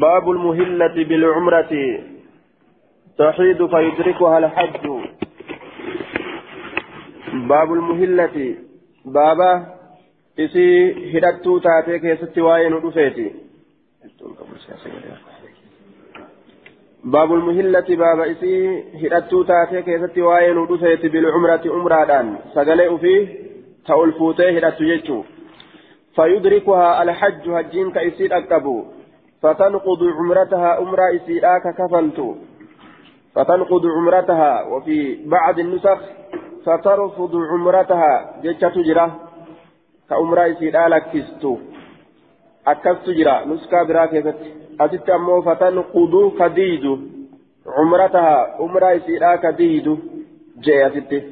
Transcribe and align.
باب 0.00 0.30
المهلة 0.30 1.04
بالعمرة. 1.08 1.72
تحيد 3.18 3.66
فيدركها 3.66 4.38
الحج. 4.38 4.86
باب 7.32 7.72
المهلة. 7.72 8.54
بابا 9.04 9.66
إسي 10.38 10.68
هدتو 11.18 11.58
تاتي 11.58 11.98
كيستي 11.98 12.40
واين 12.40 12.72
ودفيتي 12.74 13.32
باب 17.04 17.34
المهلة 17.34 17.88
باب 18.02 18.20
إسي 18.20 18.84
هدتو 19.02 19.42
تاتي 19.42 19.82
كيستي 19.82 20.22
واين 20.22 20.56
ودفيتي 20.58 21.08
بالعمرة 21.08 21.64
عمرادان. 21.66 22.36
سقلئ 22.54 22.98
فيه 22.98 23.28
تأول 23.86 24.12
فوتيه 24.12 24.58
هدتو 24.58 24.84
جيتشو. 24.84 25.22
فيدركها 26.16 27.02
الحج 27.02 27.48
هجين 27.48 27.90
كيسيد 27.92 28.32
أكبو 28.32 28.95
فتنقض 29.42 30.02
عمرتها 30.18 30.78
أمرا 30.78 31.16
إسيراك 31.16 31.64
كفلت. 31.78 32.18
فتنقض 33.34 33.86
عمرتها 33.86 34.62
وفي 34.62 34.98
بعض 35.26 35.58
النسخ 35.58 35.98
فترفض 36.64 37.36
عمرتها 37.36 38.40
جتة 38.42 38.68
تجرى. 38.68 39.12
كأمرا 40.10 40.50
إسيراك 40.52 41.04
كستو 41.12 41.56
أكست 42.66 43.06
تجرى. 43.06 43.44
نسكا 43.46 43.82
براكزت 43.82 44.40
أتت 44.80 45.10
أمو 45.10 45.42
فتنقض 45.42 46.14
كديد 46.38 46.84
عمرتها 47.66 48.60
أمرا 48.60 48.96
إسيراك 48.96 49.46
ديد 49.46 49.98
جاءت 50.64 51.24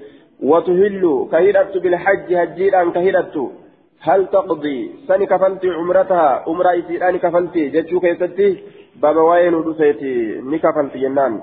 وتهل 0.43 1.29
كهيرت 1.33 1.77
بالحج 1.77 2.35
هجيرا 2.35 2.91
كهيرت. 2.91 3.64
هل 4.05 4.27
تقضي 4.27 4.91
سني 5.09 5.27
كفلتي 5.27 5.71
عمرتها؟ 5.71 6.45
عمرة 6.47 6.79
إسيراني 6.79 7.19
كفلتي 7.19 7.69
جتشو 7.69 8.01
كيستي؟ 8.01 8.63
بابا 9.03 9.21
وين 9.21 9.55
ودفيتي 9.55 10.41
ني 10.41 10.61
جنان. 10.95 11.41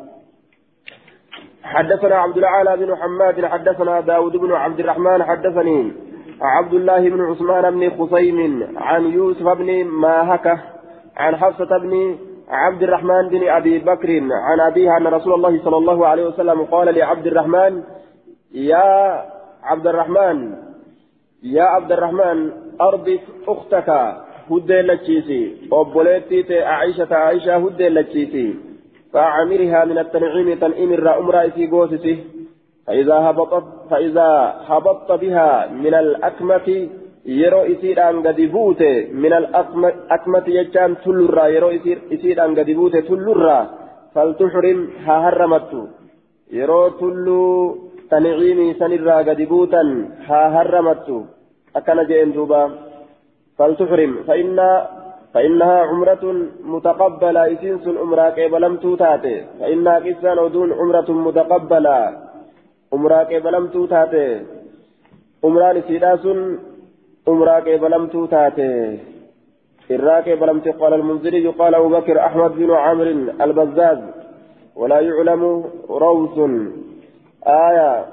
حدثنا 1.64 2.16
عبد 2.16 2.38
العالى 2.38 2.86
بن 2.86 2.95
حماد 2.95 3.45
حدثنا 3.45 4.00
داود 4.00 4.38
بن 4.38 4.52
عبد 4.52 4.80
الرحمن 4.80 5.23
حدثني 5.23 5.94
عبد 6.42 6.73
الله 6.73 7.09
بن 7.09 7.22
عثمان 7.22 7.80
بن 7.80 7.90
خصيم 7.90 8.68
عن 8.78 9.06
يوسف 9.06 9.48
بن 9.48 9.86
ماهكة 9.86 10.59
عن 11.18 11.36
حفصة 11.36 11.78
بن 11.78 12.18
عبد 12.50 12.84
الرحمن 12.84 13.30
بن 13.30 13.48
أبي 13.48 13.80
بكر 13.80 14.09
عن 14.31 14.59
أبيها 14.59 14.98
أن 14.98 15.08
رسول 15.08 15.34
الله 15.34 15.64
صلى 15.64 15.78
الله 15.78 16.08
عليه 16.08 16.25
وسلم 16.25 16.62
قال 16.62 16.96
لعبد 16.96 17.28
الرحمن 17.28 17.84
يا 18.53 19.22
عبد 19.64 19.88
الرحمن 19.88 20.53
يا 21.44 21.64
عبد 21.64 21.92
الرحمن 21.92 22.52
أرضك 22.81 23.22
أختك 23.47 23.89
هدى 24.52 24.81
لتشيسي 24.81 25.58
وبوليتي 25.72 26.64
عائشة 26.64 27.16
عائشة 27.16 27.56
هدى 27.56 27.89
لتشيسي 27.89 28.56
فأعمرها 29.14 29.86
من 29.86 29.97
التنعيم 29.97 30.59
تنعيم 30.59 30.94
الرأم 30.94 31.30
رأسي 31.30 31.67
قوسسي 31.67 32.23
فإذا 32.88 33.14
هبطت 33.14 33.64
فإذا 33.89 34.30
هبطت 34.67 35.12
بها 35.12 35.67
من 35.67 35.94
الأكمة 35.94 36.89
yeroo 37.25 37.69
isiidhaan 37.69 38.23
gadi 38.25 38.47
buute 38.50 39.14
min 39.14 39.34
al-akmati 39.34 40.53
jechaan 40.58 40.97
tullurraa 41.03 41.53
yeroo 41.53 41.69
isiidhaan 42.16 42.56
gadi 42.58 42.73
buute 42.73 43.02
tullurraa 43.09 43.67
faltuxrim 44.14 44.80
haa 45.06 45.22
harramattu 45.25 45.81
yeroo 46.58 46.89
tulluu 47.02 47.91
تنعيمي 48.12 48.67
سنرى 48.80 49.17
قد 49.28 49.42
بوتا 49.52 49.84
ها 50.28 50.42
هرمت 50.56 51.08
أكن 51.76 52.00
جئن 52.09 52.31
دوبا 52.36 52.64
فلتحرم 53.58 54.14
فإن 54.28 54.58
فإنها 55.34 55.78
عمرة 55.90 56.23
متقبلة 56.73 57.42
إسنس 57.53 57.86
عمرة 58.02 58.30
قبلم 58.38 58.73
توتاتي 58.84 59.36
فإنها 59.59 60.00
كسان 60.06 60.38
ودون 60.40 60.70
عمرة 60.80 61.09
متقبلة 61.28 61.97
عمرة 62.94 63.24
قبلم 63.31 63.68
توتاتي 63.68 64.28
عمرة 65.44 65.84
سيداس 65.88 66.24
عمرة 67.28 67.57
قبلم 67.68 68.03
توتاتي 68.13 69.00
إراك 69.91 70.30
قبلم 70.30 70.57
قال 70.81 70.94
المنذري 70.94 71.47
قال 71.47 71.75
أبو 71.75 71.90
بكر 71.90 72.16
أحمد 72.19 72.52
بن 72.52 72.72
عمرو 72.72 73.12
البزار 73.44 74.00
ولا 74.75 75.00
يعلم 75.00 75.41
روس 75.90 76.38
آية. 77.47 78.06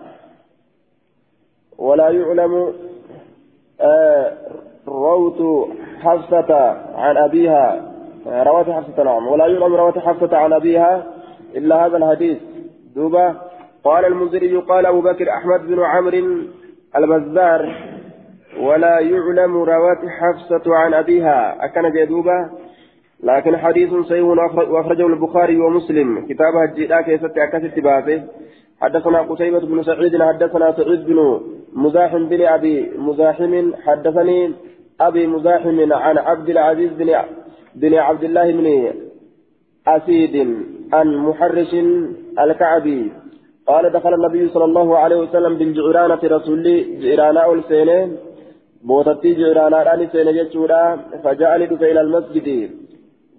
ولا 1.79 2.09
يعلم 2.09 2.73
آه 3.81 4.33
روت 4.89 5.69
حفصة 6.01 6.55
عن 6.97 7.17
أبيها. 7.17 7.93
روت 8.27 8.71
حفصة 8.71 9.03
نعم. 9.03 9.27
ولا 9.27 9.47
يعلم 9.47 9.75
روت 9.75 9.99
حفصة 9.99 10.37
عن 10.37 10.53
أبيها 10.53 11.07
إلا 11.57 11.87
هذا 11.87 11.97
الحديث. 11.97 12.39
دوبا 12.97 13.35
قال 13.85 14.05
المنذري 14.05 14.57
قال 14.57 14.87
أبو 14.87 15.01
بكر 15.01 15.31
أحمد 15.31 15.67
بن 15.67 15.81
عمرو 15.81 16.43
البزار 16.97 17.75
ولا 18.61 18.99
يعلم 18.99 19.57
روات 19.57 19.99
حفصة 20.21 20.77
عن 20.77 20.95
أبيها. 20.95 21.65
أكن 21.65 21.93
جدوبا 21.93 22.51
لكن 23.23 23.57
حديث 23.57 23.95
صحيح 23.95 24.25
وأخرجه 24.25 25.07
البخاري 25.07 25.61
ومسلم. 25.61 26.27
كتابها 26.27 26.65
الجيدا 26.65 27.01
كيست 27.01 27.39
أكست 27.39 27.79
باسه 27.79 28.25
حدثنا 28.81 29.21
قتيبة 29.31 29.59
بن 29.59 29.83
سعيد 29.83 30.23
حدثنا 30.23 30.73
سعيد 30.73 31.07
بن 31.07 31.41
مزاحم 31.73 32.23
بن 32.29 32.41
أبي 32.43 32.91
مزاحم 32.99 33.75
حدثني 33.85 34.53
أبي 35.01 35.27
مزاحم 35.27 35.93
عن 35.93 36.19
عبد 36.19 36.49
العزيز 36.49 36.91
بن 36.93 37.09
بن 37.75 37.95
عبد 37.95 38.25
الله 38.25 38.53
بن 38.53 38.67
أسيد 39.87 40.37
عن 40.93 41.17
محرش 41.17 41.73
الكعبي. 42.45 43.13
قال 43.69 43.93
دخل 43.93 44.15
النبي 44.15 44.49
صلى 44.49 44.65
الله 44.65 44.99
عليه 44.99 45.17
وسلم 45.17 45.55
بالجعرانة 45.59 46.23
رسول 46.37 46.65
جعرانا 47.03 47.53
السينين 47.53 48.09
بوتتي 48.89 49.31
جعرانا 49.41 49.83
راني 49.83 50.07
سينة 50.13 50.31
جتشورا 50.39 50.83
فجاءني 51.25 51.67
دفع 51.67 51.87
إلى 51.93 52.01
المسجد. 52.01 52.49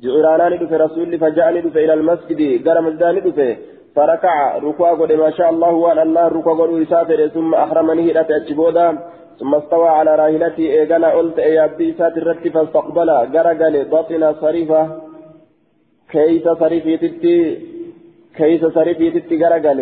جعرانا 0.04 0.56
دفع 0.62 0.78
رسول 0.86 1.20
فجاءني 1.24 1.60
دفع 1.66 1.80
إلى 1.86 1.94
المسجد. 1.94 2.40
قال 2.66 2.78
مزداني 2.84 3.20
دفع 3.28 3.50
فركع 3.96 4.58
ركوع 4.58 4.94
قد 4.94 5.12
ما 5.12 5.30
شاء 5.32 5.50
الله 5.50 5.72
وأن 5.72 6.00
الله 6.00 6.28
ركوع 6.28 6.54
قد 6.54 6.70
وسافر 6.70 7.28
ثم 7.28 7.54
أحرمني 7.54 8.12
هدأت 8.12 8.32
أجبودا. 8.32 8.98
ثم 9.40 9.56
استوى 9.56 9.90
على 9.90 10.16
راهلتي 10.16 10.66
إيقنا 10.72 11.10
قلت 11.12 11.40
إيا 11.40 11.66
أبي 11.66 11.94
ساتر 11.98 12.34
فاستقبل 12.54 13.10
قرقل 13.10 13.86
بطن 13.92 14.34
صريفة. 14.42 14.82
كيس 16.12 16.46
صريفي 16.62 16.98
تتي 16.98 17.38
كيس 18.38 18.66
صريفي 18.66 19.12
تتي 19.12 19.36
قرقل. 19.44 19.80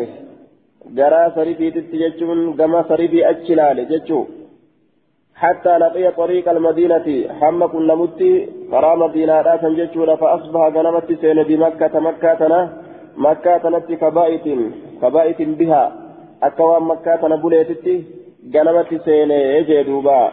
قرا 0.98 1.30
صريفي 1.36 1.72
تتي 1.72 1.98
جتشون 2.02 2.40
قما 2.60 2.82
صريفي 2.90 3.30
أجلال 3.30 3.78
جتشو. 3.90 4.26
حتى 5.36 5.78
لقي 5.78 6.12
طريق 6.12 6.50
المدينة. 6.50 7.08
حمى 7.40 7.68
كل 7.68 7.90
متي 8.02 8.50
فرا 8.72 8.96
مدينة 8.96 9.42
راسا 9.42 9.70
جتشون 9.70 10.16
فأصبح 10.16 10.62
غنمت 10.76 11.10
سين 11.22 11.44
بمكة 11.44 12.00
مكة 12.00 12.42
مكة 13.18 13.58
تنتي 13.58 13.96
كبائت 13.96 14.46
كبائت 15.02 15.42
بها. 15.42 15.84
أكوان 16.44 16.84
مكة 16.84 17.16
تنبوليتتي 17.16 18.04
قلمت 18.54 19.02
سيني 19.06 19.40
يجدوبا 19.58 20.32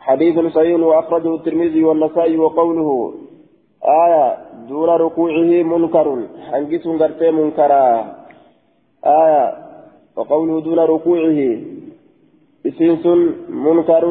حديث 0.00 0.38
صحيح 0.54 0.80
وأخرجه 0.80 1.34
الترمذي 1.34 1.84
والنسائي 1.84 2.36
وقوله 2.36 3.14
آية 3.84 4.36
دون 4.68 4.88
ركوعه 4.88 5.62
منكر 5.72 6.06
حنجس 6.50 6.86
غرتي 6.86 7.30
منكرا. 7.30 7.84
آية 9.06 9.44
وقوله 10.16 10.60
دون 10.60 10.78
ركوعه 10.78 11.38
إسنس 12.66 13.06
منكر 13.48 14.04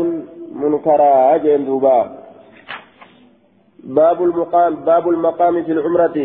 منكرا 0.61 1.35
أجندوبا 1.35 1.97
باب 3.83 4.23
المقام 4.23 4.75
باب 4.75 5.09
المقام 5.09 5.63
في 5.63 5.71
العمرة. 5.71 6.17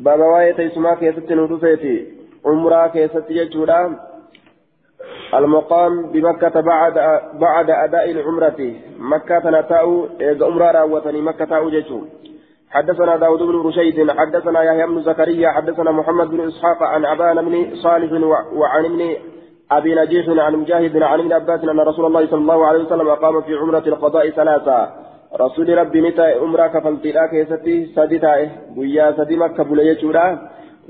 بابا 0.00 0.24
واي 0.24 0.52
تيسما 0.52 0.94
كيست 0.94 1.32
ندفيتي 1.32 1.96
عمرة 2.46 2.86
كيست 2.86 3.24
يجودا 3.30 3.80
المقام 5.34 5.92
بمكة 6.12 6.60
بعد 6.60 6.94
بعد 7.34 7.70
أداء 7.70 8.10
العمرة 8.10 8.74
مكة 8.98 9.50
نتاو 9.50 10.08
عمرة 10.42 10.70
راوتني 10.70 11.20
مكة 11.20 11.44
تاو 11.44 11.70
جيشو 11.70 12.00
حدثنا 12.70 13.16
داود 13.16 13.42
بن 13.42 13.56
رشيد 13.68 14.10
حدثنا 14.10 14.62
يحيى 14.62 14.86
بن 14.86 15.02
زكريا 15.02 15.50
حدثنا 15.50 15.90
محمد 15.90 16.30
بن 16.30 16.40
إسحاق 16.40 16.82
عن 16.82 17.04
أبان 17.04 17.44
بن 17.44 17.74
صالح 17.74 18.12
وعن 18.52 18.84
ابن 18.84 19.16
أبي 19.70 19.94
نجيح 19.94 20.26
عن 20.28 20.56
مجاهد 20.56 21.02
عن 21.02 21.20
ابن 21.20 21.32
عباس 21.32 21.64
أن 21.64 21.80
رسول 21.80 22.06
الله 22.06 22.26
صلى 22.26 22.40
الله 22.40 22.66
عليه 22.66 22.84
وسلم 22.84 23.10
قام 23.10 23.40
في 23.42 23.54
عمرة 23.54 23.84
القضاء 23.86 24.30
ثلاثة 24.30 24.88
رسول 25.34 25.78
ربي 25.78 26.00
نتا 26.00 26.22
عمرة 26.42 26.66
كفلتيرا 26.66 27.26
كيستي 27.26 27.86
سديتا 27.96 28.34
بويا 28.74 29.12
سدي 29.16 29.36
مكة 29.36 29.62
بوليجورا 29.64 30.26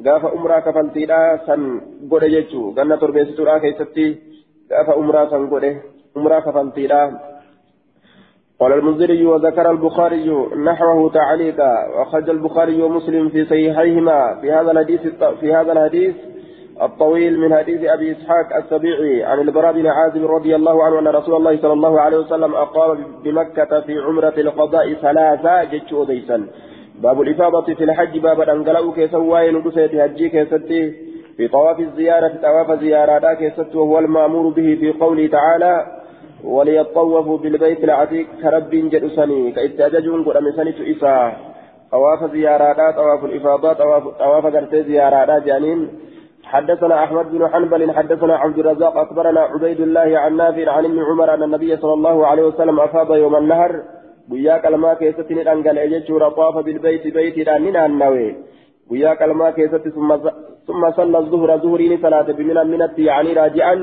غاف 0.07 0.25
عمرة 0.25 0.59
كفلتيرا 0.61 1.37
سن 1.47 1.81
غودة 2.11 2.27
جيتشو 2.29 2.71
غنا 2.77 2.97
تربيستورا 2.97 3.59
كيستي 3.59 4.07
غاف 4.73 4.89
عمرة 4.99 5.31
سن 5.31 5.45
غودة 5.51 5.73
عمرة 6.17 6.41
كفلتيرا 6.41 7.03
قال 8.61 8.73
المنذري 8.73 9.27
وذكر 9.27 9.71
البخاري 9.71 10.31
نحوه 10.67 11.11
تعليقا 11.13 11.73
وأخرج 11.89 12.31
البخاري 12.31 12.83
ومسلم 12.83 13.29
في 13.29 13.45
صحيحيهما 13.45 14.41
في 14.41 14.53
هذا 14.53 14.71
الحديث 14.71 15.01
في 15.41 15.55
هذا 15.55 15.73
الحديث 15.73 16.15
الطويل 16.83 17.41
من 17.41 17.55
حديث 17.55 17.85
أبي 17.85 18.13
إسحاق 18.13 18.57
السبيعي 18.57 19.25
عن 19.25 19.41
البراء 19.41 19.73
بن 19.73 19.87
عازب 19.87 20.27
رضي 20.27 20.57
الله 20.57 20.85
عنه 20.85 20.99
أن 20.99 21.09
رسول 21.09 21.35
الله 21.37 21.57
صلى 21.57 21.73
الله 21.73 22.01
عليه 22.01 22.17
وسلم 22.17 22.55
أقام 22.55 22.99
بمكة 23.25 23.81
في 23.81 23.99
عمرة 23.99 24.35
القضاء 24.39 24.95
ثلاثة 24.95 25.65
جتش 25.65 25.93
أديسا 25.93 26.47
باب 27.03 27.21
الإفاضة 27.21 27.75
في 27.75 27.85
الحج 27.85 28.19
باب 28.19 28.41
الأنقلاء 28.41 28.91
كيسواي 28.93 29.53
ندسة 29.53 30.05
هجي 30.05 30.29
كيستي. 30.29 31.11
في 31.37 31.49
طواف 31.49 31.81
الزيارة 31.81 32.33
طواف 32.43 32.81
زيارة 32.81 33.35
كيست 33.35 33.77
وهو 33.77 33.99
المأمور 33.99 34.49
به 34.49 34.77
في 34.81 34.93
قوله 35.01 35.27
تعالى 35.27 35.87
وليطوفوا 36.45 37.39
بالبيت 37.39 37.85
العتيق 37.85 38.27
كرب 38.43 38.71
جلسني 38.71 39.53
كإستأججون 39.53 40.25
قد 40.25 40.37
أمسني 40.37 40.97
إساء 40.97 41.37
طواف 41.93 42.33
زيارات 42.33 42.97
طواف 42.97 43.25
الإفاضة 43.25 43.73
طواف 43.73 44.09
طواف 44.09 44.75
زيارات 44.75 45.43
جانين. 45.43 45.89
حدثنا 46.51 47.05
أحمد 47.05 47.27
بن 47.31 47.49
حنبل 47.49 47.93
حدثنا 47.97 48.35
عبد 48.37 48.59
الرزاق 48.59 48.97
أخبرنا 48.97 49.41
عبيد 49.41 49.81
الله 49.81 50.19
عن 50.19 50.37
نافع 50.37 50.73
عن 50.73 50.85
ابن 50.85 50.99
عمر 51.09 51.35
أن 51.35 51.43
النبي 51.43 51.77
صلى 51.77 51.93
الله 51.93 52.27
عليه 52.27 52.43
وسلم 52.43 52.81
أفاض 52.81 53.15
يوم 53.15 53.37
النهر 53.37 53.73
guyyaa 54.31 54.59
qalmaa 54.65 54.95
keessatti 54.97 55.35
ni 55.35 55.45
dhangala'e 55.47 55.89
jechuudha 55.93 56.31
xaafa 56.35 56.63
bilbeeyti 56.63 57.11
beeytiidhaan 57.15 57.65
ni 57.65 57.71
naannawe 57.77 58.27
guyyaa 58.89 59.15
qalmaa 59.23 59.53
keessatti 59.53 59.91
summa 60.67 60.93
salla 60.99 61.23
zuhura 61.23 61.59
zuhurii 61.59 61.89
ni 61.89 61.99
salaate 62.03 62.37
bimina 62.41 62.65
minatti 62.65 63.07
yaanii 63.07 63.35
raaji'an 63.41 63.83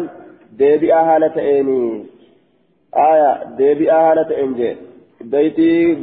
deebi'aa 0.60 1.04
haala 1.10 1.30
ta'eeni 1.30 1.80
aya 3.08 3.32
deebi'aa 3.58 4.02
haala 4.08 4.26
ta'een 4.32 4.56
jee 4.60 4.74
beeytii 5.36 5.96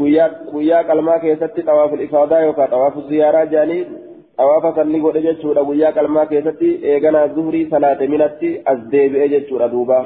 guyyaa 0.53 0.85
qalmaa 0.91 1.19
keessatti 1.25 1.67
xawaaful 1.69 2.05
ifaadaa 2.09 2.41
yookaan 2.49 2.75
xawaafu 2.75 4.14
xawaafa 4.39 4.75
sanni 4.77 5.01
godhe 5.05 5.25
jechuudha 5.29 5.67
guyyaa 5.71 5.95
qalmaa 5.99 6.27
keessatti 6.33 6.69
eeganaa 6.93 7.27
zuhurii 7.39 7.65
salaate 7.73 8.13
minatti 8.15 8.53
as 8.73 8.85
deebi'e 8.93 9.33
jechuudha 9.35 9.73
duuba 9.75 9.99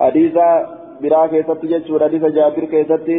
hadiisa 0.00 0.46
biraa 1.02 1.26
keessatti 1.34 1.72
jechuudha 1.74 2.08
hadiisa 2.08 2.36
jaabir 2.38 2.70
keessatti 2.76 3.18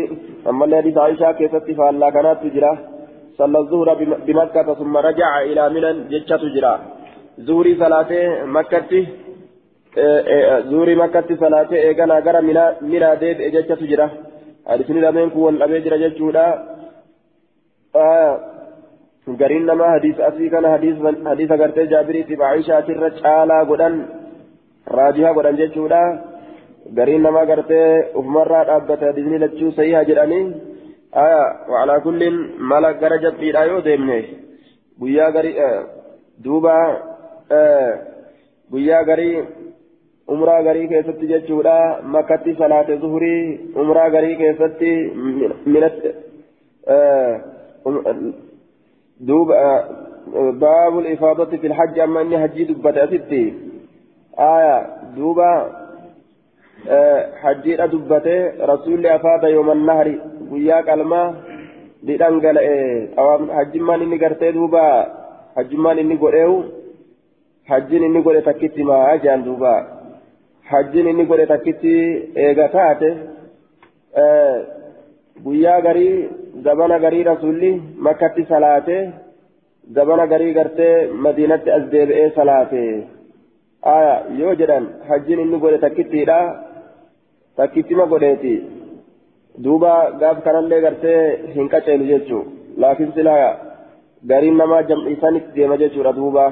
ammallee 0.53 0.81
hadiisa 0.81 1.05
aishaa 1.09 1.37
keessatti 1.41 1.77
faallaa 1.81 2.15
kanaatti 2.17 2.55
jira 2.57 2.73
صلى 3.39 3.57
الظهر 3.59 3.89
بمكة 4.27 4.73
ثم 4.73 4.97
رجع 4.97 5.29
إلى 5.41 5.63
منى 5.69 5.91
جتشة 6.11 6.43
جرا 6.55 6.73
زوري 7.47 7.73
صلاة 7.75 8.11
مكة 8.57 8.91
زوري 10.71 10.95
مكة 10.95 11.29
صلاة 11.43 11.71
إيقنا 11.71 12.19
غرا 12.25 12.41
منى 12.91 13.09
ديب 13.21 13.37
جتشة 13.55 13.81
جرا 13.91 14.07
حديثني 14.67 14.99
لمن 15.01 15.29
كون 15.29 15.61
أبي 15.61 15.79
جرا 15.85 15.97
جتشودا 16.03 16.45
gariin 19.27 19.65
nama 19.65 19.89
hadiisa 19.89 20.27
asii 20.27 20.49
kana 20.49 20.69
hadiisa 20.69 21.57
gartee 21.57 21.87
jaabiriitiif 21.87 22.41
aishaatirra 22.49 23.09
caalaa 23.21 23.65
godhan 23.65 23.95
raajihaa 24.97 25.33
godhan 25.33 25.57
jechuudha 25.61 26.01
gariin 26.99 27.21
nama 27.21 27.45
gartee 27.45 27.87
ufumarraa 28.15 28.63
dhaabbate 28.71 29.05
hadiisni 29.05 29.43
lachuu 29.45 29.71
sahiha 29.77 30.03
jedhanii 30.09 30.43
aya 31.23 31.39
wacalaa 31.69 31.99
kullin 32.07 32.41
mala 32.73 32.93
gara 32.93 33.21
jabbiidha 33.25 33.65
yoo 33.71 33.81
deemne 33.87 34.19
guyyaa 34.99 35.31
garii 35.37 35.55
duuba 36.43 36.75
guyyaa 38.71 39.03
garii 39.03 39.33
umraa 40.27 40.61
garii 40.63 40.87
keessatti 40.87 41.33
jechuudha 41.33 41.79
makkatti 42.13 42.59
salaate 42.59 43.01
zuhurii 43.07 43.73
umraa 43.85 44.09
garii 44.09 44.35
keessatti 44.35 44.91
minatti 45.65 46.09
دوب 49.27 49.47
باب 50.63 50.99
الإفاضة 50.99 51.51
في 51.61 51.67
الحج. 51.67 51.99
أما 51.99 52.21
إني 52.21 52.39
حجي 52.43 52.63
دبت 52.63 52.97
أستي 52.97 53.53
آية 54.39 54.75
دوبا 55.15 55.51
حجي 57.41 57.75
دبت 57.75 58.27
رسول 58.61 59.07
أفاد 59.07 59.43
يوم 59.43 59.71
النهر. 59.71 60.07
وياك 60.51 60.89
الما 60.89 61.23
ديدانغال 62.03 62.57
حجي 63.57 63.79
ما 63.79 63.95
إني 63.95 64.17
قرتي 64.17 64.51
دوبا 64.51 64.85
حجي 65.55 65.77
ما 65.77 65.91
إني 65.91 66.15
قرأه 66.15 66.63
حجي 67.69 67.97
إني 67.97 68.19
قرأ 68.25 68.39
تكتي 68.39 68.83
ما 68.83 69.13
أجان 69.13 69.43
دوبا 69.43 69.75
حجي 70.63 71.01
إني 71.01 71.23
قرأ 71.29 71.45
تكتي 71.45 71.97
إيغا 72.37 72.67
تاتي 72.67 73.11
guyyaa 75.45 75.81
garii 75.87 76.29
zabana 76.65 76.99
garii 77.05 77.23
rasuulli 77.31 77.71
makkatti 78.07 78.45
salaate 78.51 78.97
zabana 79.95 80.25
garii 80.33 80.53
gartee 80.53 80.95
madiinatti 81.25 81.73
as 81.77 81.85
deebi'ee 81.93 82.29
salaate 82.35 82.83
aya 83.93 84.13
yoo 84.39 84.53
jedhan 84.61 84.85
hajjiin 85.09 85.43
inni 85.43 85.61
godhe 85.63 85.79
takkittiidha 85.85 86.39
takkittima 87.57 88.05
godheeti 88.11 88.55
duuba 89.63 89.93
gaaf 90.21 90.43
kanallee 90.47 90.81
gartee 90.85 91.21
hin 91.55 91.69
qaceelu 91.73 92.09
jechuu 92.11 92.43
laakiin 92.83 93.13
silaa 93.15 93.47
gariin 94.27 94.57
namaa 94.63 94.81
jam'iisanitti 94.89 95.55
deema 95.55 95.77
jechuudha 95.83 96.15
duuba 96.19 96.45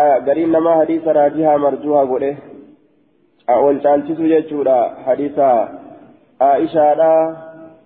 aya 0.00 0.16
gariin 0.30 0.52
namaa 0.56 0.76
hadiisa 0.80 1.12
raajihaa 1.18 1.58
marjuhaa 1.66 2.06
godhe 2.12 2.32
ol 3.66 3.78
caalchisu 3.84 4.32
jechuudha 4.32 4.76
hadiisa 5.06 5.46
aishaadha 6.48 7.12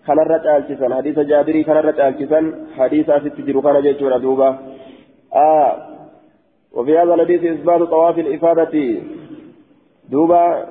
kanarra 0.06 0.39
caalchisan 0.47 0.93
hadiisa 0.99 1.29
jaabirii 1.33 1.65
kanarra 1.65 1.93
caalchisan 2.01 2.53
hadiisa 2.79 3.15
asitti 3.15 3.47
jiru 3.49 3.62
kana 3.62 3.85
jechuudha 3.89 4.23
duuba. 4.27 4.49
وفي 6.75 6.99
هذا 6.99 7.15
الحديث 7.15 7.45
إثبات 7.45 7.81
طواف 7.81 8.19
الإفادة 8.19 9.01
دوبا 10.11 10.67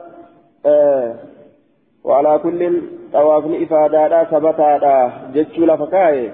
وعلى 2.04 2.40
كل 2.44 2.82
طواف 3.14 3.46
الإفادة 3.46 4.24
ثبتا 4.24 5.12
جتشو 5.34 5.66
لفكاي 5.66 6.32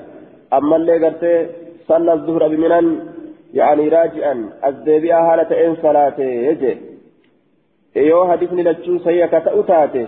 أما 0.54 0.75
اللي 0.75 1.06
قلت 1.06 1.50
صلى 1.88 2.13
الظهر 2.13 2.48
بمنن 2.48 3.00
يعني 3.54 3.90
راجعا 3.90 4.50
الزيبيا 4.66 5.16
هالة 5.16 5.68
إن 5.68 5.75
صلاته 5.81 6.24
يجي 6.24 6.78
lachuu 8.63 9.00
sayya 9.04 9.28
ka 9.28 9.40
ta'u 9.42 9.63
taate 9.63 10.04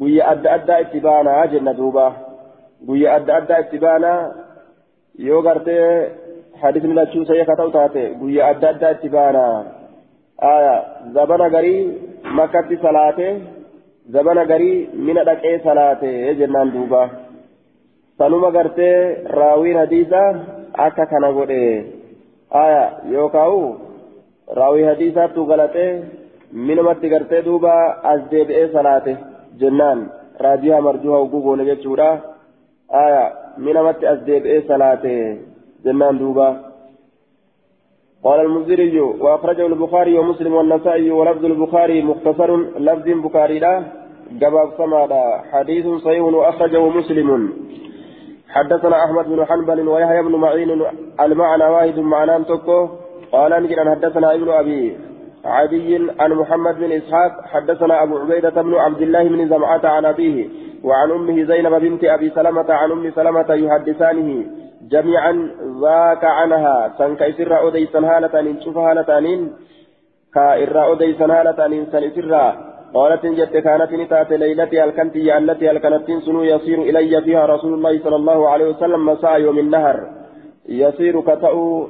guyya 0.00 0.28
adda 0.32 0.52
addaa 0.56 0.80
itti 0.84 1.00
baanaa 1.06 1.46
jenna 1.52 1.72
duuba 1.80 2.06
guyya 2.88 3.14
adda 3.18 3.36
addaa 3.40 3.60
itti 3.64 3.78
baanaa 3.84 4.20
yoo 5.28 5.42
gartee 5.46 5.86
hadisni 6.62 6.94
lachuu 7.00 7.24
sayya 7.28 7.48
ka 7.50 7.58
ta'u 7.60 7.74
taate 7.76 8.02
guyya 8.20 8.48
adda 8.52 8.68
addaa 8.74 8.92
itti 8.96 9.08
baanaa 9.16 9.54
aya 10.54 10.74
zabana 11.18 11.48
garii 11.56 11.80
makkatti 12.40 12.76
salaate 12.84 13.28
zabana 14.16 14.44
garii 14.52 14.76
mina 15.06 15.24
dhaqee 15.28 15.54
salaate 15.68 16.10
jennaan 16.40 16.72
duuba 16.76 17.02
sanuma 18.18 18.50
gartee 18.58 18.96
raawiin 19.40 19.78
hadiisa 19.82 20.22
akka 20.86 21.06
kana 21.12 21.32
godhe 21.38 21.62
aya 22.64 22.82
yookaa'u 23.14 23.60
raawii 24.58 24.84
hadiisaattu 24.90 25.46
galatee 25.46 25.90
minumatti 26.68 27.08
gartee 27.14 27.42
duuba 27.48 27.72
as 28.12 28.20
deebi'ee 28.32 28.68
salaate 28.76 29.16
jennaan 29.60 30.00
raajihaa 30.44 30.86
marjuhaa 30.88 31.24
ugguu 31.26 31.42
goone 31.42 31.64
jechuudha. 31.64 32.08
Aya 33.02 33.22
minamatti 33.58 34.06
as 34.06 34.24
deebi'ee 34.26 34.62
salaate 34.68 35.12
jennaan 35.84 36.18
duuba. 36.18 36.48
قال 38.24 38.40
المنذري 38.40 39.00
وأخرجه 39.00 39.66
البخاري 39.66 40.18
ومسلم 40.18 40.54
والنسائي 40.54 41.10
ولفظ 41.10 41.44
البخاري 41.44 42.02
مختصر 42.02 42.56
لفظ 42.78 43.08
بخاري 43.24 43.58
لا 43.58 43.82
جباب 44.30 44.68
سمادا 44.78 45.24
حديث 45.52 45.86
صحيح 45.86 46.22
وأخرجه 46.22 46.88
مسلم 46.88 47.52
حدثنا 48.48 49.04
أحمد 49.04 49.24
بن 49.28 49.44
حنبل 49.44 49.88
ويحيى 49.88 50.22
بن 50.22 50.34
معين 50.34 50.82
المعنى 51.20 51.64
واحد 51.64 51.98
معناه 51.98 52.38
تكو 52.38 52.88
قال 53.32 53.62
نجد 53.62 53.78
حدثنا 53.88 54.34
ابن 54.34 54.48
أبي 54.48 54.96
عدي 55.46 56.10
عن 56.20 56.32
محمد 56.32 56.78
بن 56.78 56.92
إسحاق 56.92 57.32
حدثنا 57.52 58.02
أبو 58.02 58.18
عبيدة 58.18 58.62
بن 58.62 58.74
عبد 58.74 59.02
الله 59.02 59.24
بن 59.28 59.48
زمعة 59.48 59.84
عن 59.84 60.04
أبيه 60.04 60.48
وعن 60.84 61.10
أمه 61.10 61.44
زينب 61.44 61.74
بنت 61.74 62.04
أبي 62.04 62.30
سلمة 62.30 62.72
عن 62.72 62.90
أم 62.90 63.10
سلمة 63.10 63.54
يحدثانه 63.54 64.44
جميعا 64.82 65.32
ذاك 65.82 66.24
عنها. 66.24 66.94
سنك 66.98 67.22
إسر 67.22 67.58
أوديسا 67.58 67.98
هالة 67.98 68.40
أن 68.40 68.60
شوف 68.60 68.76
كإر 70.34 70.84
أوديسا 70.84 71.24
هالة 71.24 71.66
أن 71.66 71.86
سنسر 71.92 72.56
قالت 72.94 73.26
جت 73.26 73.56
كانت 73.56 73.92
نتات 73.92 74.32
ليلتي 74.32 74.84
الكنتي 74.84 75.38
التي 75.38 75.70
الكنت 75.70 76.08
سنو 76.26 76.42
يصير 76.42 76.78
إلي 76.82 77.22
فيها 77.22 77.46
رسول 77.46 77.74
الله 77.74 77.98
صلى 78.04 78.16
الله 78.16 78.48
عليه 78.48 78.66
وسلم 78.70 79.06
مساء 79.06 79.40
يوم 79.40 79.58
النهر. 79.58 79.96
يصير 80.68 81.20
كتأو 81.20 81.88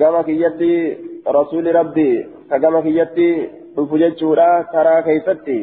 قامك 0.00 0.28
يدي 0.28 0.96
رسول 1.28 1.74
ربي. 1.74 2.26
كقامك 2.52 2.86
يدي 2.86 3.48
فججورا 3.76 4.62
ترى 4.72 5.02
كيفتي 5.06 5.58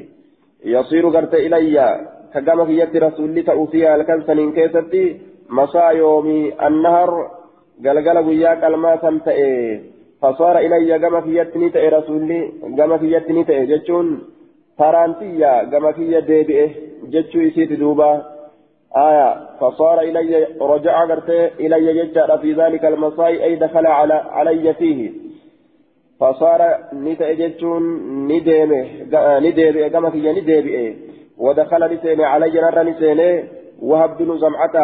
يصير 0.65 1.03
قرت 1.15 1.33
إلي 1.33 1.77
كما 2.45 2.65
كيت 2.65 2.95
رسول 3.03 3.43
تأوفيها 3.43 3.95
الكنسن 3.95 4.51
كيستي 4.51 5.03
مساء 5.49 5.95
يومي 5.95 6.67
النهر 6.67 7.11
قلقل 7.85 8.17
ويا 8.27 8.53
كلمة 8.61 9.19
تأي 9.25 9.81
فصار 10.21 10.55
إلي 10.65 10.99
كما 10.99 11.19
كيت 11.25 11.57
نتأي 11.57 11.89
رسولي 11.89 12.41
كما 12.77 12.97
كيت 12.97 13.31
نتأي 13.31 13.65
جتشون 13.71 14.07
فرانتيا 14.77 15.53
كما 15.71 15.91
كيت 15.91 16.23
ديبئه 16.29 16.69
جتشو 17.13 17.39
يسيت 17.39 17.71
دوبا 17.81 18.11
آية 19.07 19.29
فصار 19.59 19.97
إلي 20.01 20.47
رجع 20.61 20.95
إلي 21.59 21.87
جتشا 21.97 22.37
في 22.37 22.53
ذلك 22.53 22.85
المساء 22.85 23.43
أي 23.45 23.55
دخل 23.55 23.85
على 23.87 24.13
علي 24.13 24.73
فيه 24.73 25.28
فصار 26.19 26.61
نتأي 26.93 27.35
جتشون 27.35 27.83
نديمه 28.27 28.85
نديبئه 29.45 29.87
كما 29.87 30.09
كيت 30.09 30.25
نديبئه 30.37 30.95
ودخل 31.37 31.93
نسيني 31.93 32.25
علي 32.25 32.61
نر 32.61 32.83
نسيني 32.83 33.43
وهب 33.81 34.17
بن 34.17 34.37
زمعة 34.37 34.75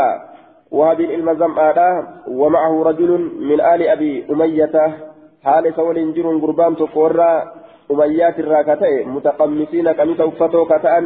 وهب 0.71 0.99
إلما 1.01 1.33
زمعة 1.33 1.79
ومعه 2.27 2.83
رجل 2.83 3.11
من 3.49 3.61
آل 3.61 3.81
أبي 3.87 4.25
أمية 4.31 4.75
حال 5.43 5.73
سول 5.75 6.13
جر 6.13 6.37
قربان 6.43 6.75
تقورا 6.75 7.33
أميات 7.91 8.39
الراكتة 8.39 9.05
متقمسين 9.05 9.91
كميس 9.91 10.19
أفتو 10.21 10.65
كتأن 10.65 11.05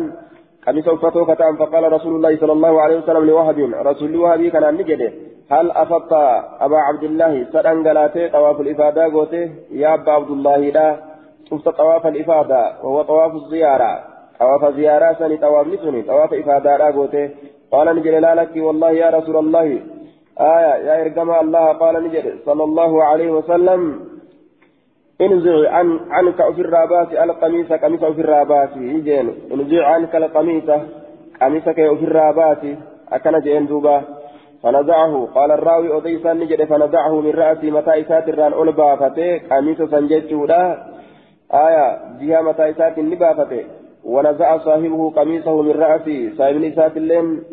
كميس 0.65 0.87
أفتو 0.87 1.25
كتأن 1.25 1.55
فقال 1.55 1.93
رسول 1.93 2.15
الله 2.15 2.37
صلى 2.37 2.51
الله 2.51 2.81
عليه 2.81 2.97
وسلم 2.97 3.25
لوهب 3.25 3.59
رسول 3.89 4.15
وهب 4.15 4.41
كان 4.47 4.75
نجده 4.77 5.11
هل 5.51 5.71
أفضت 5.71 6.13
أبا 6.59 6.77
عبد 6.77 7.03
الله 7.03 7.43
سدن 7.53 7.87
قلاتي 7.87 8.29
طواف 8.29 8.61
الإفادة 8.61 9.03
قوته 9.03 9.49
يا 9.71 9.93
أبا 9.93 10.11
عبد 10.11 10.29
الله 10.29 10.57
لا 10.57 10.97
تفت 11.51 11.69
طواف 11.69 12.07
الإفادة 12.07 12.73
وهو 12.83 13.01
طواف 13.01 13.35
الزيارة. 13.35 14.03
طواف 14.39 14.75
زيارة 14.75 15.13
سني 15.19 15.37
طواف 15.37 15.67
نسني 15.67 16.01
طواف 16.01 16.33
إفادة 16.33 16.91
قوته 16.91 17.29
قال 17.71 17.95
نجل 17.95 18.21
لا 18.21 18.35
لك 18.35 18.49
والله 18.55 18.91
يا 18.91 19.09
رسول 19.09 19.37
الله. 19.37 19.67
آية 20.39 20.73
يا 20.87 21.01
إرقم 21.01 21.31
الله. 21.31 21.73
قال 21.73 22.03
نجل 22.03 22.39
صلى 22.45 22.63
الله 22.63 23.03
عليه 23.03 23.31
وسلم 23.31 23.81
انزع 25.21 25.69
عن 25.71 25.99
عنك 26.09 26.53
في 26.55 26.61
الراباس 26.61 27.13
القميص 27.13 27.71
قميص 27.71 28.03
في 28.03 28.21
الراباس 28.21 28.69
يجين 28.77 29.27
انزع 29.53 29.87
عنك 29.87 30.15
القميص 30.15 30.69
قميصك 31.41 31.75
في 31.75 32.05
الراباس 32.09 32.57
أكن 33.11 33.39
جين 33.39 33.65
دوبا. 33.67 34.18
فنزعه. 34.63 35.27
قال 35.35 35.51
الراوي 35.51 35.97
أديسا 35.97 36.33
نجد 36.33 36.63
فنزعه 36.63 37.21
من 37.21 37.31
رأسي 37.31 37.71
متى 37.71 38.01
إسات 38.01 38.29
الران 38.29 38.53
ألبا 38.53 38.95
فتي 38.95 39.37
قميص 39.37 39.81
سنجد 39.81 40.23
آية 41.53 41.85
جهة 42.21 42.41
متى 42.41 42.69
إسات 42.69 42.97
النبا 42.97 43.63
ونزع 44.03 44.57
صاحبه 44.57 45.11
قميصه 45.17 45.61
من 45.61 45.71
رأسه 45.71 46.31
صاحب 46.37 46.55
نسات 46.55 46.97
اللين. 46.97 47.43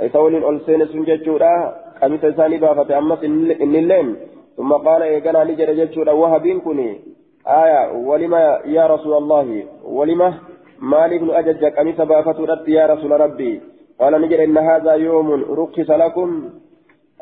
أي 0.00 0.08
تولين 0.08 0.44
ألسين 0.44 0.86
سنججورا 0.86 1.74
قميص 2.02 2.20
ثاني 2.20 2.58
بافة 2.58 2.98
أمس 2.98 3.24
إن 3.24 3.50
اللين. 3.80 4.16
ثم 4.56 4.72
قال 4.72 5.02
إيقنا 5.02 5.44
ججورا 5.44 6.12
وهبين 6.12 6.60
كني 6.60 7.00
آية 7.46 7.92
ولما 8.08 8.58
يا 8.64 8.86
رسول 8.86 9.16
الله؟ 9.16 9.64
ولما؟ 9.84 10.34
مالي 10.80 11.18
بن 11.18 11.30
أجج 11.30 11.64
قميص 11.64 12.00
بافة 12.00 12.38
رد 12.44 12.68
يا 12.68 12.86
رسول 12.86 13.20
ربي. 13.20 13.60
قال 14.00 14.12
نجر 14.22 14.44
إن 14.44 14.58
هذا 14.58 14.92
يوم 14.92 15.28
رخص 15.60 15.90
لكم. 15.90 16.28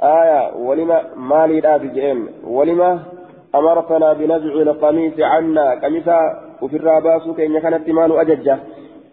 آية 0.03 0.57
ولما 0.57 0.99
مالي 1.17 1.61
لا 1.61 1.77
بجئين 1.77 2.29
ولما 2.45 2.91
أمرتنا 3.55 4.13
بنزع 4.13 4.55
القميص 4.67 5.17
عنا. 5.21 5.67
قميص 5.83 6.09
وفي 6.63 6.77
الراباس 6.77 7.23
كين 7.37 7.59
كانت 7.59 7.89
مال 7.89 8.13
أججة. 8.19 8.59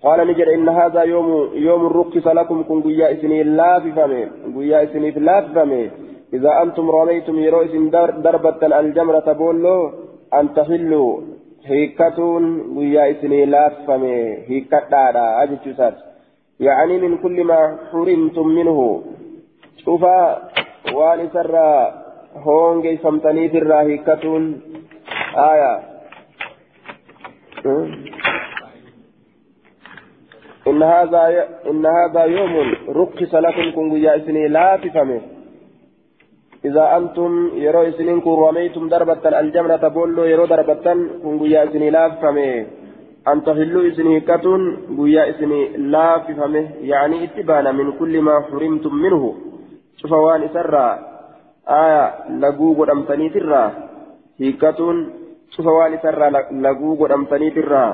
قال 0.03 0.27
نجد 0.27 0.47
إن 0.47 0.69
هذا 0.69 1.01
يوم 1.01 1.49
يوم 1.53 1.81
رخص 1.87 2.27
لكم. 2.27 2.63
كن 2.63 2.81
قيا 2.81 3.11
إسني 3.13 3.43
لا 3.43 3.79
فمي 3.79 4.23
قيا 4.55 4.83
إسني 4.83 5.11
لا 5.11 5.37
فمي 5.41 5.83
إذا 6.33 6.51
أنتم 6.63 6.89
رميتم 6.89 7.35
يرو 7.39 7.61
إسن 7.61 7.89
دربة 8.25 8.79
الجمرة 8.79 9.27
بولو 9.39 9.91
أن 10.33 10.53
تحلوا. 10.53 11.21
هيكتون 11.65 12.43
قيا 12.77 13.11
إسني 13.11 13.45
لا 13.45 13.69
فمي 13.87 14.17
هيكتا 14.47 15.03
أجتشات 15.43 15.97
يعني 16.59 16.97
من 16.97 17.17
كل 17.17 17.43
ما 17.43 17.77
حرمتم 17.91 18.47
منه. 18.47 19.03
شوفا 19.85 20.17
وان 20.93 21.29
سر 21.33 21.55
هونجي 22.35 22.97
سمتني 22.97 23.49
في 23.49 23.57
الراهيكتون 23.57 24.61
آية. 25.37 25.73
إن 30.67 30.83
هذا 30.83 31.21
إن 31.69 31.85
هذا 31.85 32.23
يوم 32.23 32.53
رخص 32.89 33.35
لكم 33.35 33.71
كن 33.75 34.05
إسني 34.05 34.47
لا 34.47 34.67
تفهمه 34.83 35.21
إذا 36.65 36.97
أنتم 36.97 37.31
يرو 37.55 37.81
إسنين 37.81 38.21
كن 38.21 38.35
رميتم 38.45 38.89
دربة 38.89 39.39
الجمرة 39.39 39.87
بولو 39.87 40.23
يرو 40.23 40.45
دربة 40.45 40.85
كن 41.23 41.39
إسني 41.53 41.89
لا 41.89 42.03
تفهمه 42.09 42.65
أن 43.27 43.43
تهلوا 43.43 43.87
إسني 43.87 44.19
كتون 44.19 44.61
قيا 44.97 45.29
إسني 45.29 45.61
لا 45.93 46.17
تفهمه 46.27 46.65
يعني 46.81 47.23
اتبانا 47.23 47.71
من 47.71 47.87
كل 47.99 48.21
ما 48.21 48.35
حرمتم 48.47 48.93
منه. 48.95 49.23
شوف 49.99 50.11
وان 50.11 50.43
إسرى 50.43 50.87
آية 51.67 52.03
لقو 52.41 52.67
قدمتني 52.79 53.29
ترى 53.29 53.63
هيكتون 54.39 54.97
cufa 55.55 55.71
waan 55.71 55.93
isarraa 55.97 56.43
laguu 56.65 56.95
godhamtaniitirraa 56.99 57.89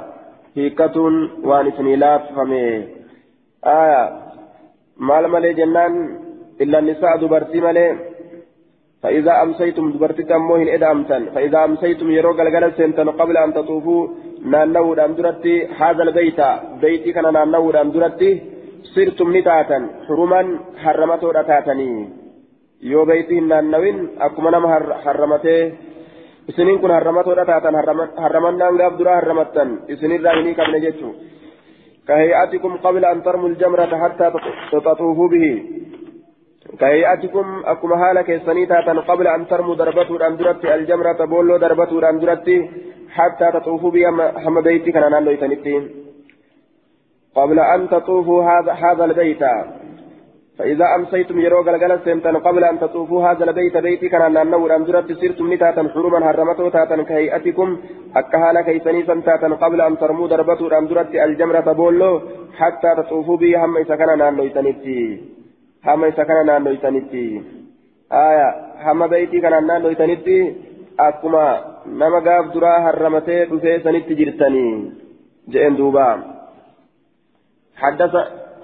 hiikkatuun 0.55 1.15
waan 1.49 1.67
isinii 1.71 1.99
laaffame 2.03 2.63
aya 3.73 4.01
maal 5.09 5.27
malee 5.35 5.53
jennaan 5.59 5.95
illa 6.65 6.81
nisaa 6.89 7.19
dubartii 7.21 7.67
malee 7.67 7.91
فإذا 9.03 9.33
أمسيتم 9.43 9.91
دبرتك 9.91 10.31
أموهن 10.31 10.67
إذا 10.67 10.91
أمسن 10.91 11.23
فإذا 11.35 11.63
أمسيتم 11.65 12.11
يرو 12.11 12.31
قلقل 12.39 12.73
سنتن 12.77 13.09
قبل 13.09 13.37
أن 13.37 13.53
تطوفوا 13.53 14.07
نانو 14.51 14.93
دام 14.93 15.13
درتي 15.17 15.55
هذا 15.79 16.03
البيت 16.03 16.39
بيتي 16.81 17.11
كان 17.15 17.33
نانو 17.33 17.71
دام 17.71 17.89
درتي 17.91 18.31
صرتم 18.93 19.29
نتاتا 19.35 19.79
حرما 20.07 20.41
حرمتو 20.83 21.27
رتاتني 21.37 21.89
يو 22.91 23.05
بيتي 23.05 23.39
نانوين 23.39 23.97
أكما 24.25 24.49
نم 24.53 24.65
حرمته 25.03 25.57
isiniin 26.49 26.79
kun 26.81 26.91
harramatoodha 26.91 27.45
taatan. 27.45 27.75
Harramannaan 28.23 28.75
gaaf 28.79 28.97
duraa 28.99 29.15
harramattan. 29.15 29.69
Isinirraa 29.93 30.35
hinii 30.39 30.55
qabne 30.59 30.79
jechuu. 30.85 31.13
كهيئتكم 32.07 32.77
قبل 32.77 33.05
أن 33.05 33.23
ترموا 33.23 33.49
الجمرة 33.49 33.91
حتى 34.03 34.31
تطوفوا 34.71 35.29
به 35.29 35.63
كهيئتكم 36.79 37.45
أكما 37.65 37.95
هالك 38.03 38.29
السنيتة 38.31 39.01
قبل 39.09 39.27
أن 39.27 39.47
ترموا 39.47 39.75
دربة 39.75 40.27
أندرت 40.27 40.65
الجمرة 40.65 41.25
بولو 41.25 41.57
دربة 41.57 42.09
أندرت 42.09 42.47
حتى 43.15 43.51
تطوفوا 43.53 43.91
بها 43.91 44.09
هم 44.45 44.61
بيتي 44.61 44.91
كان 44.91 45.11
نالو 45.11 45.31
قبل 47.35 47.59
أن 47.59 47.89
تطوفوا 47.89 48.43
هذا 48.43 48.71
هذا 48.71 49.05
البيت. 49.05 49.43
فإذا 50.57 50.85
أمسيتم 50.95 51.39
يرو 51.39 51.61
قلقل 51.67 51.99
سيمتن 52.05 52.37
قبل 52.37 52.63
أن 52.63 52.79
تطوفوا 52.79 53.21
هذا 53.27 53.43
البيت 53.43 53.77
بيتي 53.77 54.09
كان 54.09 54.33
ننور 54.33 54.75
أن 54.75 54.83
درت 54.85 55.11
سرتم 55.11 55.53
نتاتا 55.53 55.83
حرما 55.93 56.19
هرمته 56.29 56.69
تاتا 56.69 57.03
كهيئتكم. 57.09 57.69
أكهالا 58.15 58.61
كيسني 58.61 59.03
سنتاتا 59.09 59.47
قبل 59.63 59.81
أن 59.81 59.97
ترموا 59.97 60.27
دربته 60.27 60.77
أن 60.77 60.87
درت 60.87 61.15
الجمرة 61.15 61.73
بولو 61.79 62.21
حتى 62.59 62.89
تطوفوا 62.97 63.37
به 63.37 63.65
هم 63.65 63.77
إسكنا 63.77 64.15
نانو 64.15 64.43
يتنتي 64.43 65.01
هم 65.87 66.03
إسكنا 66.03 66.43
نانو 66.43 66.69
يتنتي 66.71 67.27
آية. 68.11 68.49
هم 68.85 69.07
بيتي 69.07 69.39
كان 69.41 69.67
نانو 69.67 69.89
أكما 70.99 71.63
نما 71.85 72.19
قاف 72.25 72.53
درا 72.53 72.73
هرمته 72.85 73.43
دفي 73.43 73.79
سنتي 73.83 74.13
جرتني 74.13 74.91
جئن 75.49 75.75
دوبا 75.75 76.09
حدث 77.75 78.15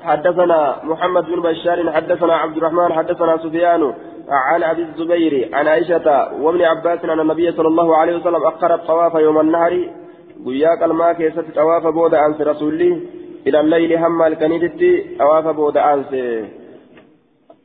حدثنا 0.01 0.79
محمد 0.83 1.25
بن 1.25 1.41
بشار 1.41 1.91
حدثنا 1.91 2.36
عبد 2.36 2.57
الرحمن 2.57 2.93
حدثنا 2.93 3.38
سفيان 3.38 3.93
عن 4.29 4.63
ابي 4.63 4.81
الزبير 4.81 5.50
عن 5.53 5.67
عائشه 5.67 6.07
وابن 6.41 6.62
عباس 6.62 7.03
ان 7.03 7.19
النبي 7.19 7.51
صلى 7.51 7.67
الله 7.67 7.98
عليه 7.98 8.15
وسلم 8.15 8.43
اخر 8.43 8.74
الطواف 8.75 9.13
يوم 9.13 9.39
النهر 9.39 9.89
قياك 10.45 10.83
الماء 10.83 11.13
كيست 11.13 11.45
طواف 11.55 11.83
بود 11.88 12.13
انس 12.13 12.41
رسوله 12.41 13.01
إلى 13.48 13.59
الليل 13.59 13.98
هم 13.98 14.21
الكنيدت 14.21 14.81
طواف 15.19 15.48
بود 15.48 15.77
انس 15.77 16.12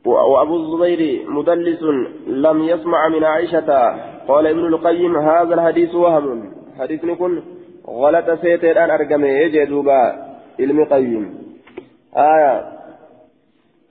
وأبو 0.05 0.55
الزبير 0.57 1.29
مدلس 1.29 1.81
لم 2.27 2.63
يسمع 2.63 3.07
من 3.07 3.23
عائشة 3.23 3.69
قال 4.27 4.47
ابن 4.47 4.65
القيم 4.65 5.17
هذا 5.17 5.53
الحديث 5.55 5.95
وهم. 5.95 6.51
حديث 6.79 7.05
نكون 7.05 7.43
غلط 7.87 8.41
سيتين 8.41 8.77
أن 8.77 8.89
ارقمه 8.89 9.27
يجي 9.27 9.65
دوبا 9.65 10.01
علم 10.59 10.85
قيم. 10.85 11.23
آية. 12.17 12.75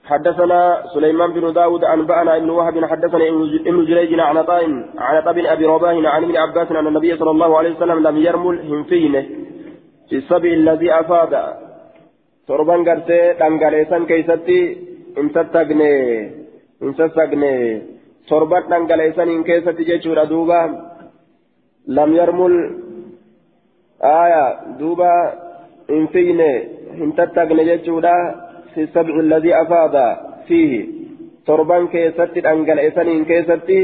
حدثنا 0.05 0.83
سليمان 0.93 1.33
بن 1.33 1.53
داود 1.53 1.83
أنبأنا 1.83 2.37
ابن 2.37 2.49
وهب 2.49 2.85
حدثنا 2.85 3.27
ابن 3.69 3.85
جريج 3.85 4.19
عن 4.19 4.37
عطاء 4.37 4.63
عن 4.97 5.21
طب 5.21 5.37
أبي 5.37 5.65
رباه 5.65 6.09
عن 6.09 6.23
ابن 6.23 6.37
عباس 6.37 6.71
أن 6.71 6.87
النبي 6.87 7.17
صلى 7.17 7.31
الله 7.31 7.57
عليه 7.57 7.75
وسلم 7.75 8.07
لم 8.07 8.17
يرمل 8.17 8.59
هنفينه 8.59 9.25
في 10.09 10.15
السبع 10.15 10.49
الذي 10.49 10.99
أفاد. 10.99 11.33
torban 12.47 12.83
gartee 12.85 13.33
dhangaleessan 13.39 14.05
keessatti 14.05 14.57
hin 15.17 15.29
tattagne 15.35 15.91
hin 16.81 16.93
sassagne 16.97 17.51
torban 18.29 18.69
dhangaleessaniin 18.69 19.43
keessatti 19.49 19.87
jechuudha 19.89 20.29
duuba 20.29 20.59
lam 21.87 22.15
yarmul 22.19 22.55
aya 24.13 24.43
duuba 24.79 25.11
hin 25.89 26.07
fiine 26.13 26.51
hin 26.99 27.13
tattagne 27.19 27.65
jechuudha 27.71 28.15
fi 28.73 28.87
sabci 28.93 29.19
alladii 29.23 29.55
afaada 29.61 30.05
fiihi 30.47 30.81
torban 31.45 31.87
keessatti 31.87 32.45
dhangaleessaniin 32.47 33.25
keessatti 33.25 33.79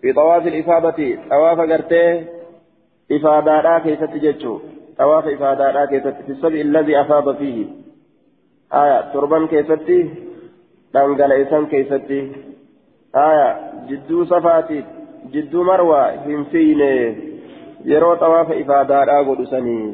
fi 0.00 0.14
xawaafi 0.18 0.56
ifaadati 0.58 1.08
xawaafa 1.28 1.66
gartee 1.66 2.08
ifaadaadhaa 3.10 3.80
keessatti 3.86 4.24
jechuu 4.26 4.56
xawaafa 4.98 5.36
ifaadaadhaa 5.36 5.86
keessatti 5.92 6.26
fi 6.26 6.40
sabci 6.42 6.66
alladii 6.68 6.98
afaada 7.04 7.34
fiihi 7.40 7.64
aya 8.70 8.98
torban 9.12 9.48
keessatti 9.48 9.96
dhangaleessan 10.94 11.66
keessatti 11.66 12.20
aya 13.12 13.46
jidduu 13.88 14.26
safaatiif 14.26 14.84
jidduu 15.32 15.64
marwaa 15.70 16.10
hin 16.26 16.44
fiine 16.52 16.90
yeroo 17.84 18.16
xawaafa 18.16 18.60
ifaadaadhaa 18.64 19.24
godhusanii 19.24 19.86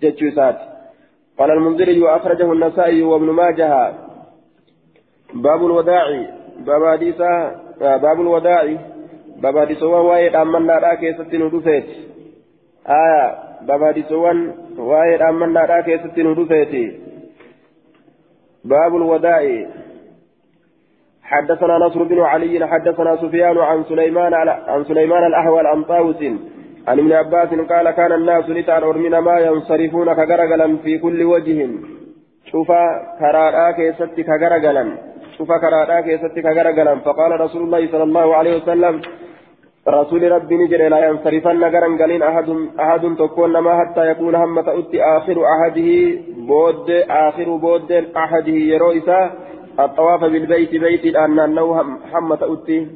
jechuu 0.00 0.28
isaati. 0.28 0.76
قال 1.38 1.50
المنذري 1.50 2.02
وأخرجه 2.02 2.52
النسائي 2.52 3.02
وابن 3.02 3.30
ماجه 3.30 3.92
باب 5.34 5.66
الوداع 5.66 6.26
باب 6.66 6.86
حديث 6.92 7.18
باب 7.80 8.20
الوداع 8.20 8.76
باب 9.42 9.58
حديث 9.58 9.82
وهي 9.82 10.28
أمنا 10.28 10.72
لا 10.72 10.94
كيست 10.94 11.34
ندفت 11.34 11.88
آية 12.88 13.38
باب 13.62 13.84
حديث 13.84 14.12
وهي 14.78 15.16
أمنا 15.28 15.58
لا 15.58 15.80
كيست 15.80 16.18
ندفت 16.18 16.74
باب 18.64 18.96
الوداع 18.96 19.66
حدثنا 21.30 21.78
نصر 21.78 22.02
بن 22.02 22.20
علي 22.20 22.66
حدثنا 22.66 23.16
سفيان 23.16 23.58
عن 23.58 23.84
سليمان 23.84 24.34
عن 24.72 24.84
سليمان 24.84 25.26
الأحول 25.26 25.66
عن 25.66 25.84
طاووس 25.84 26.22
عن 26.88 26.98
ابن 26.98 27.12
عباس 27.12 27.48
قال 27.48 27.90
كان 27.90 28.12
الناس 28.12 28.50
نتان 28.50 28.82
أرمنا 28.82 29.20
ما 29.20 29.38
ينصرفون 29.38 30.12
كجرجلا 30.14 30.76
في 30.76 30.98
كل 30.98 31.22
وجه. 31.22 31.68
شوف 32.50 32.68
كرادا 33.20 33.70
كيست 33.70 34.20
كجرجلا 34.28 34.84
شوف 35.38 35.48
كرادا 35.62 36.00
كيست 36.00 36.34
كجرجلا 36.46 36.94
فقال 37.06 37.40
رسول 37.40 37.62
الله 37.62 37.86
صلى 37.92 38.02
الله 38.02 38.36
عليه 38.36 38.56
وسلم 38.56 39.00
رسول 39.88 40.32
ربي 40.32 40.54
نجري 40.56 40.88
لا 40.88 41.08
ينصرفن 41.08 41.70
جرجلين 41.70 42.22
أحد 42.22 42.48
أحد 42.80 43.16
تكون 43.18 43.58
ما 43.58 43.72
حتى 43.80 44.10
يكون 44.10 44.34
هم 44.34 44.60
تؤتي 44.60 45.02
آخر 45.02 45.36
أحده 45.54 45.88
بود 46.48 46.90
آخر 47.10 47.56
بود 47.56 47.92
أحده 48.16 48.58
يرويسا 48.72 49.20
الطواف 49.80 50.20
بالبيت 50.20 50.70
بيت 50.70 51.16
أن 51.16 51.38
أنه 51.38 51.80
هم 52.12 52.34
تؤتي 52.34 52.88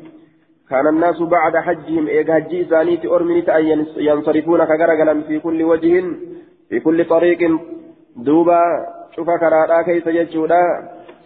كان 0.70 0.86
الناس 0.86 1.22
بعد 1.22 1.56
حجهم 1.56 2.06
إيجا 2.06 2.34
حجي 2.34 2.64
ثانيت 2.64 3.06
أرمنت 3.06 3.48
أن 3.48 3.64
ينصرفون 3.96 4.64
كجرجلا 4.64 5.20
في 5.22 5.38
كل 5.38 5.62
وجه 5.62 6.04
في 6.68 6.80
كل 6.80 7.04
طريق. 7.04 7.38
دوبا 8.16 8.62
شوف 9.16 9.26
كرادا 9.26 9.82
كيف 9.82 10.06
يجودا. 10.06 10.62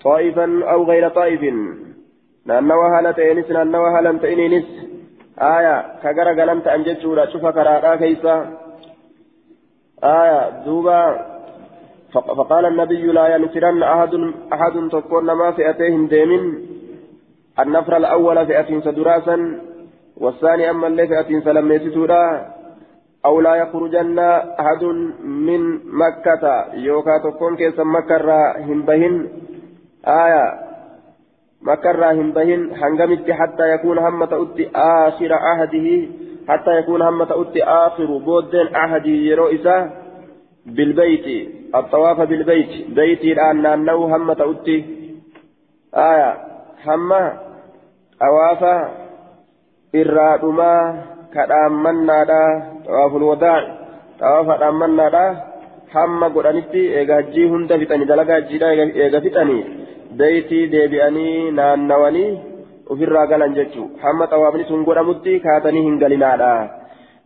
طائفا 0.04 0.46
أو 0.72 0.84
غير 0.84 1.08
طائف. 1.08 1.42
إنس 1.42 1.76
نانوا 2.46 2.98
هالة 2.98 3.18
إنس 4.46 4.66
آية 5.38 5.76
كجرجلا 6.02 6.60
تأن 6.60 6.82
ججودا 6.82 7.26
شوف 7.32 7.46
كرادا 7.46 7.96
كيف. 7.96 8.26
آية 10.04 10.64
دوبا 10.64 11.33
فقال 12.14 12.66
النبي 12.66 13.02
لا 13.12 13.36
ينفرن 13.36 13.82
أحد 13.82 14.14
أحد 14.52 14.88
تكون 14.92 15.32
ما 15.32 15.50
فئتين 15.50 16.08
ديمن. 16.08 16.54
النفر 17.58 17.96
الأول 17.96 18.46
فئة 18.46 18.80
سدراسا 18.80 19.60
والثاني 20.16 20.70
أما 20.70 20.86
اللي 20.86 21.06
فئة 21.06 21.40
سلميتتودا 21.40 22.46
أو 23.24 23.40
لا 23.40 23.54
يخرجن 23.54 24.18
أحد 24.60 24.84
من 25.24 25.60
مكة. 26.02 26.74
يوكا 26.74 27.18
تكون 27.24 27.56
كيس 27.56 27.78
مكة 27.78 28.52
هنبهن 28.56 29.28
آية. 30.06 30.44
مكة 31.62 32.10
هنبهن 32.12 32.70
هنغمت 32.82 33.30
حتى 33.30 33.74
يكون 33.74 33.98
هم 33.98 34.24
تؤتي 34.24 34.70
آخر 34.74 35.32
عهده. 35.32 36.06
حتى 36.48 36.78
يكون 36.78 37.02
هم 37.02 37.24
تؤتي 37.24 37.64
آخر 37.64 38.06
بود 38.18 38.56
عهده 38.74 39.10
يروئسه 39.10 40.03
بالبيت 40.66 41.26
الطواف 41.74 42.20
بالبيت. 42.20 42.72
بيتي 42.96 43.32
الآن 43.32 43.66
أنه 43.66 44.16
هم 44.16 44.32
تؤتي 44.32 44.84
آية 45.94 46.30
هم 46.86 47.12
أوافا 48.22 48.76
إرادما 49.94 50.72
كدامنا 51.34 52.24
دا 52.24 52.42
طواف 52.86 53.16
الوداع. 53.16 53.62
طواف 54.20 54.60
دامنا 54.60 55.08
دا 55.08 55.26
هم 55.94 56.24
قرانتي 56.24 56.98
إيغا 56.98 57.20
جي 57.20 57.48
هند 57.48 57.70
فتني 57.76 58.04
دلقا 58.04 58.38
جيدا 58.38 58.70
إيغا 58.70 59.20
فتني. 59.20 59.64
بيتي 60.18 60.66
ديبئني 60.66 61.50
نانواني 61.50 62.54
ofirraa 62.92 63.26
galan 63.30 63.54
jechuu 63.56 63.86
hamma 64.02 64.26
xawaafni 64.32 64.64
sun 64.70 64.84
godhamutti 64.88 65.40
kaatanii 65.44 65.84
hin 65.86 65.94
galinaadha 66.02 66.50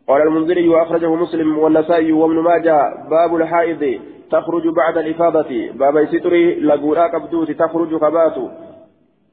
قال 0.08 0.22
المنذري 0.22 0.68
وأخرجه 0.68 1.14
مسلم 1.14 1.58
والنسائي 1.58 2.12
وابن 2.12 2.34
ماجه 2.34 2.94
باب 3.10 3.36
الحائض 3.36 4.00
تخرج 4.30 4.68
بعد 4.68 4.98
الإفاضة. 4.98 5.70
باب 5.72 6.06
ستري 6.06 6.60
لقولا 6.60 7.06
قبدوت 7.06 7.50
تخرج 7.50 7.96
كبات. 7.96 8.34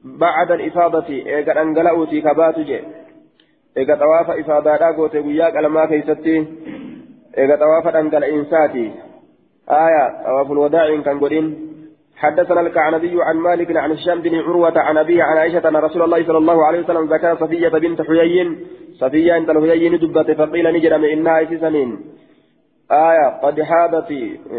بعد 0.04 0.50
الإفاضة 0.50 1.08
إيقا 1.08 1.62
أنقلأوتي 1.62 2.20
كبات 2.20 2.58
جي. 2.58 2.80
إيقا 3.76 3.94
طواف 3.94 4.30
إفاضة 4.30 4.76
راقوت 4.76 5.16
وياك 5.16 5.56
ألما 5.56 5.86
كيستي. 5.86 6.46
إيقا 7.38 7.56
طواف 7.56 7.96
أنقل 7.96 8.24
إنساتي. 8.24 8.92
آية 9.70 10.24
طواف 10.24 10.52
الوداع 10.52 11.00
كان 11.00 11.20
قدين 11.20 11.75
حدثنا 12.16 12.60
الكعنبي 12.60 13.22
عن 13.22 13.36
مالك 13.36 13.76
عن 13.76 13.92
هشام 13.92 14.20
بن 14.20 14.34
عروة 14.34 14.78
عن 14.78 14.98
أبيه 14.98 15.22
عن 15.22 15.36
عائشة 15.36 15.68
أن 15.68 15.76
رسول 15.76 16.02
الله 16.02 16.26
صلى 16.26 16.38
الله 16.38 16.64
عليه 16.64 16.80
وسلم 16.80 17.04
ذكر 17.14 17.36
صفية 17.36 17.68
بنت 17.68 18.02
حيي 18.02 18.56
صفية 19.00 19.36
أنت 19.36 19.50
الحيي 19.50 19.88
دبت 19.88 20.30
فقيل 20.30 20.72
نجرم 20.72 21.04
إنها 21.04 21.44
سنين. 21.44 22.00
آية 22.92 23.40
قد 23.42 23.62
حادت 23.62 24.08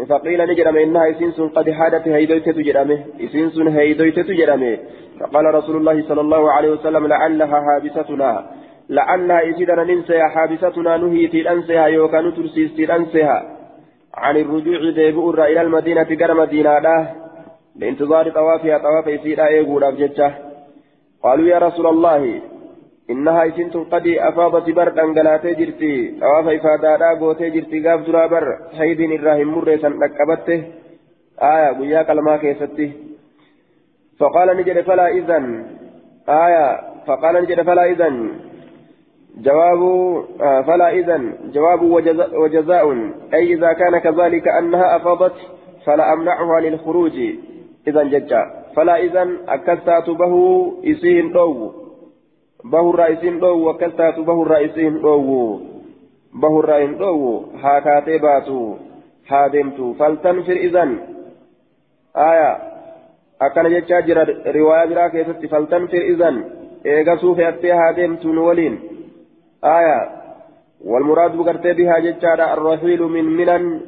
فقيل 0.08 0.50
نجرم 0.50 0.76
إنها 0.76 1.10
إسنس 1.10 1.40
قد 1.40 1.70
حادت 1.70 2.08
هيدويت 2.08 2.48
تجرمه 2.48 2.98
إسنس 3.20 3.58
هيدويت 3.58 4.20
تجرمه 4.20 4.78
فقال 5.20 5.54
رسول 5.54 5.76
الله 5.76 6.08
صلى 6.08 6.20
الله 6.20 6.52
عليه 6.52 6.70
وسلم 6.70 7.06
لعلها 7.06 7.60
حابستنا. 7.66 8.50
لعلها 8.90 9.50
إسيدنا 9.50 9.84
ننسى 9.84 10.22
حابستنا 10.22 10.96
نهيت 10.96 11.34
الأنسها 11.34 11.86
يوكا 11.86 12.20
نترسيست 12.20 12.78
الأنسها 12.78 13.56
عن 14.14 14.36
الرجوع 14.36 14.90
ديبؤر 14.90 15.44
إلى 15.44 15.60
المدينة 15.60 16.08
قرى 16.20 16.34
مدينة 16.34 16.70
لانتظار 17.78 18.30
طوافها 18.30 18.78
طواف 18.78 19.06
يسير 19.06 19.46
أيقول 19.46 19.84
أبجتة 19.84 20.34
قالوا 21.22 21.48
يا 21.48 21.58
رسول 21.58 21.86
الله 21.86 22.40
إنها 23.10 23.48
إسنت 23.48 23.76
قد 23.76 24.06
أفاضت 24.06 24.70
برد 24.70 24.98
أنقلاتي 24.98 25.54
جرتي. 25.54 26.18
طواف 26.20 26.46
إفادادا 26.48 27.20
قوتي 27.20 27.50
جرتي 27.50 27.88
قاف 27.88 28.00
درابر 28.00 28.44
حيد 28.78 29.00
الراهم 29.00 29.48
مريسا 29.54 29.88
نكبته 29.88 30.64
آية 31.42 31.78
قيا 31.78 32.02
كلمة 32.02 32.36
كيستي. 32.36 32.92
فقال 34.18 34.56
نجد 34.56 34.80
فلا 34.80 35.08
إذن. 35.08 35.66
آية 36.28 36.80
فقال 37.06 37.34
نجد 37.42 37.62
فلا 37.62 37.84
إذن. 37.84 38.30
جواب 39.38 39.82
آه 40.40 40.62
فلا 40.62 40.90
إذن. 40.90 41.22
جواب 41.54 41.82
وجزاء, 41.82 42.40
وجزاء. 42.40 42.86
أي 43.34 43.54
إذا 43.54 43.72
كان 43.72 43.98
كذلك 43.98 44.48
أنها 44.48 44.96
أفاضت 44.96 45.36
فلا 45.84 46.12
أمنعها 46.12 46.60
للخروج. 46.60 47.16
إذا 47.88 48.02
ججا. 48.02 48.42
فلا 48.76 48.96
إذن 48.96 49.36
أكستات 49.48 50.10
به 50.10 50.34
إسين 50.84 51.32
دو 51.32 51.72
به 52.64 52.90
الرئيسين 52.90 53.38
دو 53.38 53.68
وكستات 53.68 54.16
به 54.20 54.42
الرئيسين 54.42 55.00
دو 55.00 55.60
به 56.34 56.60
الرئيسين 56.60 56.98
دو 56.98 57.44
هاكاتي 57.62 58.18
باتو. 58.18 58.74
هادمتو 59.30 59.92
فلتنفر 59.92 60.52
إذن. 60.52 60.90
آية. 62.16 62.52
أكن 63.42 63.68
ججا 63.68 64.00
جرى 64.00 64.22
رواية 64.46 64.84
برا 64.88 65.08
كيست 65.08 65.46
فلتنفر 65.52 66.02
إذن. 66.12 66.44
إيغسو 66.86 67.34
في 67.34 67.48
أتي 67.48 67.72
هادمتو 67.72 68.32
نولين. 68.32 68.74
آية. 69.64 69.98
والمراد 70.84 71.36
بكرتي 71.36 71.72
بها 71.72 71.98
ججا 71.98 72.54
الرحيل 72.54 73.02
من 73.02 73.24
منن. 73.24 73.80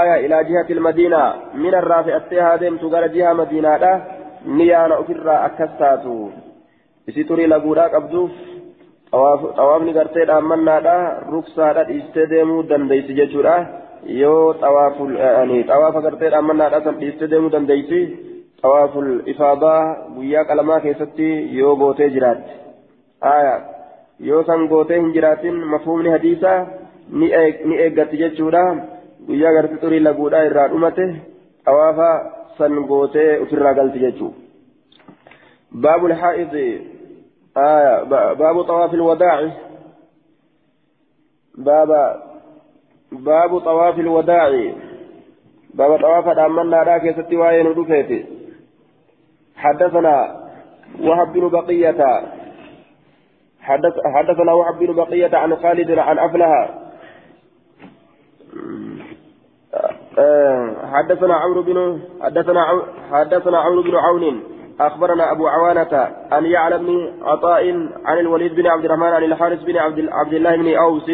آية 0.00 0.26
إلى 0.26 0.36
جهة 0.44 0.68
المدينة 0.70 1.22
من 1.54 1.74
الرافع 1.74 2.16
التهادم 2.16 2.76
تقال 2.76 3.12
جهة 3.12 3.32
مدينة 3.32 4.04
نيانا 4.46 5.00
أفرا 5.00 5.46
أكستاتو 5.46 6.28
إسيتوري 7.08 7.46
لقودا 7.46 7.84
قبدوف 7.94 8.30
طوافني 9.56 9.92
قرتي 9.98 10.22
أمنا 10.38 10.80
دا 10.86 10.96
ركسا 11.32 11.72
دا 11.72 11.82
إستدمو 11.98 12.62
دنديس 12.62 13.06
ججورا 13.18 13.82
yoo 14.06 14.54
xawaafa 14.60 16.00
gartee 16.02 16.30
dhaammannaadhaa 16.30 16.84
san 16.84 16.96
dhiistee 17.00 17.28
deemuu 17.30 17.50
dandeessi 17.54 18.00
xawaaful 18.62 19.10
ifaadaa 19.32 19.82
guyyaa 20.14 20.44
qalamaa 20.44 20.80
keessatti 20.86 21.28
yoo 21.58 21.76
gootee 21.76 22.08
jiraatte 22.14 22.52
yoo 24.30 24.42
san 24.48 24.66
gootee 24.72 24.98
hin 25.00 25.12
jiraatin 25.18 25.62
mafhumni 25.74 26.10
hadiisaa 26.14 26.58
ni 27.20 27.76
eeggatti 27.84 28.22
jechuudha 28.24 28.64
Guyyaa 29.27 29.53
gartee 29.53 29.81
xurii 29.83 30.03
laguudhaa 30.07 30.43
irraa 30.49 30.67
dhumate 30.73 31.05
xawaafa 31.65 32.09
san 32.57 32.83
gootee 32.91 33.31
ofirraa 33.43 33.77
galti 33.79 34.05
jechuudha. 34.05 34.47
باب 35.71 36.05
الحائض 36.05 36.55
آية 37.57 38.03
باب 38.33 38.61
طواف 38.61 38.93
الوداع 38.93 39.49
باب 41.57 42.17
باب 43.11 43.59
طواف 43.59 43.99
الوداع 43.99 44.73
باب 45.73 46.01
طواف 46.01 46.27
الأمنا 46.27 46.83
راكي 46.83 47.13
ستواين 47.13 47.67
ودفيت 47.67 48.25
حدثنا 49.55 50.47
وهب 50.99 51.33
بن 51.33 51.47
بقية 51.49 52.21
حدث 53.61 53.93
حدثنا 54.15 54.53
وهب 54.53 54.79
بن 54.79 54.93
بقية 54.93 55.37
عن 55.37 55.55
خالد 55.55 55.91
عن 55.91 56.19
أفلها 56.19 56.86
حدثنا 60.93 61.35
عمرو 61.35 61.61
بن 61.61 61.99
حدثنا 62.21 62.81
حدثنا 63.11 63.57
عمرو 63.57 63.81
بن 63.81 63.95
عون 63.95 64.43
أخبرنا 64.79 65.31
أبو 65.31 65.47
عوانة 65.47 65.93
أن 66.37 66.45
يعلم 66.45 66.85
بن 66.85 67.13
عطاء 67.23 67.89
عن 68.05 68.17
الوليد 68.19 68.55
بن 68.55 68.67
عبد 68.67 68.85
الرحمن 68.85 69.07
عن 69.07 69.23
الحارث 69.23 69.63
بن 69.63 69.77
عبد, 69.77 70.09
عبد 70.11 70.33
الله 70.33 70.55
بن 70.55 70.75
أوس 70.75 71.11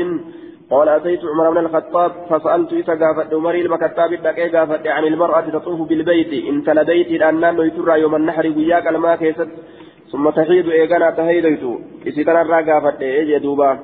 قال 0.72 0.90
أتيت 0.90 1.20
عمر 1.26 1.52
بن 1.52 1.58
الخطاب 1.58 2.12
فسألت 2.30 2.74
إذا 2.74 2.94
قافت 2.94 3.34
عمر 3.34 3.56
المكتاب 3.56 4.14
الدقي 4.14 4.50
قافت 4.50 4.88
عن 4.88 5.04
المرأة 5.04 5.42
تطوف 5.42 5.90
بالبيت 5.90 6.46
إن 6.50 6.64
تلديت 6.64 7.08
الأنان 7.08 7.60
يترى 7.60 8.02
يوم 8.02 8.16
النحر 8.16 8.54
وياك 8.58 8.88
الماء 8.88 9.16
كيست 9.16 9.48
ثم 10.12 10.30
تحيد 10.30 10.70
إيقنا 10.70 11.12
تهيديت. 11.12 11.64
إذا 12.06 12.24
كان 12.24 12.70
قافت 12.70 13.02
إيجي 13.02 13.40
دوبا. 13.40 13.80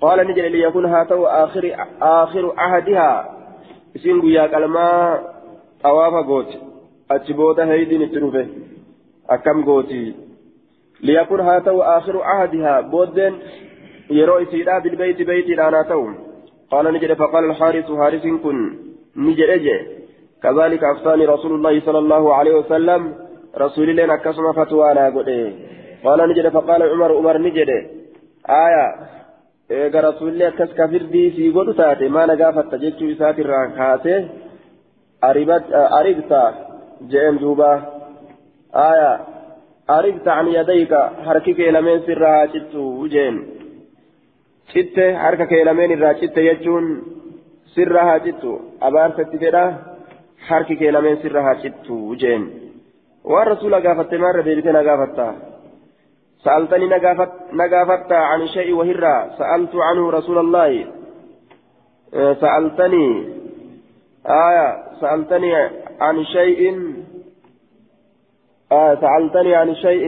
قال 0.00 0.26
نجل 0.28 0.52
ليكون 0.52 0.84
هاتو 0.86 1.26
آخر 1.26 1.76
آخر 2.02 2.52
عهدها. 2.58 3.41
إسين 3.96 4.20
وياك 4.24 4.54
الماء 4.54 5.32
طواف 5.82 6.14
قوت 6.28 6.50
أتبوت 7.10 7.60
هيدين 7.60 8.02
التروفه 8.02 8.46
akkam 9.28 9.62
gooti 9.64 10.14
liyakun 11.00 11.40
haa 11.46 11.60
ta'u 11.60 11.80
aakhiru 11.94 12.22
ahadihaa 12.34 12.82
booddeen 12.92 13.34
yeroo 14.18 14.38
isiidhaa 14.44 14.80
bilbeeyti 14.80 15.24
beeytiidhaan 15.30 15.74
haa 15.78 15.90
ta'u 15.90 16.06
qaala 16.70 16.92
ni 16.92 17.02
jedhe 17.04 17.16
faqaala 17.22 17.52
alxaarisu 17.52 17.98
haarisiin 18.02 18.38
kun 18.44 18.58
ni 19.16 19.34
jedhe 19.40 19.58
je 19.66 19.76
كذلك 20.42 20.84
أفتاني 20.84 21.24
رسول 21.26 21.52
الله 21.54 21.80
صلى 21.86 21.98
الله 21.98 22.34
عليه 22.34 22.54
وسلم 22.60 23.02
رسول 23.64 23.90
الله 23.90 24.06
نكسم 24.06 24.52
فتوانا 24.52 25.04
قده 25.16 25.52
قال 26.04 26.18
نجد 26.30 26.48
فقال 26.48 26.82
عمر 26.82 27.10
عمر 27.18 27.38
نجد 27.38 27.70
آية 28.64 28.86
eega 29.70 30.00
rasuulli 30.00 30.44
akkas 30.44 30.76
kafirdi 30.76 31.30
sii 31.36 31.54
godhu 31.56 31.72
taate 31.80 32.08
maana 32.08 32.36
gaafatta 32.36 32.82
jechuu 32.84 33.10
isaatirraa 33.14 33.66
kaate 33.78 34.14
aribta 35.98 36.42
je'een 37.10 37.40
duuba. 37.40 37.72
آية 38.74 39.20
أربت 39.90 40.28
عن 40.28 40.48
يديك 40.48 40.94
حركك 40.94 41.60
لمن 41.60 42.00
سرها 42.06 42.44
جت 42.44 42.74
وجين 42.74 43.46
جت 44.74 44.98
حركك 45.16 45.52
لمن 45.52 45.92
الرا 45.92 46.12
جت 46.12 46.36
يجون 46.36 47.02
سرها 47.74 48.18
جت 48.18 48.60
أبارت 48.82 49.20
تفيدا 49.20 49.76
حركك 50.46 50.82
لمن 50.82 51.16
سرها 51.22 51.52
جت 51.62 51.90
وجين 51.90 52.42
والرسول 53.24 53.74
قافت 53.74 54.14
مرة 54.14 54.42
ديبتنا 54.42 54.80
قافتا 54.90 55.51
سألتني 56.44 56.86
نقافت 57.52 58.12
عن 58.12 58.46
شيء 58.46 58.74
وهرا 58.74 59.30
سألت 59.38 59.74
عنه 59.74 60.10
رسول 60.10 60.38
الله. 60.38 60.86
سألتني 62.12 63.06
آية. 64.26 64.68
سألتني 65.00 65.52
عن 66.00 66.24
شيء. 66.24 66.62
آه 68.72 68.94
سألتني 68.94 69.54
عن 69.54 69.74
شيء. 69.74 70.06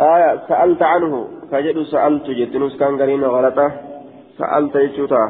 آية. 0.00 0.30
سألت 0.48 0.82
عنه. 0.82 1.28
فجد 1.50 1.82
سألت. 1.82 2.26
جتنوس 2.30 2.76
كان 2.78 3.02
قرين 3.02 3.24
غلطة. 3.24 3.72
سألت 4.38 4.74
يجوتا. 4.76 5.24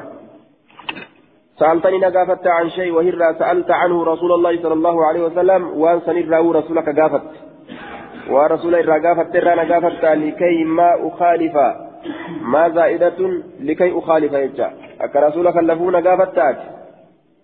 سألتني 1.61 1.99
نقافت 1.99 2.47
عن 2.47 2.71
شيء 2.71 2.93
وهرا 2.93 3.33
سألت 3.33 3.71
عنه 3.71 4.05
رسول 4.05 4.33
الله 4.33 4.63
صلى 4.63 4.73
الله 4.73 5.07
عليه 5.07 5.23
وسلم. 5.27 5.63
وأن 5.81 6.01
سنراه 6.01 6.53
رسولك 6.53 7.01
قافت. 7.01 7.52
ورسول 8.31 8.75
الله 8.75 9.03
قافت 9.09 9.33
ترى 9.33 9.55
نقافت 9.55 10.05
لكي 10.05 10.65
ما 10.65 11.09
أخالف 11.09 11.57
ما 12.43 12.69
زائدة 12.69 13.19
لكي 13.61 13.99
أخالف 13.99 14.33
يجا 14.33 14.69
أك 15.01 15.17
رسولك 15.17 15.57
اللفون 15.57 15.97
قافت 15.97 16.39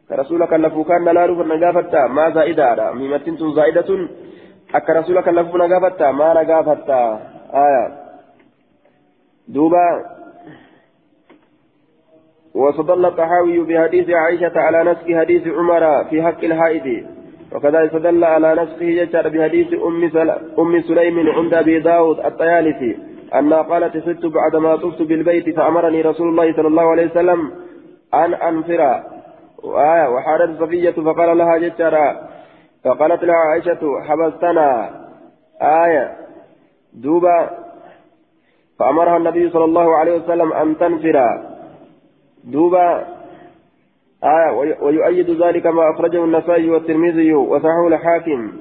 كرسولك 0.09 0.55
اللفو 0.55 0.85
كان 0.85 1.05
لا 1.05 1.27
رفر 1.27 1.47
نقافت 1.47 1.95
ما 1.95 2.31
زائدة 2.31 2.93
ميمتنت 2.93 3.43
زائدة 3.59 4.09
lafuuf 5.33 5.57
na 5.59 5.69
gaafatta? 5.69 6.12
Maa 6.12 6.35
na 6.35 6.45
gaafatta? 6.45 7.19
Aya. 7.53 7.85
Duuba. 9.49 10.19
واستدل 12.55 13.05
الطحاوي 13.07 13.59
بحديث 13.64 14.11
عائشة 14.11 14.53
على 14.57 14.91
نسك 14.91 15.19
حديث 15.19 15.47
عمر 15.47 16.05
في 16.05 16.23
حق 16.23 16.45
الحائض 16.45 17.07
وكذا 17.53 17.85
استدل 17.85 18.25
على 18.25 18.55
نسخه 18.63 18.85
يجر 18.85 19.29
بحديث 19.29 19.69
أم. 19.73 20.11
أم 20.59 20.83
سليم 20.83 21.29
عند 21.29 21.55
أبي 21.55 21.81
داود 21.81 22.21
الطيالسي 22.21 22.99
أنها 23.35 23.63
قالت 23.63 23.97
ست 23.97 24.27
بعدما 24.27 24.77
طفت 24.77 25.03
بالبيت 25.03 25.57
فأمرني 25.57 26.03
رسول 26.03 26.29
الله 26.29 26.53
صلى 26.53 26.69
الله 26.69 26.83
عليه 26.83 27.07
وسلم 27.07 27.53
أن 28.15 28.35
أنفر. 28.35 29.03
وحارت 30.15 30.61
صفية 30.61 30.91
فقال 30.91 31.39
لها 31.39 31.59
جترا 31.59 32.29
فقالت 32.85 33.25
لها 33.25 33.37
عائشة 33.37 34.01
حبستنا. 34.09 34.91
آية 35.63 36.17
دوبا. 36.95 37.51
فأمرها 38.79 39.17
النبي 39.17 39.51
صلى 39.51 39.65
الله 39.65 39.97
عليه 39.97 40.15
وسلم 40.17 40.53
أن 40.53 40.79
تنفر. 40.79 41.19
دوبا. 42.45 43.17
آية 44.24 44.76
ويؤيد 44.83 45.42
ذلك 45.42 45.66
ما 45.66 45.90
أخرجه 45.90 46.24
النسائي 46.24 46.70
والترمذي 46.70 47.35
وصححه 47.35 47.88
الحاكم. 47.88 48.52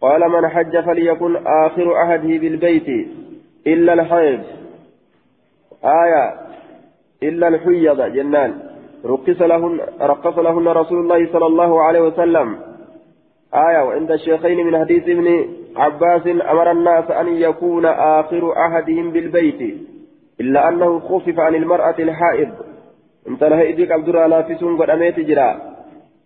قال 0.00 0.30
من 0.30 0.48
حج 0.48 0.80
فليكن 0.80 1.36
آخر 1.46 1.94
عهده 1.94 2.38
بالبيت 2.38 3.08
إلا 3.66 3.92
الحيض. 3.92 4.40
آية 5.84 6.34
إلا 7.22 7.48
الحيض 7.48 8.00
جنان. 8.02 8.54
رقص 9.04 9.42
لهن 9.42 9.80
رقص 10.00 10.38
لهن 10.38 10.68
رسول 10.68 10.98
الله 10.98 11.32
صلى 11.32 11.46
الله 11.46 11.82
عليه 11.82 12.00
وسلم. 12.00 12.58
آية 13.54 13.84
وعند 13.84 14.10
الشيخين 14.10 14.66
من 14.66 14.78
حديث 14.78 15.08
ابن 15.08 15.48
عباس 15.76 16.26
أمر 16.26 16.70
الناس 16.70 17.10
أن 17.10 17.28
يكون 17.28 17.86
آخر 17.86 18.52
عهدهم 18.56 19.10
بالبيت 19.10 19.78
إلا 20.40 20.68
أنه 20.68 21.00
خفف 21.00 21.38
عن 21.38 21.54
المرأة 21.54 21.94
الحائض. 21.98 22.69
انت 23.28 23.42
لهيدك 23.44 23.90
عبد 23.92 24.08
الله 24.08 24.26
لافسون 24.26 24.82
قد 24.82 24.90
أميت 24.90 25.20
جرا 25.20 25.50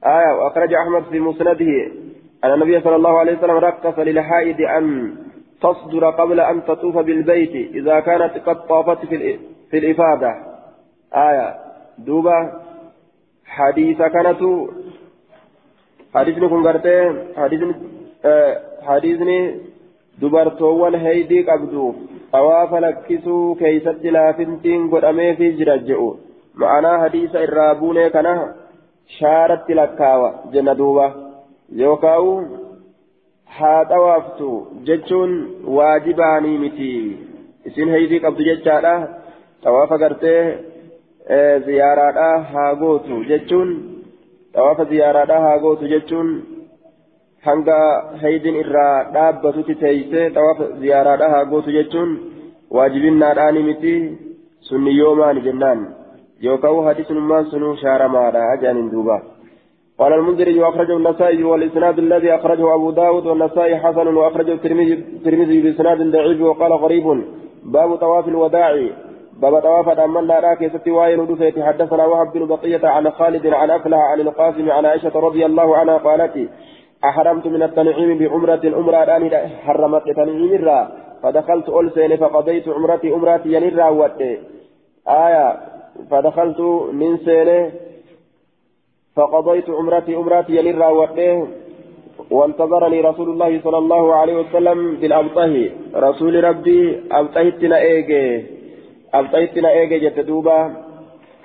آية 0.04 0.32
وأخرج 0.36 0.74
أحمد 0.74 1.02
في 1.10 1.20
مسنده 1.20 1.72
أن 2.44 2.52
النبي 2.54 2.80
صلى 2.80 2.96
الله 2.96 3.18
عليه 3.18 3.38
وسلم 3.38 3.56
رقص 3.56 3.98
للحائض 3.98 4.60
أن 4.60 5.16
تصدر 5.60 6.10
قبل 6.10 6.40
أن 6.40 6.64
تطوف 6.64 6.96
بالبيت 6.98 7.74
إذا 7.74 8.00
كانت 8.00 8.32
قد 8.46 8.66
طافت 8.66 9.06
في, 9.06 9.78
الإفادة 9.78 10.34
آية 11.14 11.54
دوبة 11.98 12.52
حديث 13.46 13.98
كانت 13.98 14.40
حديثني 16.14 16.48
كن 16.48 16.62
غرتي 16.66 16.96
حديثني 17.36 17.74
حديثني 18.82 19.60
dubartoowwan 20.20 20.96
haydii 21.04 21.42
qabdu 21.46 21.84
xawaafa 22.32 22.80
lakkisuu 22.84 23.54
keeysatti 23.62 24.12
laafintiin 24.16 24.84
godhameefi 24.92 25.48
jira 25.60 25.76
je'u. 25.88 26.06
Ma'anaa 26.62 26.98
hadiisa 27.04 27.42
irraa 27.46 27.74
buunee 27.80 28.10
kana 28.16 28.34
shaaratti 29.18 29.74
lakkaawa 29.80 30.28
jenna 30.52 30.74
duuba 30.80 31.06
yookaawu 31.82 32.32
haa 33.58 33.80
xawaaftu 33.90 34.50
jechuun 34.88 35.32
waajibaanii 35.78 36.58
miti 36.64 36.90
isin 37.70 37.90
haydii 37.94 38.20
qabdu 38.26 38.46
jechaadha 38.50 38.94
xawaafa 39.64 39.98
gartee 40.02 40.42
ziyaaraadha 41.66 42.28
haa 42.52 42.74
gootu 42.82 43.24
jechuun 43.30 43.70
xawaafa 44.54 44.84
ziyaaraadhaa 44.92 45.40
haa 45.46 45.58
gootu 45.64 45.90
jechuun 45.94 46.30
hanga 47.46 47.78
haydin 48.22 48.60
irraa 48.62 48.96
dhaabbatutti 49.16 49.74
teeysee 49.82 50.26
xawaafa 50.36 50.70
ziyaaraadhaa 50.84 51.32
haa 51.34 51.44
gootu 51.52 51.76
jechuun 51.78 52.10
waajibinnaadhaani 52.76 53.62
miti 53.68 53.94
sunni 54.68 54.98
yoomaani 54.98 55.40
jennaan 55.48 55.80
يوكاو 56.44 56.88
حديث 56.88 57.10
من 57.10 57.44
سنو 57.50 57.74
شار 57.82 58.08
مادا 58.08 58.40
أجان 58.52 58.90
دوبا. 58.90 59.18
قال 59.98 60.12
المنذري 60.12 60.68
أخرجه 60.68 60.96
النسائي 60.96 61.44
والإسناد 61.44 61.98
الذي 61.98 62.34
أخرجه 62.34 62.74
أبو 62.74 62.90
داود 62.90 63.26
والنسائي 63.26 63.76
حسن 63.76 64.06
وأخرجه 64.16 64.52
الترمذي 64.52 65.56
بإسناد 65.62 65.98
ضعيف 66.14 66.40
وقال 66.40 66.72
غريب. 66.72 67.06
باب 67.64 67.96
طواف 67.96 68.28
الوداع. 68.28 68.72
باب 69.42 69.54
طواف 69.60 69.88
الأمان 69.88 70.26
لا 70.26 70.40
راكي 70.40 70.68
ستي 70.68 70.90
واين 70.90 71.26
دفيت 71.26 71.56
حدثنا 71.58 72.04
وهب 72.06 72.32
بن 72.32 72.46
بقية 72.46 72.88
عن 72.88 73.10
خالد 73.10 73.46
عن 73.46 73.70
أفلح 73.70 73.98
عن 73.98 74.20
القاسم 74.20 74.70
عن 74.70 74.84
عائشة 74.86 75.14
رضي 75.26 75.46
الله 75.46 75.76
عنها 75.76 75.96
قالت 75.96 76.48
أحرمت 77.04 77.46
من 77.46 77.62
التنعيم 77.62 78.18
بعمرة 78.18 78.64
أمرة 78.80 79.16
أني 79.16 79.48
حرمت 79.48 80.06
تنعيم 80.16 80.52
الرا. 80.54 80.88
فدخلت 81.22 81.68
ألسين 81.68 82.16
فقضيت 82.16 82.68
عمرتي 82.68 83.12
عمرتي 83.12 83.52
ينرا 83.52 83.88
واتي. 83.88 84.38
آية 85.08 85.73
فدخلت 86.10 86.60
من 86.92 87.16
سينه 87.16 87.72
فقضيت 89.16 89.70
عمرتي 89.70 90.14
عمرتي 90.14 90.56
ينرا 90.56 90.88
واتي 90.88 91.46
وانتظرني 92.30 93.00
رسول 93.00 93.28
الله 93.30 93.60
صلى 93.64 93.78
الله 93.78 94.14
عليه 94.14 94.36
وسلم 94.36 94.96
بالأبطه. 94.96 95.70
رسول 95.94 96.44
ربي 96.44 96.80
أبطهتنا 97.12 97.78
إيجي 97.78 98.44
أبطهتنا 99.14 99.68
إيجي 99.70 99.98
جت 99.98 100.20
دوبا. 100.20 100.58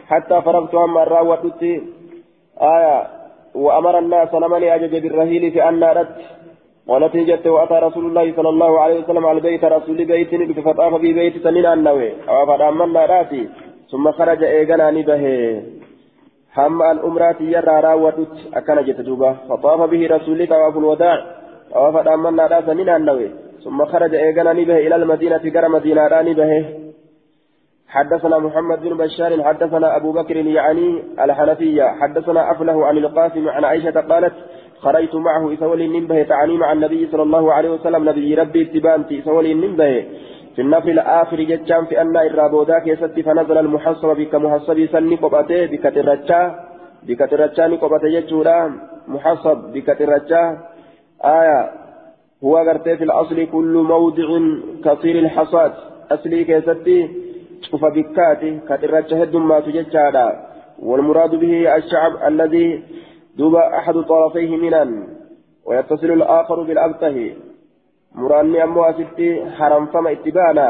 حتى 0.08 0.42
فرغت 0.42 0.76
عما 0.76 1.04
راوتت 1.04 1.62
آية 2.62 3.08
وأمر 3.56 4.00
الناس 4.00 4.34
لمن 4.34 4.64
أجج 4.64 4.94
بالرهيل 5.04 5.52
في 5.52 5.70
أن 5.70 5.80
نارت. 5.80 6.16
قالت 6.88 7.48
وأتى 7.48 7.74
رسول 7.74 8.06
الله 8.06 8.34
صلى 8.38 8.50
الله 8.50 8.80
عليه 8.80 8.98
وسلم 9.00 9.26
على 9.26 9.40
بيت 9.40 9.64
رسول 9.64 10.06
بيت 10.06 10.60
فطاف 10.60 10.94
في 10.96 11.14
بيت 11.14 11.44
سنين 11.44 11.66
النوي 11.66 12.10
أو 12.30 12.46
فأمن 12.46 12.94
ناراتي. 12.94 13.50
ثم 13.92 14.12
خرج 14.12 14.44
إيجانا 14.44 14.92
نبه. 14.92 15.24
هم 16.58 16.82
الأمرات 16.82 17.42
يرى 17.42 17.76
راوتت. 17.88 18.34
أكن 18.54 18.78
جت 18.86 19.02
دوبا. 19.02 19.32
فطاف 19.50 19.90
به 19.90 20.08
رسول 20.08 20.48
طواف 20.48 20.78
الوداع. 20.78 21.18
طواف 21.74 22.08
أمن 22.08 22.36
نارا 22.36 22.62
سنين 22.62 22.90
النوي 22.90 23.30
ثم 23.64 23.86
خرج 23.86 24.16
إيجانا 24.16 24.54
نبه 24.54 24.78
إلى 24.78 24.96
المدينة 24.96 25.38
كرم 25.38 25.72
مدينة 25.72 26.22
نبه. 26.22 26.52
حدثنا 27.88 28.38
محمد 28.40 28.80
بن 28.82 28.98
بشار. 28.98 29.44
حدثنا 29.44 29.98
أبو 29.98 30.12
بكر 30.12 30.38
يعني 30.38 31.04
الحنفية. 31.24 31.84
حدثنا 31.84 32.52
أفله 32.52 32.86
عن 32.86 32.98
القاسم 32.98 33.50
عن 33.50 33.64
عائشة 33.64 34.02
قالت 34.02 34.34
خرجت 34.80 35.16
معه 35.16 35.54
إسولي 35.54 35.86
النبه 35.86 36.24
تعني 36.24 36.58
مع 36.58 36.72
النبي 36.72 37.08
صلى 37.12 37.24
الله 37.24 37.54
عليه 37.54 37.70
وسلم. 37.70 38.10
نبي 38.10 38.36
ربي 38.36 38.62
اتبانتي 38.62 39.20
إسولي 39.20 39.52
النبه. 39.52 40.06
في 40.56 40.62
النفل 40.62 40.90
الآخر 40.90 41.42
جتشان 41.42 41.86
في 41.86 42.02
أن 42.02 42.18
إرابودا 42.18 42.80
كيست 42.80 43.20
فنزل 43.20 43.58
المحصب 43.58 44.10
بك 44.18 44.36
محصبي 44.36 44.88
سني 44.88 45.16
قبته 45.16 45.66
بك 45.66 45.84
ترجا 45.84 46.42
بك 47.04 47.30
ترجا 47.32 47.68
نقبته 47.68 48.10
جتشورا. 48.20 48.60
محصب 49.08 49.58
بك 49.74 49.88
ترجا. 50.00 50.58
آية 51.24 51.72
هو 52.44 52.58
غرتي 52.58 52.98
في 52.98 53.04
الأصل 53.04 53.48
كل 53.52 53.74
موضع 53.94 54.30
كثير 54.86 55.16
الحصاد. 55.20 55.72
أصلي 56.12 56.44
كيستي 56.44 56.98
شوف 57.62 57.86
بكاتي 57.86 58.60
كترجا 58.70 59.24
هدما 59.24 59.60
تجتشادا. 59.60 60.28
والمراد 60.80 61.36
به 61.36 61.76
الشعب 61.76 62.14
الذي 62.28 62.84
دوب 63.38 63.56
أحد 63.56 63.94
طرفيه 63.94 64.58
منا 64.58 65.08
ويتصل 65.66 66.12
الآخر 66.12 66.64
بالأبته 66.64 67.36
muraanni 68.16 68.62
ammoo 68.62 68.84
asitti 68.92 69.28
haramfama 69.60 70.12
itti 70.16 70.32
baana 70.38 70.66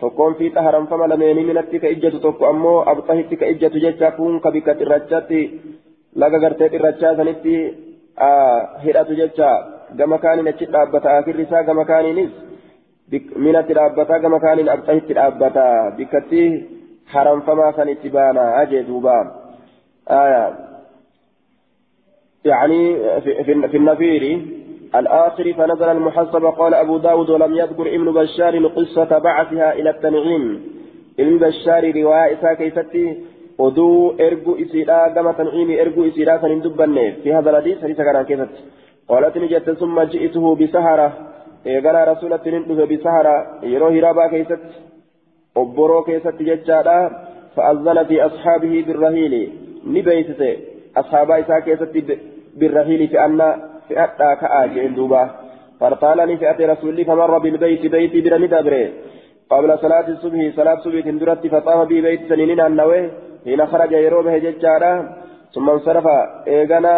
tokkoon 0.00 0.34
fiixa 0.38 0.62
haramfama 0.62 1.06
lameeni 1.12 1.44
minatti 1.44 1.80
ka 1.82 1.88
ijjatu 1.94 2.18
tokko 2.26 2.46
ammoo 2.52 2.76
abxahitti 2.92 3.36
ka 3.40 3.46
ijjatu 3.52 3.78
jecha 3.84 4.10
kun 4.18 4.40
ka 4.40 4.50
bikka 4.50 4.74
xirrachatti 4.80 5.40
laga 6.22 6.38
gartee 6.44 6.68
xirrachaa 6.74 7.16
sanitti 7.16 7.54
hidhatu 8.84 9.14
jecha 9.20 9.48
gama 9.98 10.18
kaaniin 10.24 10.48
achi 10.52 10.66
dhaabbata 10.74 11.16
akirri 11.18 11.42
isaa 11.48 11.62
gama 11.68 11.84
kaaniinis 11.90 12.30
minatti 13.46 13.74
dhaabbata 13.78 14.18
gama 14.24 14.40
kaaniin 14.44 14.72
abxahitti 14.74 15.12
dhaabbata 15.18 15.64
bikkatti 15.98 16.42
haramfamaa 17.14 17.72
san 17.76 17.88
itti 17.94 18.08
baana 18.16 18.44
ajee 18.62 18.82
duuba 18.88 19.16
يعني 22.44 22.96
في 23.70 23.76
النفير 23.76 24.22
الآخر 24.94 25.52
فنزل 25.52 25.88
المحصب 25.88 26.44
قال 26.44 26.74
أبو 26.74 26.98
داود 26.98 27.30
ولم 27.30 27.54
يذكر 27.56 27.94
ابن 27.94 28.12
بشار 28.12 28.66
قصة 28.66 29.18
بعثها 29.18 29.72
إلى 29.72 29.90
التنعيم. 29.90 30.62
ابن 31.20 31.38
بشار 31.38 31.92
رواية 31.96 32.54
كيفتي 32.54 33.16
ودو 33.58 34.14
إرجو 34.20 34.56
إسيرا 34.62 35.08
كما 35.08 35.32
تنعيم 35.32 35.70
إرجو 35.80 36.08
إسيرا 36.08 36.38
سندبن 36.42 37.12
في 37.22 37.34
هذا 37.34 37.50
الحديث 37.50 37.82
حديث 37.82 37.96
كان 37.96 38.22
كيفت 38.22 38.54
قالت 39.08 39.38
نجت 39.38 39.70
ثم 39.70 40.00
جئته 40.02 40.56
بسهرة. 40.56 41.12
إيقنا 41.66 42.04
رسولة 42.04 42.40
ننده 42.46 42.84
بسهرة. 42.84 43.36
يروه 43.62 44.00
رابا 44.00 44.26
كيست 44.26 44.64
أبرو 45.56 46.02
كيست 46.02 46.38
ججالا. 46.48 46.98
فأذن 47.56 48.04
في 48.04 48.26
أصحابه 48.26 48.84
بالرهيل. 48.86 49.34
نبيتت 49.86 50.58
أصحاب 50.96 51.30
إساء 51.30 51.60
كيست 51.60 52.18
بالرهيل 52.58 53.08
في 53.08 53.24
أن 53.24 53.67
فئتا 53.88 54.34
كآ 54.40 54.66
جين 54.74 54.94
دوبا. 54.94 55.24
فارطالني 55.80 56.36
فئة 56.36 56.58
رسولي 56.72 57.04
فمر 57.04 57.38
بالبيت 57.38 57.86
بيت 57.86 58.14
برمي 58.24 58.46
دبره 58.46 58.88
قبل 59.50 59.70
صلاة 59.78 60.08
الصبح 60.08 60.40
صلاة 60.56 60.78
صبح 60.84 61.00
تندرت 61.06 61.46
فطاف 61.46 61.88
بي 61.88 62.00
بيت 62.00 62.20
سنين 62.28 62.60
النوي 62.60 63.10
حين 63.44 63.60
خرج 63.66 63.92
يروبه 63.92 64.38
ججارا 64.38 64.92
ثم 65.54 65.70
انصرف 65.70 66.06
إيغانا. 66.48 66.94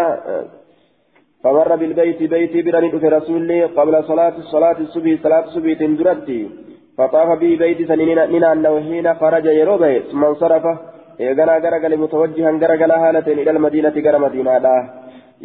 فمر 1.45 1.77
بالبيت 1.77 2.21
بيت 2.23 2.55
برمي 2.67 2.91
رسولي. 3.17 3.65
قبل 3.65 3.95
صلاة 4.11 4.37
الصلاة 4.43 4.79
الصبح 4.85 5.13
صلاة 5.25 5.45
الصبح 5.49 5.73
تندرت 5.81 6.29
فطاف 6.99 7.29
بي 7.39 7.57
بيت 7.57 7.81
سنين 7.91 8.19
النوي 8.19 8.81
حين 8.87 9.07
خرج 9.21 9.47
يروبه 9.61 9.93
ثم 10.11 10.25
انصرف 10.25 10.65
إيغانا. 11.21 11.55
غرقل 11.65 11.93
متوجها 12.03 12.51
غرقل 12.63 12.93
هالة 13.03 13.27
إلى 13.41 13.51
المدينة 13.51 13.95
غر 14.05 14.17
مدينة. 14.25 14.67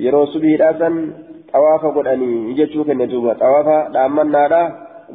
يرو 0.05 0.25
صبح 0.25 0.51
داسا. 0.61 0.89
Xawaafa 1.55 1.95
godhanii 1.97 2.53
jechuu 2.59 2.85
kenne 2.91 3.07
duuba 3.07 3.39
xawaafa 3.41 3.77
dhaammannaadha. 3.95 4.61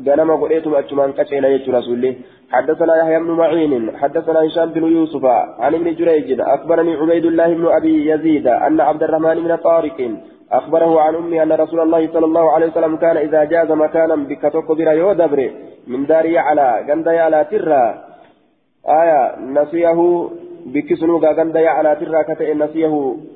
Ganama 0.06 0.40
godheetuma 0.42 0.78
achumaan 0.82 1.16
qaceela 1.20 1.54
jechuu 1.54 1.78
rasuulli. 1.78 2.12
حدثنا 2.50 2.96
يحيى 2.96 3.18
بن 3.18 3.30
معين 3.30 3.96
حدثنا 3.96 4.40
هشام 4.46 4.68
بن 4.74 4.84
يوسف 4.96 5.24
عن 5.64 5.74
ابن 5.74 5.94
جريج 5.94 6.40
اخبرني 6.40 6.94
عبيد 6.94 7.24
الله 7.26 7.54
بن 7.54 7.66
ابي 7.66 8.10
يزيد 8.10 8.46
ان 8.46 8.80
عبد 8.80 9.02
الرحمن 9.02 9.34
بن 9.34 9.56
طارق 9.56 9.98
اخبره 10.52 11.00
عن 11.00 11.14
امي 11.14 11.42
ان 11.42 11.52
رسول 11.52 11.80
الله 11.80 12.12
صلى 12.12 12.26
الله 12.26 12.52
عليه 12.52 12.66
وسلم 12.66 12.96
كان 12.96 13.16
اذا 13.16 13.44
جاز 13.44 13.70
مكانا 13.70 14.16
بكتوك 14.16 14.72
بلا 14.78 14.92
يودبر 14.92 15.50
من 15.86 16.06
داري 16.06 16.38
على 16.38 16.66
غندي 16.88 17.18
على 17.18 17.46
ترى 17.50 17.84
آية 19.02 19.22
نسيه 19.56 19.98
بكسنو 20.66 21.18
غاغندا 21.18 21.60
يا 21.60 21.70
على 21.70 21.96
ترى 22.00 22.24
كتئ 22.28 22.54
نسيه 22.54 22.94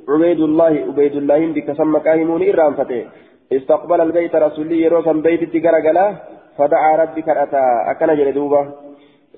عبيد 0.08 0.40
الله 0.40 0.72
عبيد 0.88 1.14
الله 1.16 1.40
بكسم 1.54 1.98
كاهمون 1.98 2.42
إرام 2.48 2.74
فتئ 2.74 3.04
استقبل 3.52 4.00
البيت 4.00 4.34
رسولي 4.37 4.82
يروسا 4.82 5.12
بيت 5.12 5.42
تقرقلا 5.54 6.06
فدعا 6.58 6.96
ربك 7.02 7.28
أتى 7.28 7.62
أكن 7.90 8.10
جلدوبة 8.18 8.62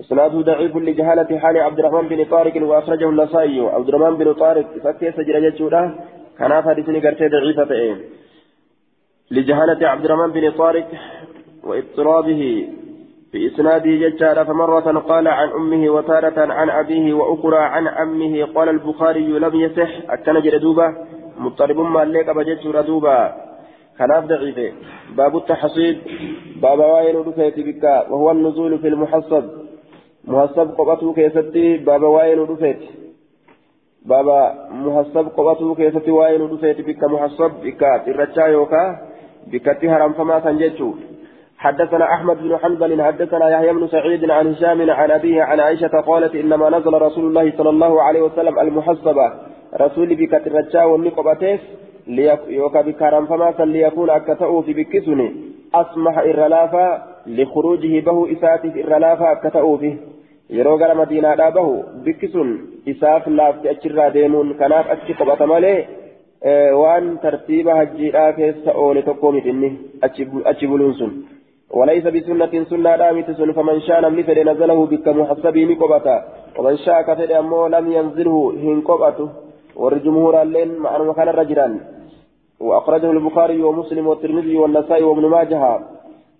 إسناده 0.01 0.41
ضعيف 0.41 0.75
لجهالة 0.75 1.39
حال 1.39 1.57
عبد 1.57 1.79
الرحمن 1.79 2.07
بن 2.07 2.25
طارق 2.25 2.55
وأخرجه 2.69 3.09
النسائي 3.09 3.59
عبد 3.59 3.87
الرحمن 3.89 4.17
بن 4.17 4.33
طارق 4.33 4.67
فكيف 4.83 5.15
سجل 5.15 5.35
جتشوده 5.45 5.81
كان 6.39 6.51
حديثني 6.61 6.99
قرتي 7.05 7.27
ضعيفة 7.27 7.71
لجهالة 9.31 9.87
عبد 9.87 10.05
الرحمن 10.05 10.31
بن 10.31 10.51
طارق 10.51 10.87
واضطرابه 11.63 12.67
في 13.31 13.47
إسناده 13.47 13.91
ججارة 13.91 14.43
فمرة 14.43 14.99
قال 14.99 15.27
عن 15.27 15.49
أمه 15.49 15.89
وتارة 15.89 16.53
عن 16.53 16.69
أبيه 16.69 17.13
وأخرى 17.13 17.57
عن 17.57 17.87
عمه 17.87 18.45
قال 18.55 18.69
البخاري 18.69 19.27
لم 19.27 19.55
يصح. 19.55 19.89
أكن 20.09 20.41
جردوبة 20.41 20.95
مضطرب 21.39 21.79
ما 21.79 22.05
ليك 22.05 22.29
بجت 22.29 22.65
ردوبة 22.65 23.33
خلاف 23.99 24.25
ضعيفة 24.25 24.71
باب 25.17 25.37
التحصيد 25.37 25.97
باب 26.61 26.79
واين 26.79 27.15
رفيت 27.15 27.59
بك. 27.59 27.83
وهو 28.09 28.31
النزول 28.31 28.79
في 28.79 28.87
المحصب. 28.87 29.43
محصب 30.27 30.67
قبته 30.77 31.13
كيستي 31.13 31.77
باب 31.77 32.03
واين 32.03 32.39
رفيت. 32.39 32.79
باب 34.05 34.27
محصب 34.71 35.27
قبته 35.37 35.75
كيستي 35.75 36.11
واين 36.11 36.41
رفيت 36.41 36.81
بك. 36.81 37.03
محصب 37.03 37.51
بك. 37.63 37.83
الرجاء 38.07 38.49
يوكا. 38.49 38.83
بك 39.51 39.65
تهرم 39.81 40.13
فما 40.13 40.39
سنجتشو 40.43 40.93
حدثنا 41.57 42.13
أحمد 42.13 42.37
بن 42.37 42.57
حنبل 42.57 43.01
حدثنا 43.01 43.49
يحيى 43.49 43.73
بن 43.73 43.87
سعيد 43.87 44.31
عن 44.31 44.47
هشام 44.47 44.91
عن 44.91 45.11
أبيه 45.11 45.43
عن 45.43 45.59
عائشة 45.59 46.01
قالت 46.07 46.35
إنما 46.35 46.69
نزل 46.69 46.93
رسول 46.93 47.25
الله 47.25 47.53
صلى 47.57 47.69
الله 47.69 48.01
عليه 48.01 48.21
وسلم 48.21 48.59
المحصبة. 48.59 49.33
رسول 49.81 50.15
بك 50.15 50.33
الرجاء 50.47 50.89
والنقبتيس 50.89 51.59
يوكا 52.47 52.81
بكارم 52.81 53.25
فما 53.25 53.53
ليكون 53.59 54.09
أكتأو 54.09 54.61
في 54.61 54.73
بكسني. 54.73 55.35
أسمح 55.75 56.17
إرلافا 56.17 57.03
لخروجه 57.27 57.99
به 57.99 58.31
إساتف 58.31 58.77
إرلافا 58.77 59.31
أكتأو 59.31 59.77
فيه. 59.77 59.97
yeroo 60.49 60.77
gara 60.77 60.95
madiinaadhaa 60.95 61.51
bahu 61.51 61.83
bikki 62.03 62.27
sun 62.31 62.51
isaaf 62.85 63.25
laafti 63.27 63.69
achirraa 63.69 64.13
deemuun 64.15 64.53
kanaaf 64.59 64.91
achi 64.93 65.13
qophata 65.19 65.47
malee 65.51 65.79
waan 66.81 67.09
tartiiba 67.23 67.75
hajjiidhaa 67.79 68.31
keessa 68.37 68.75
oole 68.83 69.01
tokko 69.01 69.31
miti 69.31 69.49
inni 69.49 69.69
achi 70.51 70.67
buluun 70.71 71.11
وليس 71.71 72.03
بسنة 72.03 72.63
سنة 72.69 72.95
دامت 72.95 73.31
سن 73.31 73.51
فمن 73.51 73.79
شاء 73.81 74.01
نمني 74.01 74.23
فدي 74.23 74.43
نزله 74.43 74.85
بك 74.85 75.07
محسبه 75.07 75.63
نقبتا 75.65 76.15
ومن 76.59 76.77
شاء 76.77 77.01
كفد 77.01 77.31
أمو 77.31 77.67
لم 77.67 77.91
ينزله 77.91 78.53
هن 78.63 78.81
قبته 78.81 79.29
والجمهور 79.75 80.41
اللين 80.41 80.77
مع 80.79 80.97
مكان 80.97 81.29
الرجلان 81.29 81.79
وأخرجه 82.59 83.11
البخاري 83.11 83.63
ومسلم 83.63 84.07
والترمذي 84.07 84.57
والنسائي 84.57 85.03
وابن 85.03 85.25
ماجه. 85.25 85.79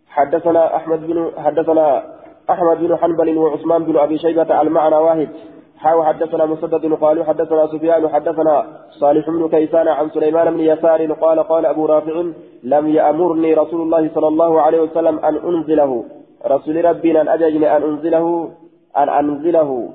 حدثنا 0.09 0.75
أحمد 0.75 1.07
بن 1.07 1.31
حدثنا 1.37 2.03
أحمد 2.49 2.77
بن 2.77 2.97
حنبل 2.97 3.37
وعثمان 3.37 3.83
بن 3.83 3.97
أبي 3.97 4.17
شيبة 4.17 4.61
المعنى 4.61 4.95
واحد. 4.95 5.29
حاو 5.77 6.03
حدثنا 6.03 6.45
مسدد 6.45 6.93
قالوا 6.93 7.23
حدثنا 7.23 7.67
سفيان 7.67 8.09
حدثنا 8.09 8.55
صالح 8.91 9.29
بن 9.29 9.49
كيسان 9.49 9.87
عن 9.87 10.09
سليمان 10.09 10.47
بن 10.53 10.59
يسار 10.59 11.13
قال 11.13 11.39
قال 11.39 11.65
أبو 11.65 11.85
رافع 11.85 12.23
لم 12.63 12.87
يأمرني 12.87 13.53
رسول 13.53 13.81
الله 13.81 14.09
صلى 14.15 14.27
الله 14.27 14.61
عليه 14.61 14.81
وسلم 14.81 15.19
أن 15.19 15.35
أنزله. 15.35 16.03
رسول 16.45 16.85
ربنا 16.85 17.21
أن 17.21 17.27
أججني 17.27 17.77
أن 17.77 17.83
أنزله 17.83 18.51
أن 18.97 19.09
أنزله. 19.09 19.89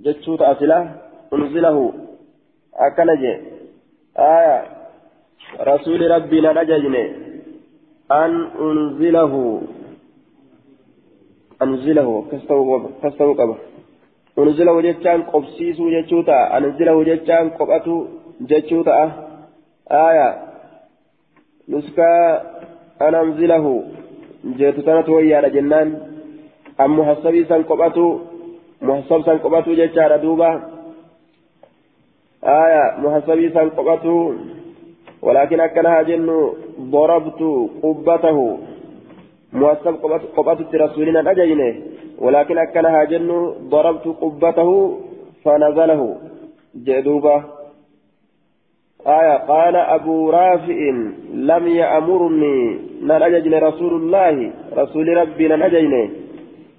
جتشوت 0.00 0.42
أسله 0.42 0.94
أنزله. 1.34 1.92
أكنجي 2.74 3.34
آية. 4.18 4.62
رسول 5.60 6.10
ربنا 6.10 6.50
أن 6.50 6.58
أججني 6.58 7.04
أن 8.12 8.32
أنزله. 8.60 9.60
أنزله. 11.62 12.24
كستو 12.32 12.54
قبه 14.38 14.50
أنزله 14.50 14.80
جتان 14.80 15.22
قبسيسو 15.22 15.90
جتشوتا 15.90 16.56
أنزله 16.56 16.96
جتان 17.04 17.50
قبأتو 17.58 18.06
جتشوتا 18.40 18.94
آية 19.90 20.28
نسكا 21.68 22.10
أن 23.02 23.14
أنزله 23.14 23.64
جيتو 24.58 24.80
تنت 24.86 25.08
ويا 25.08 25.48
جنان 25.48 25.88
أم 26.80 26.90
محسبي 26.98 27.44
سان 27.44 27.62
قبأتو 27.62 28.06
محسب 28.82 29.20
سان 29.26 29.38
قبأتو 29.44 29.74
جتشارا 29.74 30.16
دوبا 30.16 30.50
آية 32.44 32.84
محسبي 33.02 33.46
سان 33.54 33.68
قبأتو 33.70 34.16
ولكن 35.22 35.60
أكنها 35.60 36.02
جن 36.02 36.28
ضربت 36.94 37.40
قبته 37.82 38.38
محسب 39.52 39.94
قبأتو 40.36 40.64
رسولنا 40.84 41.30
أجينه 41.30 41.97
ولكن 42.18 42.58
أكنها 42.58 43.04
جن 43.04 43.30
ضربت 43.68 44.06
قبته 44.20 44.98
فنزله. 45.44 46.16
جدوبة 46.76 47.44
آية. 49.06 49.36
قال 49.36 49.76
أبو 49.76 50.30
رافع 50.30 50.78
لم 51.34 51.64
يأمرني 51.68 52.78
نججن 53.02 53.54
رسول 53.54 53.92
الله 53.94 54.52
رسول 54.76 55.16
ربي 55.16 55.48
نججن 55.48 55.94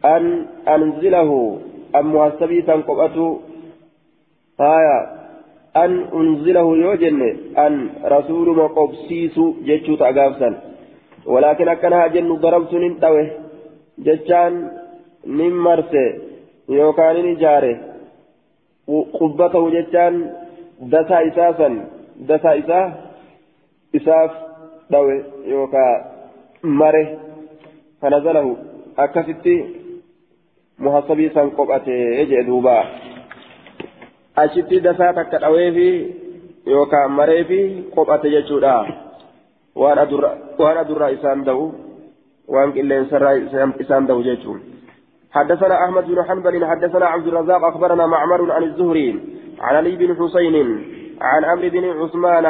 أن 0.06 0.46
أنزله. 0.68 1.60
أم 1.96 2.16
محسبي 2.16 2.62
تنقبته 2.62 3.40
آية. 4.60 5.20
أن 5.84 5.92
أنزله 6.14 6.78
يوجن 6.78 7.22
أن 7.58 7.90
رسول 8.06 8.48
مقبسيس 8.58 9.40
جتشو 9.68 9.96
تأقافسا 9.96 10.62
ولكن 11.26 11.68
أكنها 11.68 12.08
جن 12.08 12.30
ضربت 12.36 12.74
ننتوه 12.74 13.28
جتشان 14.00 14.54
nin 15.26 15.54
marse 15.54 16.04
yookaan 16.68 17.22
ni 17.24 17.32
ijaare 17.32 17.74
qubbatahu 19.18 19.72
jechaan 19.72 20.16
dasaa 20.92 21.22
isaa 21.32 21.54
san 21.58 21.76
dasaa 22.28 22.54
isaa 22.62 22.86
isaaf 23.94 24.32
dhawe 24.92 25.16
yookaan 25.46 26.04
mare 26.64 27.04
kana 28.02 28.20
zalahu 28.20 28.58
akkasitti 28.96 29.56
muhasabii 30.78 31.30
san 31.34 31.52
qophatee 31.52 32.26
jee 32.32 32.44
duuba 32.48 32.76
achitti 34.36 34.82
dasaa 34.88 35.14
takka 35.14 35.42
dhaweefi 35.44 35.90
yookaan 36.66 37.12
mareefi 37.12 37.62
qophate 37.96 38.32
jechuudha 38.36 38.74
waan 39.76 40.78
adurraa 40.78 41.10
isaan 41.18 41.46
da'u 41.46 41.72
waan 42.48 42.74
qilleensarraa 42.74 43.34
isaan 43.84 44.08
da'u 44.08 44.24
jechuudha. 44.24 44.79
حدثنا 45.32 45.84
أحمد 45.86 46.06
بن 46.08 46.24
حنبل 46.24 46.66
حدثنا 46.66 47.06
عبد 47.06 47.28
الرزاق 47.28 47.64
أخبرنا 47.64 48.08
معمر 48.08 48.52
عن 48.52 48.64
الزهري 48.64 49.10
عن 49.60 49.76
علي 49.76 49.96
بن 49.96 50.16
حسين 50.16 50.56
عن 51.22 51.44
عمرو 51.46 51.70
بن 51.70 51.86
عثمان 51.86 52.46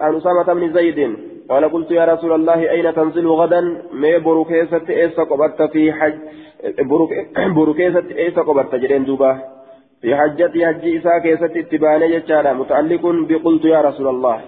عن 0.00 0.16
أسامة 0.16 0.54
بن 0.54 0.72
زيد 0.72 1.16
قال 1.50 1.72
قلت 1.72 1.90
يا 1.90 2.04
رسول 2.04 2.32
الله 2.32 2.70
أين 2.70 2.94
تنزل 2.94 3.26
غدا؟ 3.26 3.60
ما 3.92 4.18
بروكيسة 4.18 4.88
إيسا 4.88 5.22
قبرت 5.22 5.62
في 5.62 5.92
حج 5.92 6.14
بروكيسة 7.56 8.04
إيسا 8.18 8.42
قبرت 8.42 8.74
جرين 8.74 9.04
دوبا. 9.04 9.38
في 10.00 10.16
حجتي 10.16 10.66
حج 10.66 10.84
إسا 10.96 11.18
كيسة 11.18 11.60
اتباني 11.60 12.18
جتشانا. 12.18 12.52
متعلق 12.52 13.02
بقلت 13.06 13.64
يا 13.64 13.80
رسول 13.80 14.08
الله. 14.08 14.40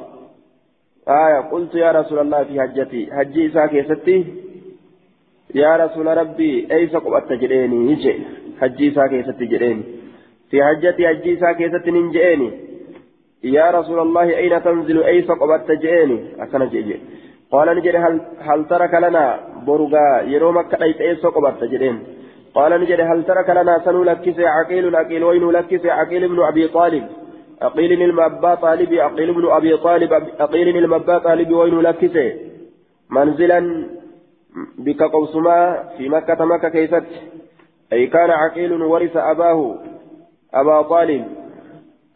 آية 1.08 1.40
قلت 1.52 1.74
يا 1.74 1.92
رسول 1.92 2.18
الله 2.18 2.44
في 2.44 2.60
حجتي. 2.60 3.08
حج 3.12 3.38
إسا 3.38 3.66
كيستي 3.66 4.24
yaa 5.54 5.76
rasuula 5.76 6.14
rabbii 6.14 6.66
eeysa 6.76 7.00
qophatta 7.00 7.36
jedheeni 7.42 7.78
ni 7.88 7.96
jee 8.04 8.16
hajji 8.60 8.86
isaa 8.86 9.08
keessatti 9.08 9.50
jedheeni 9.52 9.84
fi 10.50 10.58
hajjati 10.68 11.04
hajji 11.04 11.30
isaa 11.32 11.54
keessatti 11.54 11.92
nin 11.92 12.12
je'eeni. 12.14 12.48
Yaa 13.42 13.70
rasuula 13.78 14.02
allahi 14.02 14.34
ayna 14.34 14.60
tanzilu 14.60 15.02
eeysa 15.12 15.36
qophatta 15.40 15.76
je'eeni? 15.84 16.16
Akkana 16.40 16.66
jee 16.66 16.82
jee 16.82 17.00
qaala 17.50 17.74
ni 17.74 17.82
jedhe 17.86 18.00
hal 18.46 18.64
taraka 18.68 19.00
lanaa 19.00 19.38
borugaa 19.66 20.22
yeroo 20.32 20.52
makka 20.52 20.80
dhayxe 20.80 21.04
eessoo 21.08 21.30
qophatta 21.36 21.68
jedheen 21.72 21.98
qaala 22.56 22.78
ni 22.78 22.86
jedhe 22.90 23.04
hal 23.10 23.22
taraka 23.28 23.54
lanaa 23.58 23.78
sanuu 23.84 24.04
lakkise 24.10 24.42
caqiilun 24.56 24.96
aqiil 25.02 25.24
waynuu 25.28 25.52
lakkise 25.58 25.88
caqiil 25.98 26.24
ibnu 26.28 26.42
abii 26.50 26.68
xaalib 26.76 27.04
aqiilin 27.68 28.02
ilma 28.06 28.24
abbaa 28.30 28.56
xaalibi 28.64 29.00
aqiil 29.08 29.30
ibnu 29.34 29.52
abii 29.58 29.76
xaalib 29.84 30.16
aqiilin 30.46 30.80
ilma 30.82 30.96
abbaa 31.00 31.20
xaalibi 31.26 31.54
waynuu 31.60 31.82
lakkise. 31.88 32.24
Manzilan 33.16 33.66
بك 34.78 35.02
قوسما 35.02 35.84
في 35.98 36.08
مكة 36.08 36.44
مكة 36.44 36.68
كيست 36.68 37.04
أي 37.92 38.06
كان 38.06 38.30
عقيل 38.30 38.82
ورث 38.82 39.16
أباه 39.16 39.78
أبا 40.54 40.82
طالب. 40.82 41.24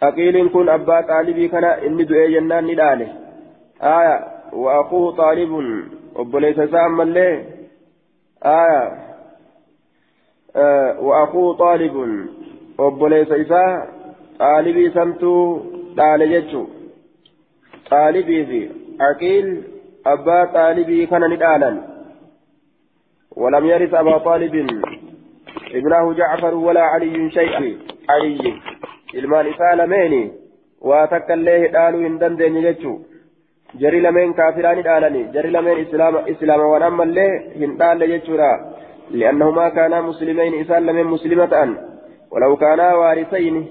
عقيل 0.03 0.49
كن 0.49 0.69
أبا 0.69 1.01
طالب 1.01 1.51
كان 1.51 1.65
إني 1.65 2.05
دعي 2.05 2.33
جنان 2.33 2.65
ندانه. 2.65 3.09
آية 3.83 4.25
وأخوه 4.53 5.17
طالب 5.17 5.53
وبليس 6.17 6.57
سام 6.57 7.01
الله 7.01 7.45
آية 8.45 8.83
آه 10.57 11.01
وأخوه 11.01 11.57
طالب 11.57 12.27
وبليس 12.79 13.33
إساء. 13.33 13.89
طالبي 14.39 14.91
سمتو 14.91 15.61
طالجتشو 15.97 16.67
طالبي 17.91 18.47
في 18.47 18.71
عقيل 19.01 19.63
أبا 20.07 20.45
طالبي 20.45 21.07
كان 21.07 21.31
ندانا. 21.31 21.90
ولم 23.37 23.67
يرث 23.67 23.95
أبا 23.95 24.19
طالب 24.19 24.55
ابنه 25.75 26.13
جعفر 26.13 26.55
ولا 26.55 26.81
علي 26.81 27.31
شيئا 27.31 27.77
علي 28.11 28.55
ilmaan 29.15 29.47
isaa 29.51 29.75
lameeni 29.77 30.21
waa 30.89 31.07
takka 31.13 31.35
illee 31.35 31.69
dhaaluu 31.75 32.03
hin 32.03 32.19
dandeenye 32.19 32.61
jechuu 32.63 32.95
jari 33.83 34.01
lameen 34.05 34.35
kaafiraa 34.35 34.75
ni 34.75 34.85
dhaalani 34.89 35.23
jari 35.35 35.51
lameen 35.51 35.81
islaamawwan 36.33 36.83
ammallee 36.89 37.33
hin 37.63 37.73
dhaalle 37.81 38.09
jechuudha 38.13 38.51
li'annahumaa 39.11 39.71
kaanaa 39.79 40.03
muslimeyn 40.11 40.59
isaan 40.61 40.87
lameen 40.87 41.11
muslima 41.15 41.47
ta'an 41.55 41.73
ولو 42.31 42.57
كانا 42.57 42.95
وارثين 42.95 43.67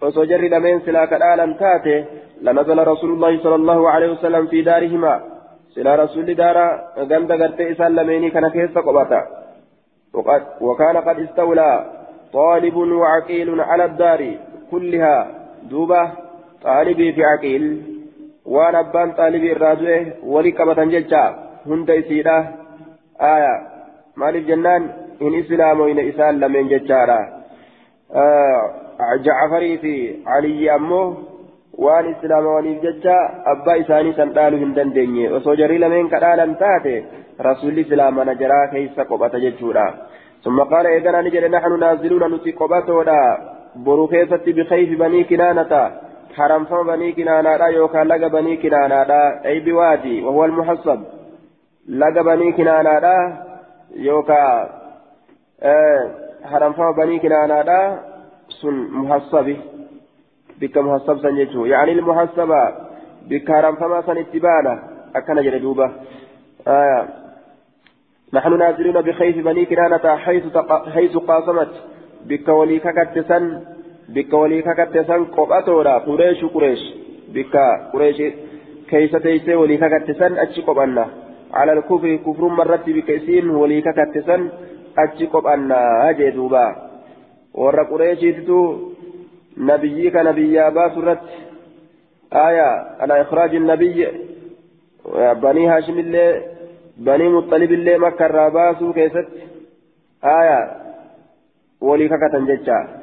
فسجر 0.00 0.40
لمن 0.54 0.80
سلاك 0.80 1.12
آلا 1.12 1.46
تاتي 1.60 2.04
لنزل 2.42 2.78
رسول 2.88 3.10
الله 3.10 3.42
صلى 3.42 3.54
الله 3.54 3.90
عليه 3.90 4.10
وسلم 4.12 4.46
في 4.46 4.62
دارهما 4.62 5.31
رسول 5.78 6.34
دارا 6.34 6.66
غند 6.98 7.32
غرت 7.32 7.60
إسان 7.60 7.94
لميني 7.94 8.30
كان 8.30 8.48
كيس 8.48 8.78
قبطا 8.78 9.22
وكان 10.60 10.96
قد 10.96 11.18
استولى 11.18 11.70
طالب 12.32 12.76
وعقيل 12.76 13.60
على 13.60 13.84
الدار 13.84 14.20
كلها 14.70 15.16
دوبة 15.70 16.02
طالبي 16.62 17.12
في 17.12 17.24
عقيل 17.24 17.64
waan 18.54 18.74
abbaan 18.74 19.14
xaalibii 19.18 19.52
irraa 19.54 19.76
du'e 19.80 19.98
walii 20.32 20.52
qabatan 20.58 20.90
jecha 20.94 21.22
hunda 21.66 21.94
isiidha 22.00 22.36
aya 23.32 23.52
maaliif 24.20 24.48
jennaan 24.50 24.88
hin 25.20 25.34
islaamoyne 25.40 26.02
isaan 26.10 26.40
lameen 26.42 26.70
jechaadha 26.72 27.18
jacafarii 29.26 29.76
fi 29.84 29.94
aliyyi 30.36 30.70
ammoo 30.78 31.06
waan 31.78 32.08
islaamawaniif 32.10 32.82
jecha 32.82 33.16
abbaa 33.54 33.76
isaanii 33.82 34.14
san 34.16 34.32
dhaaluu 34.38 34.62
hin 34.64 34.74
dandeenye 34.78 35.28
osoo 35.40 35.54
jarrii 35.60 35.78
lameen 35.84 36.08
kadhaalan 36.14 36.56
taate 36.64 36.94
rasuulli 37.48 37.86
islaama 37.86 38.24
najaraa 38.30 38.66
keessa 38.72 39.04
qophata 39.12 39.44
jechuudha 39.46 39.86
ثم 40.44 40.60
قال 40.60 40.86
إذا 40.86 41.20
نجد 41.20 41.44
نحن 41.44 41.78
نازلون 41.80 42.34
نتي 42.34 42.52
قباتودا 42.52 43.38
بروكيسة 43.76 44.44
بخيف 44.46 44.98
بني 44.98 45.24
كنانة 45.24 45.90
حرم 46.36 46.64
فم 46.64 46.86
بني 46.86 47.12
كنانة 47.12 47.66
يوكا 47.66 47.98
لقى 47.98 48.28
بني 48.30 48.56
كنانة 48.56 49.20
أي 49.46 49.60
بوادي 49.60 50.22
وهو 50.24 50.44
المحصب 50.44 51.00
لقى 51.88 52.24
بني 52.24 52.52
كنانة 52.52 53.38
يوكا 53.96 54.70
آه 55.62 56.10
حرم 56.44 56.72
فم 56.72 56.92
بني 56.92 57.18
كنانة 57.18 57.98
سن 58.60 58.76
محصب 58.90 59.56
بك 60.62 60.78
محصب 60.78 61.16
سنجتو 61.22 61.64
يعني 61.64 61.92
المحصبة 61.92 62.62
بك 63.30 63.48
حرم 63.52 63.74
فما 63.76 64.02
سن 64.06 64.18
اتبانا 64.18 64.74
أكنا 65.16 65.42
جردوبة 65.42 65.86
آه 66.68 67.08
نحن 68.34 68.58
نازلون 68.58 69.00
بخيف 69.02 69.36
بني 69.44 69.64
كنانة 69.64 70.16
حيث 70.16 70.44
تق... 70.54 70.88
حيث 70.88 71.16
قاسمت 71.16 71.72
بك 72.28 72.48
ولي 72.48 72.78
ككتسن 72.78 73.44
بك 74.08 74.32
ولي 74.32 74.62
ككتسن 74.62 75.24
قبأتورا 75.24 75.98
قريش 75.98 76.44
قريش 76.44 76.82
بك 77.34 77.54
قريش 77.92 78.18
كيس 78.90 79.12
تيسي 79.24 79.54
ولي 79.54 79.76
ككتسن 79.76 80.38
أتشي 80.38 80.60
قبأنا 80.62 81.06
على 81.52 81.72
الكفر 81.72 82.16
كفر 82.16 82.44
مرت 82.48 82.86
بكيسين 82.96 83.50
ولي 83.50 83.80
ككتسن 83.86 84.48
أتشي 84.98 85.26
قبأنا 85.26 85.78
هجي 86.10 86.30
دوبا 86.30 86.66
ورى 87.54 87.82
قريش 87.90 88.20
تتو 88.36 88.91
نبيك 89.58 90.16
نبي 90.16 90.60
أبا 90.60 90.94
سرت. 90.94 91.20
آية 92.32 92.70
على 93.00 93.20
إخراج 93.20 93.54
النبي. 93.54 94.08
بني 95.42 95.68
هاشم 95.68 95.98
الله 95.98 96.42
بني 96.96 97.28
مطلب 97.28 97.72
الله 97.72 97.98
مكة 97.98 98.26
الراباسو 98.26 98.92
كيست. 98.92 99.28
آية 100.24 100.60
ولي 101.80 102.08
ككة 102.08 102.38
ججا. 102.38 103.02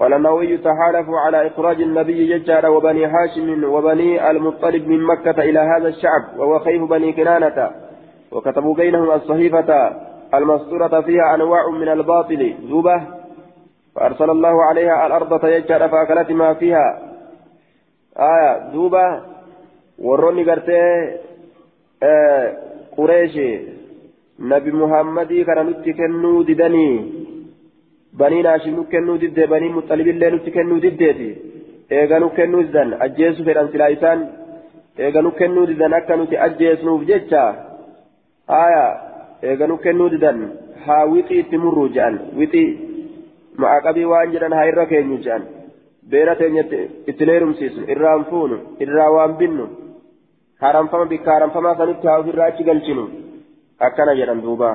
قال 0.00 0.12
النووي 0.12 0.58
تحالف 0.58 1.08
على 1.24 1.46
إخراج 1.46 1.82
النبي 1.82 2.38
ججا 2.38 2.68
وبني 2.68 3.06
هاشم 3.06 3.64
وبني 3.64 4.30
المطلب 4.30 4.88
من 4.88 5.02
مكة 5.02 5.42
إلى 5.42 5.58
هذا 5.58 5.88
الشعب 5.88 6.38
وهو 6.38 6.58
خيف 6.58 6.82
بني 6.82 7.12
كنانة. 7.12 7.70
وكتبوا 8.32 8.74
بينهم 8.74 9.10
الصحيفة 9.10 9.96
المسطورة 10.34 11.00
فيها 11.00 11.34
أنواع 11.34 11.70
من 11.70 11.88
الباطل. 11.88 12.54
زوبة 12.68 13.15
فأرسل 13.96 14.30
الله 14.30 14.64
عليها 14.64 15.06
الأرض 15.06 15.40
تيجر 15.40 15.88
فأكلت 15.88 16.30
ما 16.30 16.54
فيها 16.54 16.86
آية 18.16 18.72
زوبة 18.72 19.06
وروني 19.98 20.44
قرتي 20.44 20.82
qureeshi 22.96 23.48
nabi 24.38 24.70
muhammadii 24.80 25.44
kana 25.48 25.62
nutti 25.64 25.94
kennuu 25.98 26.44
didanii 26.48 26.96
banii 28.20 28.42
naashim 28.46 28.74
nu 28.76 28.84
kennuu 28.92 29.18
diddee 29.22 29.46
banii 29.52 29.74
muxalibillee 29.76 30.30
nutti 30.34 30.50
kennuu 30.56 30.80
diddeeti 30.84 31.28
eega 31.98 32.20
nu 32.20 32.28
kennuu 32.38 32.62
didan 32.66 32.94
ajjeesu 33.06 33.44
fedhan 33.48 33.70
silaa 33.72 33.88
isaan 33.96 34.26
eega 35.06 35.22
nu 35.22 35.32
kennuu 35.40 35.66
didan 35.70 35.96
akka 35.98 36.16
nuti 36.20 36.42
ajjeesnuuf 36.46 37.06
jecha 37.10 37.42
haya 38.54 38.84
eega 39.50 39.66
nu 39.70 39.76
kennuu 39.84 40.08
didan 40.14 40.38
haa 40.86 41.04
wixii 41.14 41.40
itti 41.44 41.62
murruu 41.64 41.88
jedhan 41.96 42.18
wixii 42.40 42.68
ma'aqabii 43.64 44.10
waan 44.12 44.32
jedhan 44.34 44.56
haa 44.58 44.68
irra 44.70 44.86
keenyu 44.92 45.18
jedhan 45.24 45.44
beera 46.10 46.34
teenya 46.40 46.64
itti 47.10 47.28
leerumsiisnu 47.30 47.88
irraan 47.94 48.24
fuunu 48.30 48.56
irraa 48.84 49.10
waan 49.16 49.36
binnu 49.40 49.66
haramfama 50.64 51.06
bikka 51.12 51.34
haramfamaa 51.36 51.78
sanitti 51.80 52.08
haa 52.10 52.20
ofirraa 52.24 52.50
achi 52.52 52.68
galchinu 52.68 53.04
akkana 53.88 54.18
jedhan 54.20 54.44
duuba 54.46 54.70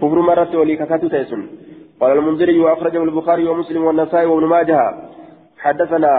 kufru 0.00 0.22
marratti 0.30 0.62
olii 0.64 0.80
kakatu 0.82 1.14
ta'e 1.14 1.30
sun 1.32 1.48
قال 2.00 2.12
المنذري 2.18 2.58
وأخرجه 2.58 3.02
البخاري 3.02 3.48
ومسلم 3.48 3.84
والنسائي 3.84 4.26
وابن 4.26 4.46
ماجه 4.46 4.80
حدثنا 5.58 6.12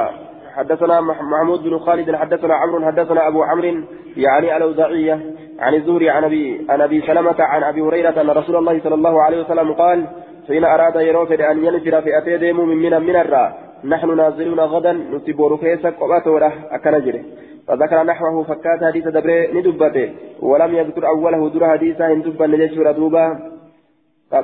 حدثنا 0.55 1.01
محمود 1.01 1.63
بن 1.63 1.79
خالد 1.79 2.15
حدثنا 2.15 2.53
عمرو 2.55 2.85
حدثنا 2.85 3.27
أبو 3.27 3.43
عمرو 3.43 3.83
يعني 4.17 4.57
الأوزاعية 4.57 5.15
عن 5.59 5.73
الزهري 5.73 6.09
عن 6.09 6.23
أبي 6.23 6.65
عن 6.69 6.81
أبي 6.81 7.01
سلمة 7.01 7.35
عن 7.39 7.63
أبي 7.63 7.81
هريرة 7.81 8.21
أن 8.21 8.29
رسول 8.29 8.55
الله 8.55 8.79
صلى 8.79 8.95
الله 8.95 9.21
عليه 9.23 9.39
وسلم 9.43 9.73
قال 9.73 10.07
حين 10.49 10.63
أراد 10.65 10.95
يروفد 10.95 11.41
أن 11.41 11.65
ينفر 11.65 12.01
في 12.01 12.17
أتي 12.17 12.37
ديمو 12.37 12.65
من 12.65 12.77
من 12.77 12.93
من 13.01 13.15
الرا. 13.15 13.45
نحن 13.83 14.17
نازلون 14.17 14.59
غدا 14.59 14.93
نتبور 14.93 15.57
كيسك 15.57 16.01
وأتوره 16.01 16.53
أكنجره 16.71 17.23
فذكر 17.67 18.03
نحوه 18.03 18.43
فكات 18.43 18.83
حديث 18.83 19.07
دبره 19.07 19.39
ندبته. 19.53 20.07
ولم 20.41 20.75
يذكر 20.75 21.07
أوله 21.07 21.49
در 21.49 21.63
حديثا 21.67 22.07
هندبا 22.13 22.47
نجشور 22.47 22.91
دوبا. 22.91 23.25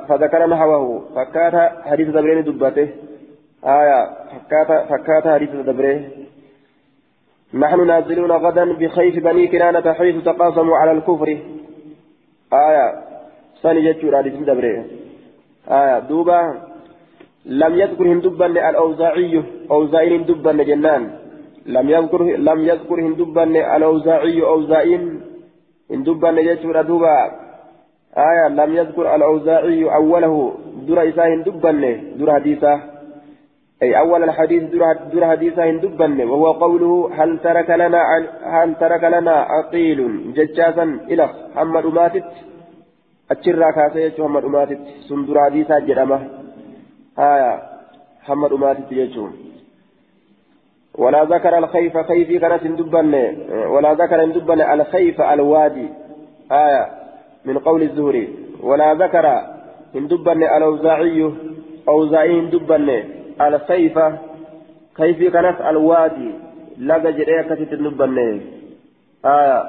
فذكر 0.07 0.45
نحوه 0.45 0.83
فكات 1.15 1.55
حديث 1.89 2.07
دبره 2.07 2.33
ندبته. 2.39 2.87
آية 3.79 3.99
فكات 4.31 4.69
فكات 4.89 5.25
حديث 5.35 5.49
دبره. 5.49 5.99
نحن 7.53 7.87
نازلون 7.87 8.31
غدا 8.31 8.65
بخيف 8.73 9.15
بني 9.23 9.47
كنانة 9.47 9.93
حيث 9.93 10.15
تقاسموا 10.23 10.77
على 10.77 10.91
الكفر. 10.91 11.29
آية 12.53 12.85
ثاني 13.63 13.79
جتشور 13.91 14.17
حديث 14.17 14.33
دبره. 14.33 14.85
آية 15.69 15.99
دوبا 15.99 16.41
لم 17.45 17.75
يذكر 17.75 18.05
هندبا 18.13 18.45
الأوزاعي 18.45 19.43
أوزاعي 19.71 20.17
هندبا 20.17 20.51
جنان 20.51 21.03
لم 21.65 21.89
يذكر 21.89 22.21
لم 22.23 22.59
يذكر 22.59 22.99
هندبان 23.01 23.55
الأوزاعي 23.55 24.41
أوزاعين 24.41 25.21
هندبان 25.91 26.37
يجور 26.37 26.81
دوبا 26.81 27.17
آية 28.17 28.47
لم 28.47 28.75
يذكر 28.75 29.15
الأوزاعي 29.15 29.83
أوله 29.95 30.53
در 30.87 31.09
إساه 31.09 31.27
هندبان 31.33 31.81
در 32.19 32.33
حديثة. 32.33 32.79
أي 33.83 33.99
أول 33.99 34.23
الحديث 34.23 34.63
در 35.13 35.27
حديثة 35.27 35.63
هندبان 35.69 36.21
وهو 36.21 36.51
قوله 36.51 37.09
هل 37.17 37.39
ترك 37.43 37.69
لنا 37.69 38.01
هل 38.43 38.75
ترك 38.75 39.03
لنا 39.03 39.31
عقيل؟ 39.31 39.99
ججاسا 40.33 40.99
إلى 41.09 41.29
محمد 41.55 41.85
ماتت. 41.85 42.23
أتشرا 43.31 43.71
كاسيت 43.71 44.19
محمد 44.19 44.45
ماتت 44.45 44.79
سندر 45.09 45.39
حديثه 45.45 45.79
جرمه 45.79 46.19
آية 47.19 47.61
محمد 48.23 48.53
ماتت 48.53 48.91
يجون 48.91 49.31
ولا 50.97 51.23
ذكر 51.23 51.57
الخيف 51.57 51.97
خيفي 51.97 52.39
كانت 52.39 52.63
دبن 52.63 53.13
ولا 53.73 53.93
ذكر 53.93 54.25
دبن 54.25 54.61
الخيف 54.61 55.21
الوادي 55.21 55.87
آية 56.51 56.87
من 57.45 57.57
قول 57.57 57.81
الزهري 57.81 58.29
ولا 58.63 58.93
ذكر 58.93 59.25
دبن 59.95 60.43
الأوزاعي 60.43 61.31
أوزاعي 61.87 62.41
دبن 62.41 63.03
الخيف 63.41 63.99
كيف 64.97 65.33
كانت 65.33 65.61
الوادي 65.61 66.31
لقى 66.79 67.13
جريه 67.13 67.41
كتت 67.41 67.73
دبن 67.73 68.41
آية 69.25 69.63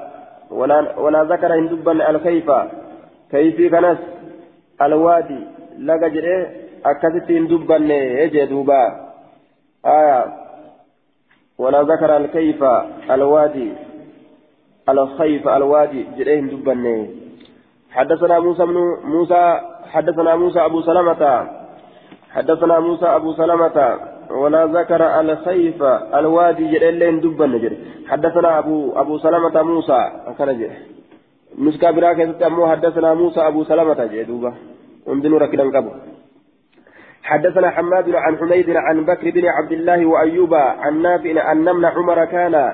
ولا 0.51 0.99
ولا 0.99 1.25
ذكر 1.25 1.67
دبن 1.67 2.01
الخيف 2.01 2.51
كيف 3.31 3.73
كانت 3.73 3.99
الوادي 4.83 5.39
لقى 5.79 6.11
جريه 6.11 6.67
أكتت 6.85 7.33
دبن 7.33 7.91
يجي 7.91 8.47
دوبا 8.47 8.83
آية 9.87 10.47
ولا 11.59 11.83
ذكر 11.83 12.17
الكيف 12.17 12.65
الوادي 13.11 13.73
الخيف 14.89 15.49
الوادي 15.49 16.07
جريهم 16.19 16.47
دبني 16.49 17.11
حدثنا 17.91 18.39
موسى 18.39 18.67
بن 18.67 18.77
موسى 19.05 19.61
حدثنا 19.93 20.37
موسى 20.37 20.61
أبو 20.65 20.81
سلمة 20.81 21.47
حدثنا 22.31 22.81
موسى 22.81 23.07
أبو 23.07 23.33
سلمة 23.33 23.99
ولا 24.31 24.67
ذكر 24.67 25.21
الخيف 25.21 25.83
الوادي 26.15 26.71
جريهم 26.73 27.21
دبني 27.21 27.71
حدثنا 28.09 28.59
أبو 28.59 28.93
أبو 29.01 29.19
سلمة 29.19 29.63
موسى 29.63 30.11
مسكا 31.59 31.91
براكة 31.91 32.23
حدثنا 32.71 33.15
موسى 33.15 33.41
أبو 33.41 33.65
سلمة 33.65 34.05
جدوبة. 34.13 34.53
عندنا 35.09 35.39
ركنا 35.39 35.63
قبل 35.63 35.91
حدثنا 37.23 37.71
حماد 37.71 38.15
عن 38.15 38.39
حميد 38.39 38.71
عن 38.71 39.05
بكر 39.05 39.31
بن 39.31 39.47
عبد 39.47 39.73
الله 39.73 40.07
وأيوب 40.07 40.55
عن 40.55 41.03
نافع 41.03 41.53
أن 41.53 41.65
نمن 41.65 41.85
عمر 41.85 42.25
كان 42.25 42.73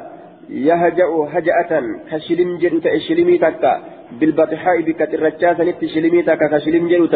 يهجأ 0.49 1.11
هجأة 1.35 1.83
كشلم 2.11 2.59
جلوت 2.59 2.87
شلمي 3.09 3.39
تكا 3.39 3.73
بالبطحاء 4.21 4.81
بكت 4.81 5.15
الرجاسة 5.15 5.65
نت 5.65 5.85
شلمي 5.85 6.23
تكا 6.23 6.47
كشلم 6.53 7.09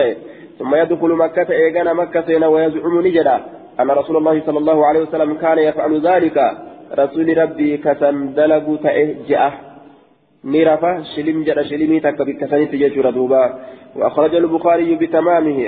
ثم 0.59 0.75
يدخل 0.75 1.09
مكة 1.09 1.49
إيغانا 1.53 1.93
مكة 1.93 2.27
سينا 2.27 2.47
ويزعم 2.47 3.01
نجدا. 3.07 3.37
أن 3.81 3.91
رسول 3.91 4.17
الله 4.17 4.43
صلى 4.47 4.59
الله 4.59 4.87
عليه 4.87 5.01
وسلم 5.01 5.35
كان 5.35 5.59
يفعل 5.59 5.93
ذلك. 6.09 6.39
رسول 6.99 7.39
ربي 7.39 7.77
كسندلق 7.77 8.67
تأجأه 8.83 9.53
نيرفا 10.53 11.03
شلم 11.17 11.43
جرى 11.47 11.65
شلمي 11.65 12.01
تك 12.01 12.19
بكسنت 12.23 12.73
جيشور 12.75 13.11
دوبا. 13.11 13.45
وأخرج 13.97 14.35
البخاري 14.35 14.95
بتمامه 14.95 15.59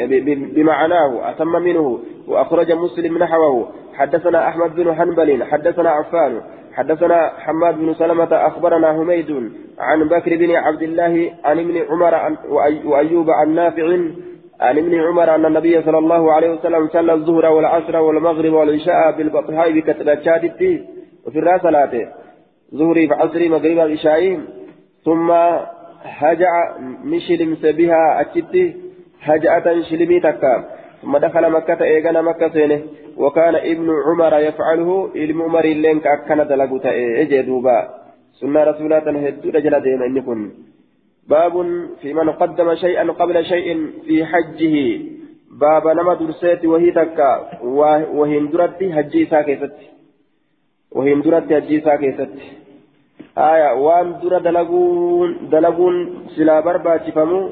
بمعناه 0.56 1.30
أتم 1.30 1.52
منه 1.66 1.98
وأخرج 2.28 2.72
مسلم 2.72 3.18
نحوه. 3.18 3.68
حدثنا 3.98 4.48
أحمد 4.48 4.74
بن 4.74 4.94
حنبل 4.94 5.44
حدثنا 5.44 5.90
عفان 5.90 6.40
حدثنا 6.72 7.32
حماد 7.38 7.78
بن 7.78 7.94
سلمة 7.94 8.28
أخبرنا 8.32 8.92
حميد 8.92 9.50
عن 9.78 10.08
بكر 10.08 10.36
بن 10.36 10.50
عبد 10.50 10.82
الله 10.82 11.30
عن 11.44 11.58
ابن 11.58 11.76
عمر 11.90 12.36
وأيوب 12.84 13.30
عن 13.30 13.54
نافع 13.54 13.86
عن 14.60 14.78
ابن 14.78 15.00
عمر 15.00 15.34
أن 15.34 15.46
النبي 15.46 15.82
صلى 15.82 15.98
الله 15.98 16.32
عليه 16.32 16.50
وسلم 16.50 16.88
صلى 16.88 17.12
الظهر 17.12 17.46
والعصر 17.46 17.96
والمغرب 17.96 18.52
والعشاء 18.52 19.16
بالبطحاء 19.18 19.72
بكتبات 19.72 20.28
وفي 21.26 21.38
الراس 21.38 21.60
ثلاثة 21.60 22.08
ظهري 22.74 23.08
فعصري 23.08 23.48
مغرب 23.48 23.78
العشاء 23.78 24.40
ثم 25.08 25.30
هجع 26.20 26.52
مشلم 27.12 27.50
بها 27.78 28.02
أتشتي 28.20 28.64
هجعة 29.28 29.66
شلمي 29.88 30.20
تكا. 30.20 30.54
ثم 31.02 31.16
دخل 31.16 31.44
مكة 31.56 31.80
إيغانا 31.84 32.20
مكة 32.22 32.48
سينه. 32.48 32.80
وكان 33.16 33.54
ابن 33.54 33.88
عمر 34.06 34.34
يفعله 34.48 34.90
علم 35.16 35.38
عمر 35.42 35.66
لين 35.82 35.98
كأكنا 36.04 36.44
دلقوتا 36.44 36.90
إيجي 36.90 37.42
دوبا. 37.42 37.78
سنة 38.40 38.60
رسولات 38.70 39.06
هدو 39.08 39.48
رجل 39.56 39.74
ديما 39.80 40.06
إنكم 40.06 40.38
باب 41.28 41.54
في 42.00 42.08
من 42.14 42.28
قدم 42.30 42.68
شيئا 42.74 43.04
قبل 43.20 43.36
شيء 43.44 43.68
في 44.06 44.16
حجه. 44.30 44.76
باب 45.60 45.84
نما 45.98 46.14
درسيت 46.20 46.64
وهي 46.64 46.90
تكا. 46.90 47.32
وهي 48.18 48.36
درتي 48.52 48.86
حجي 48.96 49.26
ساكيست 49.32 49.76
وهي 50.92 51.14
درتي 51.14 51.54
حجي 51.56 51.80
ساكيست 51.80 52.34
آية 53.38 53.72
وان 53.72 54.18
درة 54.22 54.38
دلقون 54.38 55.48
دلقون 55.52 55.94
سلا 56.36 56.60
بربا 56.60 56.96
تفمو 56.96 57.50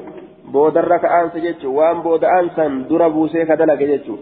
بودر 0.53 0.97
كأنس 0.97 1.37
جيتشو 1.37 1.69
وان 1.77 2.01
بود 2.01 2.23
أنسا 2.23 2.67
درة 2.89 3.07
بوسيك 3.07 3.51
دلق 3.51 3.73
جيتشو 3.73 4.15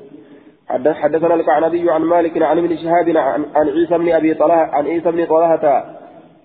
حدثنا 0.70 1.34
القعنبي 1.36 1.91
عن 1.91 2.01
مالك 2.01 2.41
عن 2.41 2.57
ابن 2.57 2.78
شهاب 2.78 3.18
عن 3.55 3.70
عيسى 3.70 3.97
بن 3.97 4.11
أبي 4.11 4.34
طلحة 4.34 4.70
عن 4.76 4.86
عيسى 4.88 5.11
بن 5.11 5.26
طلحة 5.26 5.66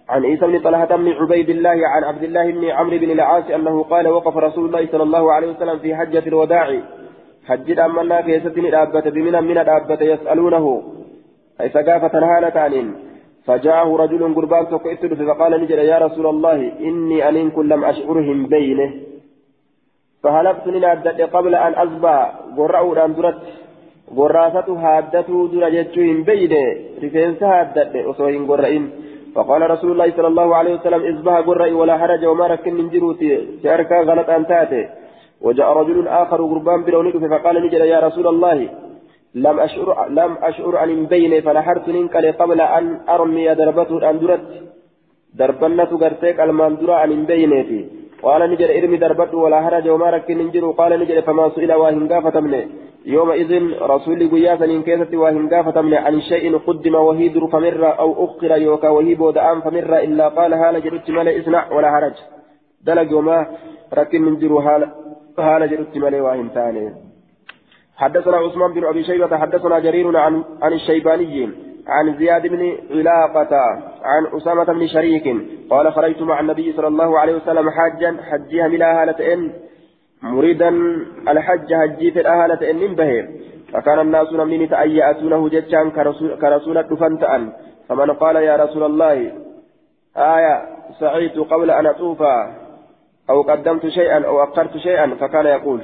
عن 0.09 0.25
عيسى 0.25 0.47
بن 0.47 0.59
طلحة 0.59 0.97
بن 0.97 1.09
عبيد 1.12 1.51
الله 1.51 1.79
عن 1.95 2.05
عبد 2.05 2.23
الله 2.23 2.51
بن 2.51 2.64
عمرو 2.64 2.99
بن 2.99 3.11
العاص 3.11 3.45
أنه 3.51 3.83
قال 3.83 4.09
وقف 4.09 4.37
رسول 4.37 4.64
الله 4.66 4.89
صلى 4.93 5.03
الله 5.03 5.33
عليه 5.33 5.49
وسلم 5.51 5.79
في 5.79 5.97
حجة 5.97 6.23
الوداع 6.27 6.81
حج 7.49 7.79
أمنا 7.79 8.21
كيستني 8.21 8.68
الأبة 8.68 9.11
بمن 9.11 9.45
من 9.45 9.59
الأبة 9.59 10.05
يسألونه 10.05 10.83
أي 11.61 11.68
ثقافة 11.68 12.18
هالة 12.18 12.61
عنين 12.61 13.10
فجاءه 13.47 13.97
رجل 13.97 14.34
قربان 14.34 14.64
فقئت 14.66 15.03
فقال 15.14 15.53
نجل 15.62 15.78
يا 15.78 15.99
رسول 15.99 16.26
الله 16.26 16.72
إني 16.80 17.28
أن 17.28 17.34
لم 17.72 17.84
أشعرهم 17.84 18.47
بينه. 18.47 18.91
فهلبت 20.22 20.66
لنادت 20.66 21.20
قبل 21.20 21.55
أن 21.55 21.72
أصبع. 21.72 22.16
قرأوا 22.57 23.05
أن 23.05 23.14
درت. 23.14 23.43
قراسة 24.16 24.68
هادته 24.84 25.49
درجتهم 25.53 26.22
بينه. 26.22 26.64
رفنس 27.03 27.43
هادت 27.43 27.97
أصوين 27.97 28.47
قرئين 28.51 28.84
فقال 29.34 29.70
رسول 29.70 29.91
الله 29.93 30.11
صلى 30.16 30.26
الله 30.26 30.57
عليه 30.57 30.74
وسلم 30.74 31.03
اصبح 31.11 31.34
قرئ 31.49 31.72
ولا 31.72 31.99
حرج 31.99 32.24
وما 32.24 32.47
ركن 32.47 32.74
من 32.74 32.88
جروتي. 32.88 33.32
شارك 33.62 33.93
غلط 33.93 34.28
أن 34.30 34.47
تأتي. 34.47 34.82
وجاء 35.41 35.68
رجل 35.72 36.09
آخر 36.09 36.41
قربان 36.53 36.84
برونيك 36.84 37.16
فقال 37.16 37.57
نجل 37.66 37.80
يا 37.80 38.01
رسول 38.01 38.26
الله 38.26 38.68
لم 39.35 39.61
أشعر 39.61 40.09
لم 40.09 40.33
أشعر 40.43 40.76
عن 40.76 41.07
بيني 41.07 41.43
فنحرت 41.43 41.89
ننقل 41.89 42.33
قبل 42.33 42.61
أن 42.61 43.01
أرمي 43.09 43.55
دربته 43.55 44.11
أن 44.11 44.18
درت. 44.18 44.70
دربنة 45.35 45.85
قرتيك 46.03 46.41
المندرة 46.41 46.95
عن 46.95 47.24
بينتي 47.24 47.81
قال 48.22 48.51
نجل 48.51 48.70
إرمي 48.78 48.97
دربته 48.97 49.39
ولا 49.39 49.59
حرج 49.64 49.89
وما 49.89 50.11
ركن 50.11 50.39
من 50.39 50.51
جرو 50.51 50.72
قال 50.72 51.01
نجل 51.01 51.22
فما 51.22 51.49
سئل 51.55 51.72
واهن 51.72 52.12
قافة 52.12 52.41
منه 52.41 52.62
يومئذ 53.07 53.53
رسول 53.93 54.31
قياسا 54.31 54.64
إن 54.64 54.83
كيست 54.83 55.14
وهم 55.14 55.49
فتمنع 55.66 56.01
عن 56.01 56.20
شيء 56.20 56.59
قدم 56.66 56.95
وهي 56.95 57.28
در 57.28 57.47
فمر 57.47 57.99
أو 57.99 58.24
أخر 58.24 58.57
يوكا 58.57 58.89
وهي 58.89 59.14
بودآن 59.14 59.61
فمر 59.61 59.93
إلا 60.07 60.28
قال 60.28 60.55
هالا 60.55 60.78
جرت 60.78 61.11
ملي 61.11 61.41
إسنع 61.41 61.72
ولا 61.72 61.89
هرج 61.99 62.16
دلق 62.87 63.16
وما 63.16 63.39
ركن 63.95 64.22
من 64.22 64.39
جرو 64.39 64.59
هالا 65.39 65.66
جرت 65.66 65.97
ملي 65.97 66.20
واهم 66.20 66.49
ثاني. 66.55 67.10
حدثنا 68.01 68.37
عثمان 68.37 68.73
بن 68.73 68.85
أبي 68.85 69.05
شيبة 69.05 69.37
حدثنا 69.37 69.79
جرير 69.79 70.17
عن 70.17 70.45
عن 70.63 70.73
الشيباني 70.73 71.51
عن 71.89 72.19
زياد 72.19 72.47
بن 72.47 72.77
علاقة 72.91 73.57
عن 74.03 74.27
أسامة 74.37 74.65
بن 74.65 74.87
شريك 74.87 75.37
قال 75.71 75.93
خرجت 75.93 76.23
مع 76.23 76.41
النبي 76.41 76.73
صلى 76.73 76.87
الله 76.87 77.19
عليه 77.19 77.35
وسلم 77.35 77.71
حاجا 77.71 78.17
حجيها 78.31 78.69
ملا 78.69 79.03
هالة 79.03 79.33
إن 79.33 79.53
مريدا 80.23 80.69
الحج 81.29 81.69
في 82.13 82.21
الأهالة 82.21 82.71
إن 82.71 82.95
به 82.95 83.29
فكان 83.73 83.99
الناس 84.01 84.33
نمني 84.33 84.67
تأيأتونه 84.67 85.49
جتشان 85.49 85.91
كرسول 86.41 86.79
الدفن 86.79 87.19
تأن. 87.19 87.53
فمن 87.89 88.11
قال 88.11 88.37
يا 88.37 88.57
رسول 88.57 88.83
الله 88.83 89.33
آية 90.17 90.67
سعيت 91.01 91.39
قبل 91.39 91.71
أن 91.71 91.87
أطوف 91.87 92.23
أو 93.31 93.43
قدمت 93.43 93.87
شيئا 93.87 94.27
أو 94.27 94.45
أخرت 94.45 94.77
شيئا 94.77 95.15
فكان 95.21 95.47
يقول 95.47 95.81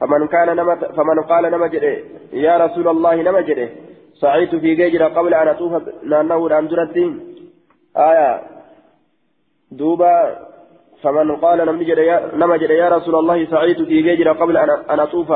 فمن 0.00 0.26
كان 0.26 0.56
نمت 0.56 0.84
فمن 0.84 1.20
قال 1.30 1.44
نمجده 1.50 1.96
يا 2.32 2.56
رسول 2.64 2.88
الله 2.88 3.14
نمجده 3.14 3.68
سعيت 4.20 4.54
في 4.54 4.74
جيجر 4.74 5.04
قبل 5.04 5.34
أن 5.34 5.48
أطوف 5.48 5.72
نانه 6.02 6.46
الأندرة 6.46 6.96
آية. 7.96 8.42
دوبا 9.70 10.38
فمن 11.02 11.36
قال 11.36 11.58
نما 12.40 12.56
جد 12.56 12.70
يا 12.70 12.88
رسول 12.88 13.14
الله 13.14 13.44
سعيت 13.44 13.82
في 13.82 14.02
جيجر 14.02 14.32
قبل 14.32 14.56
أن 14.56 15.00
أطوف 15.00 15.32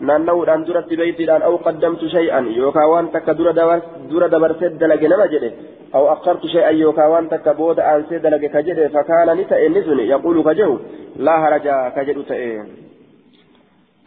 نانو 0.00 0.44
أن 0.44 0.64
درت 0.64 0.88
بيتي 0.88 1.30
أو 1.30 1.56
قدمت 1.56 2.04
شيئا. 2.04 2.40
يوكا 2.40 2.84
وان 2.84 3.12
تك 3.12 3.30
دور 3.30 4.26
دبر 4.26 4.52
سد 4.60 4.84
لك 4.84 5.02
نما 5.04 5.26
جد 5.26 5.52
أو 5.94 6.12
أخرت 6.12 6.46
شيئا 6.46 6.70
يوكا 6.70 7.06
وان 7.06 7.28
تك 7.28 7.48
بود 7.48 7.80
أن 7.80 8.04
سد 8.10 8.26
لك 8.26 8.44
كجد 8.54 8.78
فكان 8.94 9.28
نتا 9.38 9.66
إنسني 9.66 10.04
يقول 10.14 10.36
كجو 10.44 10.78
لا 11.16 11.34
هرج 11.42 11.66
كجد 11.96 12.24
تئين 12.28 12.89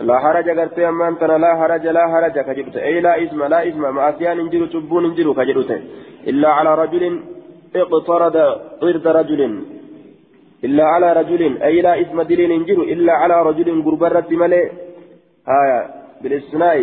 لا 0.09 0.15
هرج 0.25 0.47
قرت 0.59 0.77
أمان 0.79 1.13
تنا 1.19 1.37
لا 1.43 1.51
هرج 1.61 1.85
لا 1.97 2.03
هرج 2.13 2.35
كجد 2.47 2.77
أي 2.87 2.95
لا 3.05 3.13
اسم 3.23 3.39
لا 3.53 3.59
اسم 3.67 3.83
ما 3.95 4.01
أسيان 4.09 4.37
انجلو 4.43 4.65
تبون 4.73 5.03
انجلو 5.05 5.31
كجد 5.37 5.57
إلا 6.29 6.49
على 6.57 6.71
رجل 6.83 7.03
اقترض 7.81 8.37
عرض 8.83 9.07
رجل. 9.19 9.41
إلا 10.67 10.83
على 10.93 11.13
رجل. 11.19 11.41
أي 11.67 11.81
لا 11.81 12.01
اسم 12.01 12.17
دليل 12.21 12.51
انجر 12.51 12.79
إلا 12.93 13.13
على 13.21 13.35
رجل 13.47 13.67
قربرة 13.85 14.29
ملئ 14.41 14.63
آية 15.59 15.79
بالاستثناء 16.21 16.77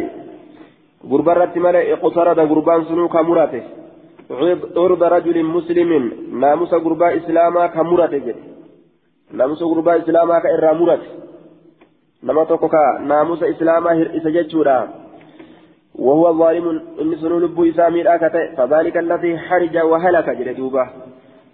قربرة 1.11 1.55
ملئ 1.67 1.85
اقترد 1.95 2.39
قربان 2.51 2.81
سنو 2.89 3.09
كمراته 3.15 3.63
عرض 4.77 5.03
رجل 5.17 5.37
مسلم. 5.57 5.91
ناموس 6.43 6.73
قربا 6.85 7.07
إسلاما 7.17 7.67
كمراته 7.67 8.27
ناموس 9.39 9.63
قربا 9.71 9.93
إسلاما 10.01 10.37
كإرى 10.45 10.71
مرات 12.23 12.37
نما 12.37 12.45
توكوكا 12.45 12.99
ناموس 13.07 13.43
إسلاما 13.43 13.93
هرئس 13.93 14.27
جتشورا 14.27 14.89
وهو 15.95 16.39
ظالم 16.39 16.69
إن 17.01 17.17
سنو 17.17 17.39
لبو 17.39 17.65
إسامي 17.65 18.01
الآكته 18.01 18.55
فذلك 18.57 18.97
الذي 18.97 19.39
حرج 19.39 19.79
وهلك 19.79 20.31
جلدوبة 20.31 20.87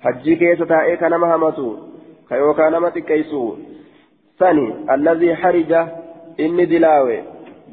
حجي 0.01 0.37
كيسة 0.37 0.65
تائك 0.65 1.03
نمهمته 1.03 1.77
كيوكا 2.29 2.71
نمت 2.71 2.99
كيسو 2.99 3.57
ثاني 4.39 4.95
الذي 4.95 5.35
حرج 5.35 5.73
إني 6.41 6.65
دلاوي 6.65 7.19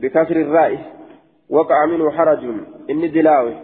بكسر 0.01 0.35
الراء 0.35 0.77
وقع 1.49 1.85
منه 1.85 2.11
حرج 2.11 2.43
إني 2.89 3.07
دلاوي 3.07 3.55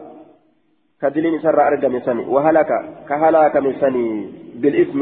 كدلين 1.02 1.40
سر 1.40 1.68
أرقم 1.68 2.00
سني 2.00 2.26
وهلك 2.26 2.70
كهلاك 3.10 3.58
من 3.58 3.74
بالإثم 4.56 5.00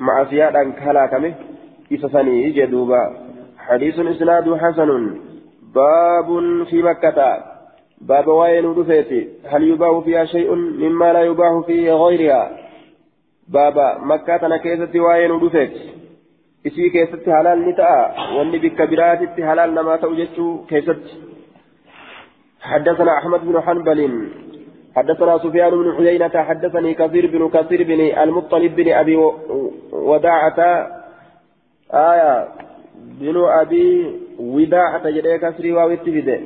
مع 0.00 0.24
سيادا 0.24 0.70
كهلاك 0.70 1.14
من 1.14 1.34
إذا 1.92 2.08
سني 2.08 2.50
جدوبا 2.50 3.29
حديث 3.70 3.98
إسناد 3.98 4.54
حسن. 4.62 4.90
باب 5.74 6.28
في 6.70 6.82
مكة. 6.82 7.18
باب 8.00 8.28
وين 8.28 8.74
دفيتي 8.74 9.28
هل 9.50 9.62
يباع 9.62 10.00
فيها 10.00 10.24
شيء 10.24 10.54
مما 10.54 11.12
لا 11.12 11.22
يباع 11.22 11.62
في 11.66 11.90
غيرها؟ 11.90 12.50
بابا 13.48 13.98
مكة 13.98 14.46
أنا 14.46 14.56
كيست 14.56 14.96
وين 14.96 15.30
ودفت 15.30 15.72
إسي 16.66 16.90
كيست 16.90 17.30
حلال 17.30 17.68
نتاء 17.68 18.14
واني 18.36 18.58
بكبرات 18.58 19.40
حلال 19.40 19.74
لما 19.74 19.96
توجدت 19.96 20.38
كيست 20.68 21.04
حدثنا 22.60 23.18
أحمد 23.18 23.40
بن 23.46 23.60
حنبل. 23.60 24.28
حدثنا 24.96 25.38
سفيان 25.38 25.70
بن 25.70 26.06
عيينة. 26.06 26.34
حدثني 26.48 26.94
كثير 26.94 27.24
بن 27.26 27.48
كثير 27.48 27.82
بن 27.82 28.00
المطلب 28.22 28.76
بن 28.76 28.92
أبي 28.92 29.16
وداعة. 29.92 30.58
آية. 31.92 32.48
بن 33.20 33.36
أبي 33.60 33.86
وداعة 34.38 35.10
جدي 35.10 35.38
كسري 35.38 35.72
واويت 35.72 36.08
بده 36.08 36.40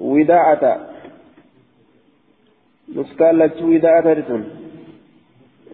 وداعة 0.00 0.86
نسكال 2.96 3.38
لك 3.38 3.62
وداعة 3.62 4.06
رسم 4.12 4.44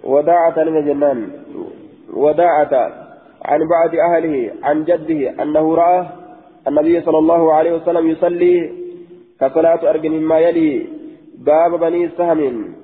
وداعة 0.05 0.65
جنان 0.65 1.31
وداعة 2.13 2.73
عن 3.45 3.61
بعض 3.69 3.95
أهله 3.95 4.51
عن 4.63 4.85
جده 4.85 5.43
أنه 5.43 5.75
رأى 5.75 6.07
النبي 6.69 7.01
صلى 7.01 7.19
الله 7.19 7.55
عليه 7.55 7.73
وسلم 7.73 8.11
يصلي 8.11 8.73
كصلاة 9.41 9.91
أرجل 9.91 10.11
مما 10.11 10.39
يلي 10.39 10.87
باب 11.39 11.81
بني 11.81 12.09
سهم 12.19 12.75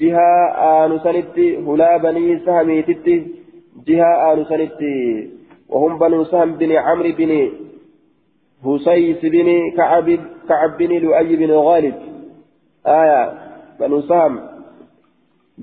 جهة 0.00 0.32
آن 0.70 0.98
سنتي 1.04 1.56
هلا 1.56 1.96
بني 1.96 2.38
سهم 2.46 2.80
تتي 2.80 3.26
جهة 3.86 4.32
آن 4.32 4.44
سنتي 4.44 5.30
وهم 5.72 5.98
بنو 5.98 6.24
سهم 6.24 6.50
بن 6.60 6.72
عمرو 6.72 7.12
بن 7.18 7.32
هسيس 8.64 9.20
بن 9.22 9.48
كعب 9.76 10.08
كعب 10.48 10.70
بن 10.78 10.92
لؤي 11.04 11.36
بن 11.36 11.50
غالب. 11.50 11.94
آية 12.86 13.22
بنو 13.80 14.00
سهم. 14.00 14.40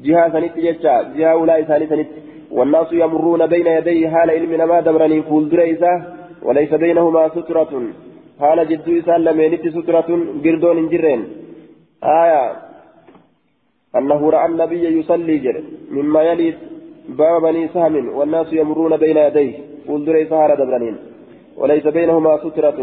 جهة 0.06 0.30
سنت 0.34 0.58
جتة 0.58 0.94
جهة 1.18 1.32
أولئك 1.32 1.66
ثالثة 1.66 2.06
والناس 2.52 2.88
يمرون 2.92 3.48
بين 3.48 3.68
يديه 3.68 4.10
حال 4.10 4.30
علم 4.30 4.70
ما 4.70 4.80
دبرني 4.82 5.22
فول 5.22 5.50
دريسة 5.50 5.94
وليس 6.46 6.74
بينهما 6.74 7.30
سترة. 7.36 7.74
حال 8.40 8.60
جدو 8.70 9.00
إسان 9.00 9.22
لمينت 9.26 9.64
سترة 9.76 10.10
قردون 10.44 10.90
جرين. 10.90 11.22
آية 12.04 12.44
أنه 13.96 14.30
رأى 14.30 14.46
النبي 14.46 14.84
يصلي 15.00 15.38
جر. 15.38 15.58
مما 15.92 16.22
يلي 16.22 16.54
باب 17.10 17.42
بني 17.42 17.68
سهم 17.74 17.96
والناس 18.18 18.54
يمرون 18.54 18.98
بين 18.98 19.18
يديه. 19.18 19.54
فول 19.88 20.06
دريسة 20.06 20.36
حال 20.42 20.52
دبرنين 20.60 20.96
وليس 21.60 21.86
بينهما 21.98 22.34
سترة 22.44 22.80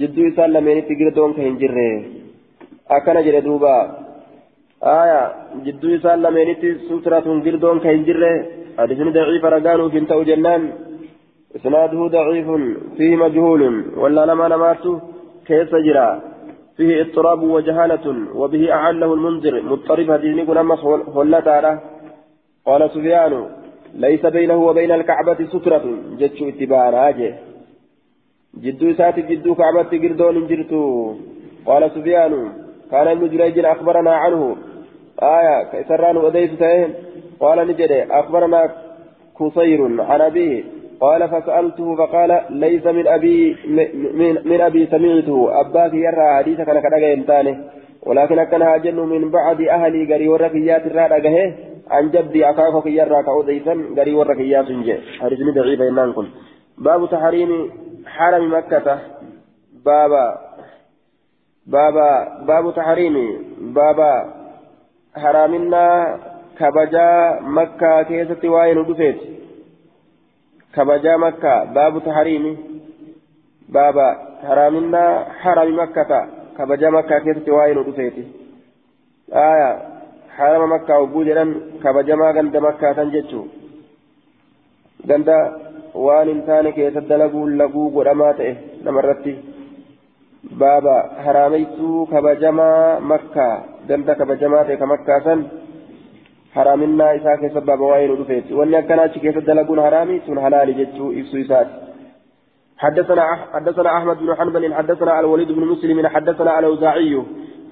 جدو 0.00 0.20
إسان 0.28 0.50
لمينت 0.54 0.88
قردون 1.00 1.30
كهن 1.36 1.56
جرين 1.62 2.00
أكن 2.96 3.16
جر 3.26 3.36
دوبا 3.46 3.76
آية 5.00 5.20
جدو 5.66 5.86
إسان 5.96 6.18
لمينت 6.24 6.62
سترة 6.88 7.26
قردون 7.46 7.76
كهن 7.84 8.02
جرين 8.08 8.38
حديثني 8.78 9.10
ضعيف 9.16 9.44
رقانو 9.54 9.84
في 9.92 9.98
انتو 10.02 10.22
جنان 10.28 10.62
إسناده 11.56 12.00
ضعيف 12.16 12.48
فيه 12.96 13.12
مجهول 13.24 13.62
ولا 14.02 14.22
لما 14.30 14.46
نمات 14.52 14.84
كيف 15.48 15.70
جرى 15.86 16.08
فيه 16.76 17.00
اضطراب 17.02 17.42
وجهالة 17.56 18.06
وبه 18.40 18.72
أعله 18.72 19.10
المنذر 19.14 19.54
مضطرب 19.70 20.10
هديني 20.10 20.42
أمس 20.60 20.82
هلتا 21.16 21.80
قال 22.66 22.90
سفيان 22.94 23.34
ليس 23.96 24.26
بينه 24.26 24.56
وبين 24.56 24.92
الكعبة 24.92 25.38
سترة 25.52 25.84
جتشو 26.18 26.48
اتباعا 26.48 27.08
أجي 27.08 27.34
جدو 28.62 28.92
ساتي 28.92 29.22
جدو 29.22 29.54
كعبة 29.54 29.90
قردون 30.02 30.46
جرتو. 30.46 31.14
قال 31.66 31.90
سفيان 31.90 32.32
كان 32.90 33.06
ابن 33.08 33.28
جريج 33.28 33.58
أخبرنا 33.58 34.14
عنه. 34.14 34.56
آية 35.22 35.64
كيسران 35.70 36.16
وديت 36.16 36.50
تين 36.62 36.88
قال 37.40 37.68
نجد 37.68 37.92
أخبرنا 38.10 38.70
كصير 39.38 39.80
عن 40.02 40.20
أبيه. 40.20 40.64
قال 41.00 41.28
فسألته 41.28 41.96
فقال 41.96 42.30
ليس 42.50 42.86
من 42.86 43.06
أبي 43.06 43.56
من, 44.18 44.34
من 44.44 44.60
أبي 44.60 44.86
سمعته. 44.86 45.60
أباك 45.60 45.94
يرى 45.94 46.26
حديثك 46.36 46.68
أنا 46.68 46.80
كذا 46.80 47.56
ولكن 48.06 48.44
كان 48.44 48.62
هاجن 48.62 48.96
من 48.96 49.30
بعد 49.30 49.60
أهلي 49.60 50.14
قري 50.14 50.28
ورقيات 50.28 50.86
الرادة 50.86 51.54
عن 51.90 52.10
جدي 52.10 52.50
أخاك 52.50 52.86
يرى 52.86 53.22
كأوديسا 53.22 53.74
قري 53.96 54.14
ورقيات 54.14 54.68
جاء 54.86 55.00
حديث 55.20 55.40
ضعيف 55.54 55.80
إنان 55.82 56.12
كن 56.12 56.26
باب 56.78 57.10
تحريم 57.10 57.70
حرم 58.06 58.54
مكة 58.54 58.98
بابا 59.84 60.26
بابا 61.66 62.10
باب 62.48 62.74
تحريم 62.74 63.16
بابا 63.58 64.12
حرامنا 65.16 65.84
kabajaa 66.58 67.40
makkaa 67.40 68.04
keessatti 68.04 68.48
waa'ee 68.48 68.74
nu 68.74 68.84
dhufeeti 68.88 69.26
kabajaa 70.74 71.18
makkaa 71.18 71.66
baabu 71.66 72.00
tahariimi 72.00 72.52
baaba 73.72 74.06
haraaminaa 74.48 75.24
harami 75.42 75.72
makkata 75.72 76.26
kabajaa 76.56 76.90
makkaa 76.90 77.20
keessatti 77.20 77.50
waa'ee 77.50 77.74
nu 77.74 77.84
jedhan 81.28 81.54
kabajamaa 81.82 82.32
ganda 82.32 82.60
makkaatan 82.60 83.10
jechuu 83.16 83.44
ganda 85.08 85.36
waan 85.94 86.28
hin 86.28 86.40
taane 86.46 86.72
keessa 86.78 87.08
dalaguu 87.10 87.48
laguu 87.62 87.90
godhamaa 87.96 88.32
ta'e 88.38 88.54
namarratti 88.86 89.34
baaba 90.62 90.96
haraameysuu 91.26 92.06
kabajamaa 92.14 93.00
makkaa 93.12 93.52
ganda 93.88 94.14
kabajamaa 94.22 94.64
ta'e 94.64 94.80
ka 94.82 94.86
makkaasan 94.94 95.44
حرامنا 96.54 97.06
إساء 97.16 97.36
كسب 97.36 97.66
بوائل 97.66 98.10
ودفيت 98.10 98.52
وأن 98.52 98.80
كان 98.80 99.06
كيف 99.06 99.38
دلقون 99.38 99.78
حرامي 99.86 100.20
سن 100.26 100.40
حلال 100.44 100.68
جتشو 100.78 101.06
إفسو 101.20 101.36
إسات 101.44 101.68
حدثنا 102.78 103.24
حدثنا 103.54 103.90
أحمد 103.98 104.18
بن 104.18 104.34
حنبل 104.38 104.74
حدثنا 104.74 105.20
الوليد 105.20 105.52
بن 105.52 105.64
مسلم 105.72 106.06
حدثنا 106.06 106.58
الأوزاعي 106.58 107.14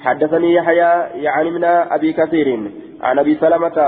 حدثني 0.04 0.54
يحيى 0.54 1.22
يعني 1.26 1.50
من 1.50 1.64
أبي 1.64 2.12
كثير 2.12 2.48
عن 3.02 3.18
أبي 3.18 3.34
سلمة 3.34 3.78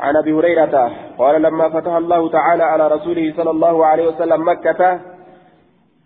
عن 0.00 0.16
أبي 0.16 0.32
هريرة 0.32 0.92
قال 1.18 1.42
لما 1.42 1.68
فتح 1.68 1.92
الله 1.92 2.30
تعالى 2.30 2.62
على 2.62 2.88
رسوله 2.88 3.34
صلى 3.36 3.50
الله 3.50 3.86
عليه 3.86 4.06
وسلم 4.08 4.48
مكة 4.48 5.00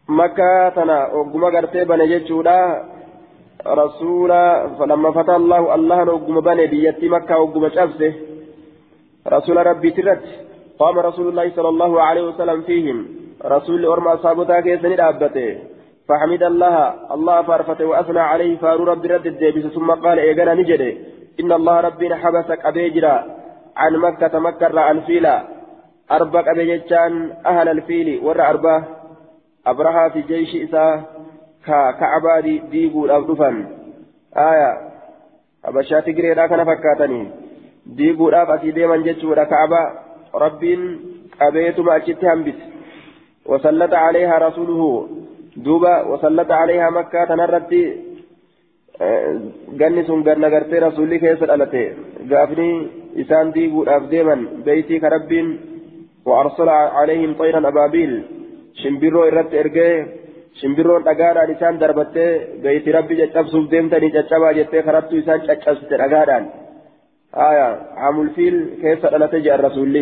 مكة 0.09 0.69
تنا 0.69 0.99
وقم 1.13 1.45
قرتيبا 1.45 1.97
نجتشولا 1.97 2.83
رسولا 3.67 4.69
فلما 4.79 5.11
فتح 5.13 5.35
الله 5.35 5.75
الله 5.75 5.99
وقم 6.15 6.41
بني 6.41 6.67
بيتي 6.67 7.09
مكة 7.09 7.39
وقم 7.39 7.69
شبسه 7.69 8.13
رسول 9.35 9.67
ربي 9.67 9.91
ترت 9.91 10.25
قام 10.79 10.99
رسول 10.99 11.29
الله 11.29 11.47
صلى 11.57 11.69
الله 11.69 12.03
عليه 12.03 12.23
وسلم 12.23 12.63
فيهم 12.63 13.07
رسول 13.45 13.87
أرمى 13.87 14.11
أصحابه 14.15 14.61
كيسني 14.61 14.97
دابته. 14.97 15.72
فحمد 16.09 16.43
الله 16.43 16.95
الله 17.15 17.43
فارفته 17.43 17.85
وأثنى 17.85 18.21
عليه 18.21 18.57
فارو 18.57 18.85
ربي 18.85 19.09
رد 19.09 19.27
الدبس 19.27 19.67
ثم 19.75 19.91
قال 19.91 20.19
إيقنا 20.19 20.55
نجده 20.55 20.93
إن 21.41 21.53
الله 21.53 21.81
ربي 21.81 22.15
حبسك 22.15 22.67
أبيجرا 22.67 23.17
عن 23.77 23.93
مكة 23.97 24.39
مكة 24.39 24.81
عن 24.81 25.01
فيلا 25.01 25.37
أربك 26.11 26.49
أبيجتان 26.49 27.13
أهل 27.47 27.69
الفيل 27.69 28.21
ور 28.25 28.39
أرباه 28.51 28.83
أبرها 29.67 30.09
في 30.09 30.21
جيش 30.23 30.57
إسا 30.65 31.03
كعبادي 32.01 32.59
ديقول 32.59 33.11
أو 33.11 33.23
دفن. 33.23 33.67
آية 34.37 34.71
أبشاتي 35.65 36.13
قريدا 36.13 36.47
كان 36.47 36.65
فكاتني. 36.65 37.23
diiguudhaaf 37.87 38.51
asii 38.51 38.73
deeman 38.73 39.03
jechuudha 39.03 39.47
ka'aba 39.47 39.81
rabbiin 40.45 40.83
qabeetuma 41.39 41.95
achitti 41.95 42.27
hambise 42.27 42.63
wasallata 43.47 44.03
caleehaa 44.05 44.39
rasuuluhu 44.39 44.89
duuba 45.57 45.93
wasallata 46.11 46.59
caleehaa 46.61 46.97
makkaa 46.99 47.27
tanarratti 47.27 47.83
ganni 49.81 50.05
sun 50.05 50.23
ganna 50.23 50.51
gartee 50.55 50.81
rasuulli 50.87 51.23
keessa 51.25 51.51
dhalate 51.51 51.85
gaafni 52.31 52.71
isaan 53.23 53.53
diiguudhaaf 53.55 54.11
deeman 54.15 54.41
beeytii 54.65 55.03
ka 55.05 55.15
rabbiin 55.17 55.49
وأرسل 56.27 56.69
عليهم 56.69 57.35
طيرا 57.35 57.69
أبابيل. 57.69 58.13
شمبرو 58.75 59.25
إرت 59.29 59.55
إرجع 59.55 60.07
شمبرو 60.61 60.97
أجاران 61.13 61.51
إسان 61.51 61.79
دربته 61.79 62.27
بيت 62.63 62.89
ربي 62.89 63.15
جتبسوف 63.21 63.65
ديمتني 63.71 64.09
جتبا 64.09 64.53
جتة 64.53 64.83
خربت 64.87 65.13
إسان 65.13 65.39
جتبسوف 65.47 65.93
أجاران 65.93 66.45
آية 67.35 67.69
عام 68.03 68.17
الفيل 68.21 68.57
كيف 68.83 68.99
سألت 69.03 69.35
جاء 69.35 69.55
الرسول 69.55 69.95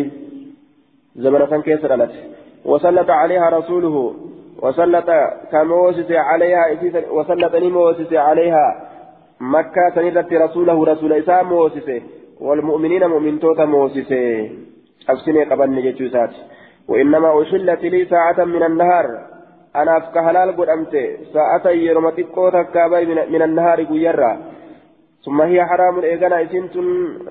زمن 1.15 1.61
كيف 1.67 1.81
سألت 1.81 2.13
وسلط 2.65 3.09
عليها 3.21 3.47
رسوله. 3.49 3.95
وسلط 4.61 5.09
كموسس 5.51 6.11
عليها 6.11 6.63
وسلط 7.11 7.55
موسس 7.55 8.13
عليها 8.13 8.65
مكة 9.39 9.89
سندت 9.95 10.33
رسوله 10.33 10.85
رسول 10.85 11.13
إسام 11.13 11.49
موسس 11.49 11.87
والمؤمنين 12.39 13.07
مؤمن 13.07 13.39
توتا 13.39 13.65
موسس 13.65 14.11
أفسني 15.09 15.43
قبل 15.43 15.81
جتوسات 15.85 16.33
وإنما 16.87 17.41
أحلت 17.41 17.83
لي 17.83 18.05
ساعة 18.05 18.45
من 18.45 18.63
النهار. 18.63 19.05
أنا 19.75 19.97
أفك 19.97 20.17
حلال 20.17 20.57
قد 20.57 20.69
أمت. 20.69 20.95
ساعة 21.33 21.69
يرمتك 21.69 22.27
قوتك 22.35 22.75
من 23.29 23.41
النهار 23.41 23.83
قيرا. 23.83 24.31
ثم 25.25 25.41
هي 25.41 25.65
حرام 25.65 25.99
إيغانا 25.99 26.43
إسنت 26.43 26.75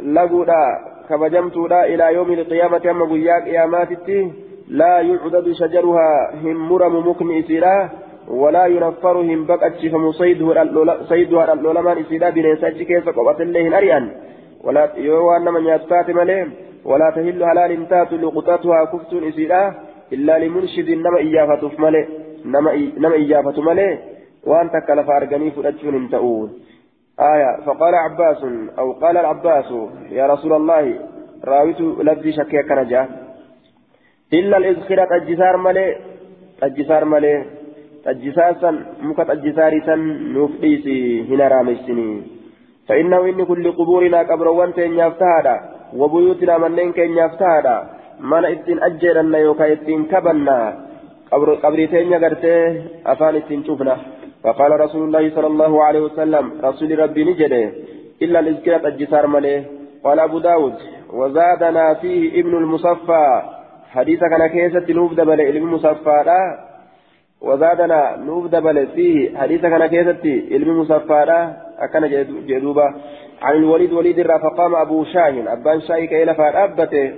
لغودا. 0.00 0.64
كبجمتودا 1.10 1.84
إلى 1.84 2.14
يوم 2.14 2.32
القيامة 2.32 2.90
أما 2.90 3.04
قياك 3.04 3.42
قياماتي 3.44 4.32
لا 4.70 5.00
يعدد 5.00 5.52
شجرها 5.52 6.10
هم 6.42 6.68
مرم 6.68 7.08
مكن 7.08 7.38
إسيرا 7.38 7.90
ولا 8.28 8.66
ينفر 8.66 9.16
هم 9.20 9.46
بقتش 9.46 9.86
فمصيدها 9.86 11.52
الأولمان 11.52 11.98
إسيرا 11.98 12.30
بنساج 12.30 12.82
كيف 12.82 13.08
قوة 13.08 13.40
الله 13.42 13.78
أريان 13.78 14.10
ولا 14.64 14.92
يوان 14.96 15.44
من 15.54 15.66
يتفات 15.66 16.10
مليه 16.10 16.46
ولا 16.84 17.12
تهل 17.16 17.44
حلال 17.44 17.88
تات 17.88 18.12
لقطتها 18.12 18.84
كفت 18.92 19.12
إسيرا 19.14 19.74
إلا 20.12 20.38
لمنشد 20.38 20.90
نما 20.90 21.18
إيافة 21.18 21.70
مليه 21.78 22.06
نما 22.98 23.14
إيافة 23.14 23.62
مليه 23.62 23.98
وأن 24.46 24.70
تكلف 24.70 25.10
أرغني 25.10 25.50
فرجون 25.50 26.08
تؤول 26.10 26.50
آية 27.20 27.50
فقال 27.66 27.94
عباس 27.94 28.44
أو 28.78 28.92
قال 28.92 29.16
العباس 29.16 29.72
يا 30.10 30.26
رسول 30.26 30.52
الله 30.52 30.94
راويت 31.44 31.80
لفظي 31.80 32.32
شكيا 32.32 32.62
كنجا 32.62 33.08
إلا 34.32 34.56
الإذخرة 34.56 35.16
الجسار 35.16 35.56
ملي 35.56 35.96
الجسار 36.62 37.04
ملي 37.04 37.44
الجساسا 38.08 38.70
مكت 39.02 39.30
الجسارسا 39.30 39.94
نفئيسي 40.36 40.98
هنا 41.28 41.48
رامسني 41.48 42.22
فإنه 42.88 43.20
إن 43.24 43.44
كل 43.44 43.72
قبورنا 43.72 44.18
قبر 44.18 44.48
وانتين 44.48 44.98
يفتهادا 44.98 45.56
وبيوتنا 45.96 46.58
منين 46.58 46.92
كين 46.92 47.18
يفتهادا 47.18 47.76
من 48.20 48.44
إتين 48.44 48.82
أجرنا 48.82 49.38
يوكا 49.38 49.72
إتين 49.72 50.04
كبنا 50.04 50.58
قبري 51.62 51.86
تينيا 51.86 52.18
قرتي 52.18 52.82
أفان 53.06 53.34
التنشوفنا 53.36 53.96
فقال 54.44 54.80
رسول 54.80 55.02
الله 55.06 55.30
صلى 55.34 55.46
الله 55.46 55.84
عليه 55.84 56.00
وسلم 56.00 56.44
رسول 56.64 56.98
ربي 56.98 57.24
نجده 57.24 57.72
إلا 58.22 58.40
الإذكار 58.40 58.86
الجسار 58.88 59.26
مليه 59.26 59.64
قال 60.04 60.18
أبو 60.20 60.38
داود 60.38 60.74
وزادنا 61.12 61.94
فيه 61.94 62.40
ابن 62.40 62.56
المصفى. 62.56 63.42
حديث 63.94 64.20
كان 64.20 64.46
كيسة 64.46 64.92
نوف 64.92 65.12
دبل 65.14 65.40
علم 65.40 65.74
مصفى 65.74 66.22
لا 66.26 66.40
وزادنا 67.40 68.16
نوف 68.16 68.46
دبل 68.46 68.86
فيه 68.86 69.38
حديث 69.38 69.60
كان 69.60 69.86
كيسة 69.86 70.24
علم 70.52 70.80
مصفى 70.80 71.24
لا 71.28 71.56
أكن 71.78 72.02
جدوبا 72.46 72.94
عن 73.42 73.54
الوليد 73.56 73.92
وليد 73.92 74.18
الرا 74.18 74.38
فقام 74.38 74.74
أبو 74.74 75.04
شاهن 75.04 75.48
أبان 75.48 75.80
شاهي 75.80 76.06
كيلا 76.06 76.32
فأبته 76.32 77.12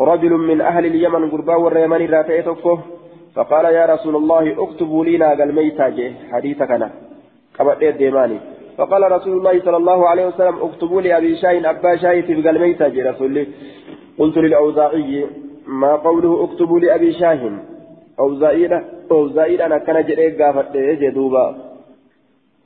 رجل 0.00 0.32
من 0.32 0.60
أهل 0.60 0.86
اليمن 0.86 1.30
قربا 1.30 1.54
والريمان 1.54 2.00
الراتئ 2.00 2.42
تكفه 2.42 2.78
فقال 3.34 3.64
يا 3.64 3.86
رسول 3.86 4.16
الله 4.16 4.62
اكتبوا 4.64 5.04
لنا 5.04 5.28
قال 5.28 5.54
ميتا 5.54 5.88
جه 5.88 6.12
حديثك 6.32 6.70
أنا 6.70 6.90
قبل 7.58 7.92
ديماني 7.92 8.38
فقال 8.78 9.12
رسول 9.12 9.32
الله 9.38 9.60
صلى 9.60 9.76
الله 9.76 10.08
عليه 10.08 10.26
وسلم 10.26 10.56
اكتبوا 10.62 11.00
لي 11.00 11.16
أبي 11.18 11.36
شاهين 11.36 11.66
أبا 11.66 11.96
شاهين 11.96 12.22
في 12.22 12.42
قال 12.42 12.60
ميتا 12.60 12.86
رسول 13.10 13.26
الله 13.26 13.46
قلت 14.18 14.36
للأوزاعي 14.38 15.26
ما 15.68 15.96
قوله 15.96 16.44
اكتبوا 16.44 16.80
لأبي 16.80 17.12
شاهين 17.12 17.58
أوزائي 18.20 18.84
أوزائي 19.10 19.66
أنا 19.66 19.78
كان 19.78 20.06
جريء 20.06 20.42
قافت 20.42 20.76
جدوبا 20.76 21.56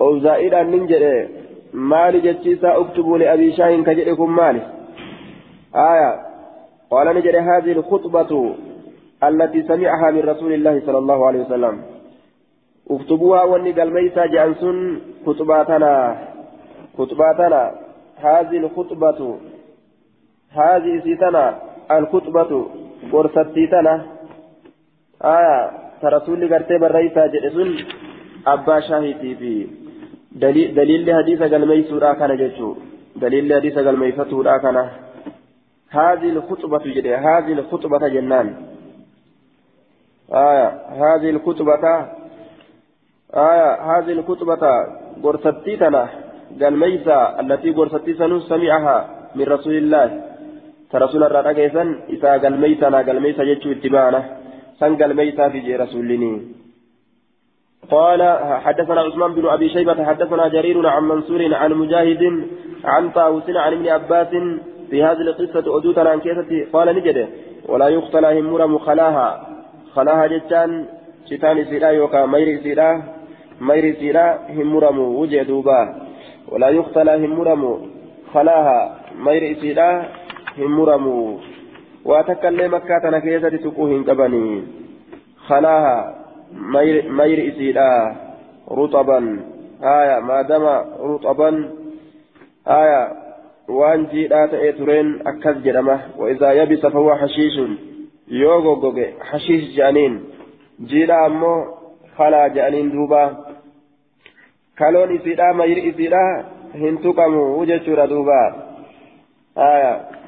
أوزائي 0.00 0.60
أن 0.60 0.86
جريء 0.86 1.28
مالي 1.72 2.20
جتشيسا 2.20 2.80
اكتبوا 2.80 3.18
لأبي 3.18 3.52
شاهين 3.52 3.84
كجريكم 3.84 4.36
مالي. 4.36 4.62
آية. 5.74 6.10
قال 6.90 7.16
نجري 7.16 7.38
هذه 7.38 7.72
الخطبة 7.72 8.54
التي 9.24 9.62
سمعها 9.62 10.10
من 10.10 10.20
رسول 10.20 10.52
الله 10.52 10.82
صلى 10.86 10.98
الله 10.98 11.26
عليه 11.26 11.40
وسلم. 11.40 11.82
اكتبوها 12.90 13.42
واني 13.42 13.72
قال 13.72 13.94
ميسا 13.94 14.26
جانسون 14.26 15.00
خطباتنا. 15.26 16.18
خطباتنا. 16.98 17.74
هذه 18.16 18.56
الخطبة. 18.56 19.38
هذه 20.50 21.00
سيتنا 21.04 21.58
الخطبة. 21.90 22.66
آية 25.24 25.70
ترسول 26.02 26.54
قرتي 26.54 26.78
بالرئيسة 26.78 27.26
جئسون 27.26 27.70
أبا 28.46 28.80
شاهدي 28.80 29.34
في 29.34 29.66
دليل 30.32 30.74
دليل 30.74 31.14
حديث 31.14 31.42
قال 31.42 31.68
ميسورا 31.68 32.12
كان 32.12 32.36
جيشو 32.36 32.74
دليل 33.16 33.54
حديث 33.54 33.78
قال 33.78 33.98
ميفتورا 33.98 34.58
كان 34.58 34.76
هذه 35.90 36.28
الخطبة 36.36 36.84
جدي 36.96 37.14
هذه 37.14 37.52
الخطبة 37.52 38.08
جنان 38.08 38.48
آية 40.32 40.68
هذه 41.02 41.30
الخطبة 41.30 41.84
آية 43.34 43.70
هذه 43.90 44.12
الخطبة 44.12 44.62
قرصتيتنا 45.22 46.08
قال 46.60 46.78
ميسا 46.78 47.40
التي 47.40 47.70
قرصتي 47.70 48.14
سمعها 48.48 48.96
من 49.34 49.44
ترسول 50.92 51.22
الرأى 51.24 51.54
كيسا 51.54 51.82
إذا 52.14 52.30
قال 52.42 52.60
ميتنا 52.60 52.98
قال 53.06 53.18
ميسا 53.24 53.44
جتشو 53.48 53.70
اتباعنا 53.72 54.20
سن 54.80 54.92
قال 55.00 55.10
ميسا 55.20 55.48
في 55.52 55.60
جي 55.66 55.76
رسولني 55.82 56.32
قال 57.90 58.22
حدثنا 58.64 59.00
عثمان 59.00 59.34
بن 59.34 59.44
أبي 59.48 59.68
شيبة 59.68 60.04
حدثنا 60.04 60.48
جرير 60.48 60.86
عن 60.86 61.02
منصور 61.12 61.54
عن 61.54 61.70
مجاهد 61.72 62.22
عن 62.84 63.10
طاووس 63.10 63.50
عن 63.64 63.72
ابن 63.72 63.88
عباس 63.88 64.32
في 64.90 65.02
هذه 65.02 65.20
القصة 65.20 65.78
أدوتنا 65.78 66.10
عن 66.10 66.20
كيستي 66.20 66.64
قال 66.72 66.96
نجده 66.96 67.26
ولا 67.68 67.88
يختلى 67.88 68.40
همرم 68.40 68.78
خلاها 68.78 69.28
خلاها 69.94 70.26
جتان 70.26 70.86
شتان 71.30 71.64
سيرا 71.64 71.88
يوكا 71.88 72.26
مير 72.26 72.48
سيرا 72.62 73.02
مير 73.60 73.94
سيرا 74.00 74.26
همرم 74.56 74.98
وجه 74.98 75.50
ولا 76.52 76.68
يختلى 76.68 77.26
همرم 77.26 77.62
خلاها 78.34 78.78
مير 79.26 79.56
سيرا 79.60 79.90
همرم 80.58 81.38
واتكلم 82.04 82.74
مكة 82.74 83.10
نكيسة 83.10 83.48
تقوهن 83.48 84.04
قبني 84.04 84.62
خلاها 85.36 86.14
مير, 86.52 87.12
مير 87.12 87.54
سيرا 87.58 88.16
رطبا 88.70 89.40
آية 89.82 90.20
ما 90.20 90.42
دام 90.42 90.64
رطبا 91.00 91.70
آية 92.68 93.22
waan 93.68 94.06
jiidhaa 94.12 94.48
ta'ee 94.52 94.72
tureen 94.76 95.10
akkas 95.30 95.60
jedhama 95.64 95.94
wa'isaa 96.20 96.52
yabisa 96.52 96.90
fahuwa 96.90 97.16
hashiishun 97.16 97.70
yoo 98.40 98.56
goggoge 98.62 99.06
hashiish 99.28 99.68
je'aniin 99.76 100.16
jiidhaa 100.90 101.20
ammoo 101.26 101.60
falaa 102.16 102.48
je'aniin 102.56 102.90
duuba 102.94 103.22
kaloon 104.80 105.14
isiidhaa 105.16 105.52
mayri 105.60 105.86
isiidhaa 105.90 106.44
hin 106.82 106.98
tuqamu 107.06 107.44
jechuudha 107.70 108.06
duuba 108.14 108.40
آية 109.58 110.21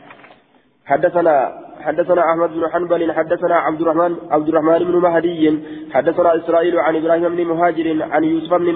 حدثنا 0.86 1.64
حدثنا 1.80 2.22
أحمد 2.30 2.50
بن 2.50 2.68
حنبل 2.72 3.12
حدثنا 3.12 3.56
عبد 3.56 3.80
الرحمن 3.80 4.16
عبد 4.30 4.48
الرحمن 4.48 4.78
بن 4.78 4.96
مهدي 4.98 5.58
حدثنا 5.92 6.36
إسرائيل 6.36 6.78
عن 6.78 6.96
إبراهيم 6.96 7.36
بن 7.36 7.44
مهاجر 7.44 8.02
عن 8.02 8.24
يوسف 8.24 8.54
بن 8.54 8.72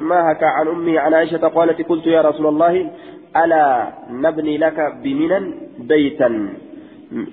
ما 0.00 0.32
هكا 0.32 0.46
عن 0.46 0.68
امه 0.68 1.00
عن 1.00 1.14
عائشة 1.14 1.48
قالت 1.48 1.88
قلت 1.88 2.06
يا 2.06 2.20
رسول 2.20 2.46
الله 2.46 2.90
ألا 3.36 3.92
نبني 4.10 4.58
لك 4.58 4.78
بمنا 5.02 5.40
بيتا؟ 5.78 6.48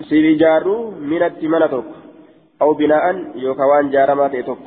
سيجارو 0.09 0.91
من 0.91 1.23
التمنتك 1.23 1.87
أو 2.61 2.73
بناء 2.73 3.03
يوكوان 3.35 3.89
جارمات 3.89 4.35
تك 4.35 4.65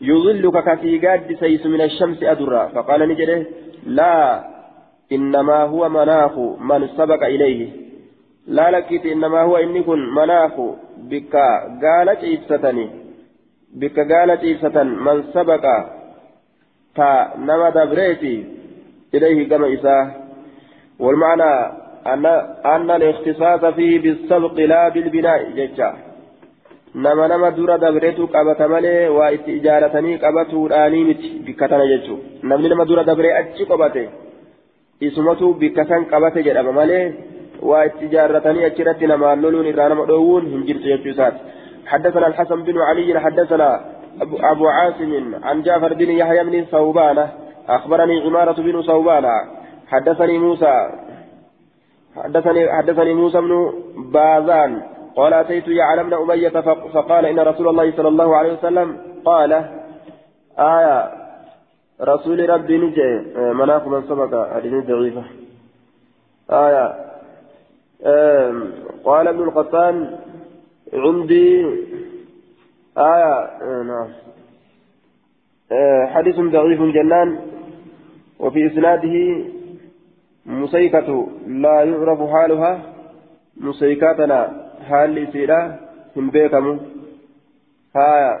يظلك 0.00 0.56
كفيقاد 0.64 1.36
سيس 1.40 1.66
من 1.66 1.80
الشمس 1.80 2.22
أدرا. 2.22 2.62
فقال 2.74 3.08
نجده 3.08 3.46
لا 3.86 4.44
إنما 5.12 5.58
هو 5.62 5.88
مناخ 5.88 6.38
من 6.70 6.88
سبق 6.98 7.22
إليه. 7.24 7.79
لا 8.56 8.70
لكيت 8.70 9.06
إنما 9.06 9.40
هو 9.42 9.56
إني 9.56 9.82
كن 9.82 10.00
مناخ 10.14 10.54
بك 11.10 11.34
قالت 11.82 12.20
إبستني 12.32 12.86
بك 13.80 13.96
قالت 14.12 14.40
إبسة 14.44 14.82
من 14.82 15.16
سبق 15.34 15.64
فنما 16.96 17.70
دبريتي 17.70 18.36
إليه 19.14 19.48
كما 19.48 19.74
إساه 19.74 20.06
والمعنى 20.98 21.52
أن 22.06 22.26
أن 22.74 22.90
الاختصاص 22.90 23.64
فيه 23.74 24.00
بالسبق 24.02 24.56
لا 24.72 24.88
بالبناء 24.88 25.50
ججا 25.58 25.90
نما 26.94 27.26
نما 27.26 27.48
دورا 27.50 27.76
دبريتو 27.76 28.26
قبت 28.34 28.62
مالي 28.72 29.08
وإتجارتني 29.16 30.12
قبتو 30.16 30.66
الآنيمت 30.66 31.22
بكتنا 31.46 31.84
ججو 31.90 32.16
نمني 32.44 32.68
نما 32.68 32.84
دورا 32.84 33.02
دبري 33.02 33.30
أتشي 33.38 33.64
قبته. 33.70 34.06
إسمتو 35.02 35.52
بكتن 35.60 36.02
قبت 36.12 36.38
جدام 36.46 36.68
مالي 36.78 37.00
وإتجارتني 37.62 38.66
أتشرت 38.66 39.02
نما 39.02 39.34
لولون 39.34 39.66
إرانا 39.66 39.94
مدوون 39.94 40.42
هنجرت 40.52 40.82
ججو 40.82 41.24
حدثنا 41.86 42.26
الحسن 42.26 42.62
بن 42.62 42.78
علي 42.78 43.20
حدثنا 43.20 43.80
أبو, 44.52 44.68
عاصم 44.68 45.34
عن 45.42 45.62
جعفر 45.62 45.94
بن 45.94 46.10
يحيى 46.10 46.44
بن 46.44 46.64
ثوبان 46.64 47.28
أخبرني 47.68 48.20
عمارة 48.26 48.62
بن 48.62 48.82
ثوبان 48.82 49.24
حدثني 49.88 50.38
موسى 50.38 50.74
حدثني 52.16 52.72
حدثني 52.72 53.14
موسى 53.14 53.40
بن 53.40 53.72
باذان 53.96 54.82
قال 55.16 55.34
أتيت 55.34 55.68
يعلى 55.68 56.04
بن 56.04 56.14
أمية 56.14 56.48
فقال 56.94 57.26
إن 57.26 57.40
رسول 57.40 57.68
الله 57.68 57.96
صلى 57.96 58.08
الله 58.08 58.36
عليه 58.36 58.52
وسلم 58.52 58.96
قال 59.24 59.52
آية 60.58 61.10
رسول 62.02 62.50
ربي 62.50 62.78
نجي 62.78 63.10
مناخ 63.36 63.86
من 63.86 64.02
سبق 64.02 64.34
هذه 64.56 64.84
ضعيفة. 64.88 65.24
آية 66.50 67.09
قال 69.04 69.28
ابن 69.28 69.42
القطان 69.42 70.18
عندي 70.92 71.66
آية 72.98 73.58
نعم. 73.82 74.08
حديث 76.06 76.36
ضعيف 76.36 76.80
جنان 76.80 77.40
وفي 78.38 78.66
إسناده 78.66 79.44
مسيكة 80.46 81.28
لا 81.46 81.82
يعرف 81.84 82.30
حالها 82.30 82.82
مسيكاتنا 83.56 84.70
حال 84.88 85.32
سيرا 85.32 85.80
هم 86.16 86.30
بيكم 86.30 86.80
ها 87.96 88.40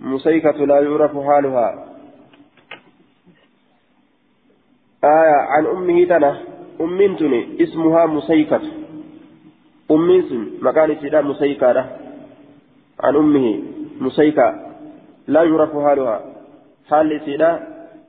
مسيكة 0.00 0.50
لا 0.50 0.80
يعرف 0.80 1.18
حالها. 1.18 1.84
آية 5.04 5.36
عن 5.52 5.66
أمه 5.66 6.04
تنا. 6.04 6.51
أم 6.80 7.16
تني 7.16 7.62
اسمها 7.62 8.06
مسيكة 8.06 8.60
أم 9.90 10.22
سن 10.28 10.50
مكان 10.62 10.96
سيرا 11.00 11.20
مسيكة 11.22 11.86
عن 13.00 13.16
أمه 13.16 13.62
مسيكة 14.00 14.54
لا 15.28 15.42
يعرف 15.42 15.72
حالها 15.76 16.20
حال 16.88 17.20
سيرا 17.24 17.60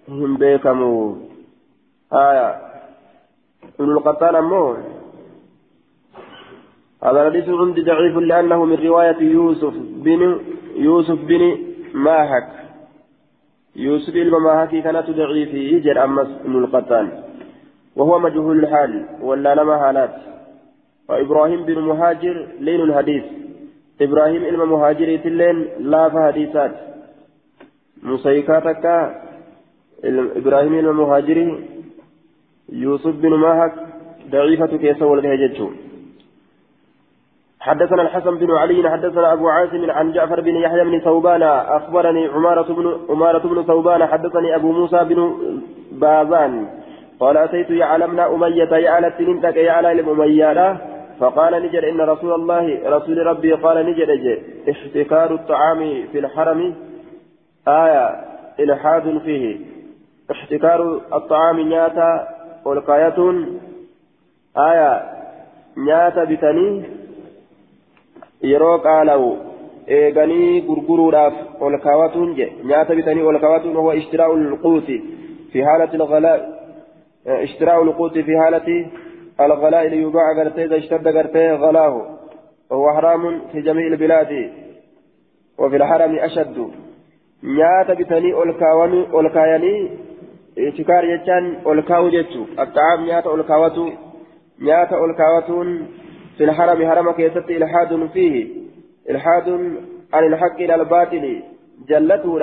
هم 0.09 0.37
بيكم 0.37 0.79
آية 2.13 2.61
ابن 3.79 3.91
القطان 3.91 4.35
أمو 4.35 4.75
هذا 7.03 7.27
الحديث 7.27 7.49
عندي 7.49 7.81
ضعيف 7.81 8.17
لأنه 8.17 8.65
من 8.65 8.75
رواية 8.75 9.17
يوسف 9.21 9.73
بن 9.75 10.39
يوسف 10.75 11.19
بن 11.19 11.57
ماهك 11.93 12.49
يوسف 13.75 14.13
بن 14.13 14.31
ماهك 14.31 14.69
كانت 14.69 15.09
ضعيف 15.09 15.53
يجر 15.53 16.03
أمس 16.03 16.27
بن 16.45 16.63
القتال 16.63 17.22
وهو 17.95 18.19
مجهول 18.19 18.59
الحال 18.59 19.05
ولا 19.21 19.55
لما 19.55 19.77
حالات. 19.77 20.15
وإبراهيم 21.09 21.65
بن 21.65 21.79
مهاجر 21.79 22.47
لين 22.59 22.81
الحديث. 22.81 23.23
إبراهيم 24.01 24.43
إلما 24.43 24.65
مهاجر 24.65 25.17
تلين 25.17 25.67
لا 25.79 26.09
فحديثات. 26.09 26.71
مسيكاتك 28.03 28.85
إبراهيم 30.39 30.73
إلما 30.79 30.91
مهاجر 30.91 31.37
يوسف 32.69 33.15
بن 33.15 33.33
ماهك 33.33 33.73
ضعيفة 34.31 34.77
كيس 34.77 35.01
والهججه 35.01 35.67
حدثنا 37.59 38.01
الحسن 38.01 38.37
بن 38.37 38.51
علي 38.51 38.89
حدثنا 38.89 39.33
أبو 39.33 39.49
عاصم 39.49 39.91
عن 39.91 40.11
جعفر 40.11 40.41
بن 40.41 40.55
يحيى 40.55 40.83
بن 40.83 40.99
ثوبان 40.99 41.43
أخبرني 41.43 42.27
عمارة 42.27 42.73
بن 42.73 42.85
عمارة 43.09 43.47
بن 43.47 43.63
ثوبان 43.63 44.05
حدثني 44.05 44.55
أبو 44.55 44.71
موسى 44.71 45.03
بن 45.03 45.19
بازان. 45.91 46.82
قال 47.19 47.37
أتيت 47.37 47.69
يعلمنا 47.69 48.33
أمية 48.35 48.71
يعلت 48.71 49.21
ننتك 49.21 49.55
يعلى 49.55 49.91
الأمية 49.91 50.77
فقال 51.19 51.63
نجد 51.63 51.83
إن 51.83 52.01
رسول 52.01 52.33
الله 52.33 52.79
رسول 52.85 53.17
ربي 53.17 53.53
قال 53.53 53.85
نجد 53.85 54.39
احتكار 54.69 55.33
الطعام 55.33 56.07
في 56.11 56.19
الحرم 56.19 56.75
آية 57.67 58.05
إلحاد 58.59 59.17
فيه. 59.17 59.57
احتكار 60.31 61.01
الطعام 61.13 61.59
نياتا 61.59 62.27
والقاية 62.65 63.45
آية 64.57 65.03
نياتا 65.77 66.23
بتني 66.23 66.83
yeroo 68.51 68.77
qaalawu 68.85 69.27
eeganii 69.97 70.61
gurguruudhaaf 70.69 71.35
ol 71.65 71.75
kaawatuun 71.85 72.33
je 72.39 72.47
nyaata 72.71 72.95
bitanii 72.95 73.27
ol 73.29 73.39
kaawatuun 73.43 73.77
huwa 73.81 73.95
ishtiraa'u 73.99 74.35
lquuti 74.39 74.97
fi 75.51 75.63
ishtiraa'u 77.25 77.85
lquuti 77.85 78.23
fi 78.23 78.33
haalati 78.35 78.87
الغلاء 79.39 79.87
ليباع 79.87 80.31
غرتي 80.37 80.65
إذا 80.65 80.77
اشتد 80.77 81.07
غرتي 81.07 81.51
غلاه. 81.51 81.95
وهو 82.69 82.93
حرام 82.93 83.41
في 83.51 83.61
جميع 83.61 83.87
البلاد. 83.87 84.51
وفي 85.57 85.75
الحرم 85.75 86.15
أشد. 86.15 86.57
نياتا 87.43 87.93
بتني 87.93 88.33
أولكاياني 89.13 89.89
اعتكار 90.59 91.03
يجان 91.03 91.55
أولكاو 91.65 92.09
جتشو 92.09 92.43
الطعام 92.59 93.05
نياتا 93.05 93.29
أولكاوتو 93.29 93.89
نياتا 94.61 94.95
أولكاوتون 94.95 95.87
في 96.37 96.43
الحرم 96.43 96.89
حرم 96.89 97.11
كيست 97.11 97.49
إلحاد 97.49 98.09
فيه. 98.13 98.47
إلحاد 99.09 99.49
عن 100.13 100.23
الحق 100.23 100.55
إلى 100.55 100.75
الباطل. 100.75 101.41
جلته 101.89 102.39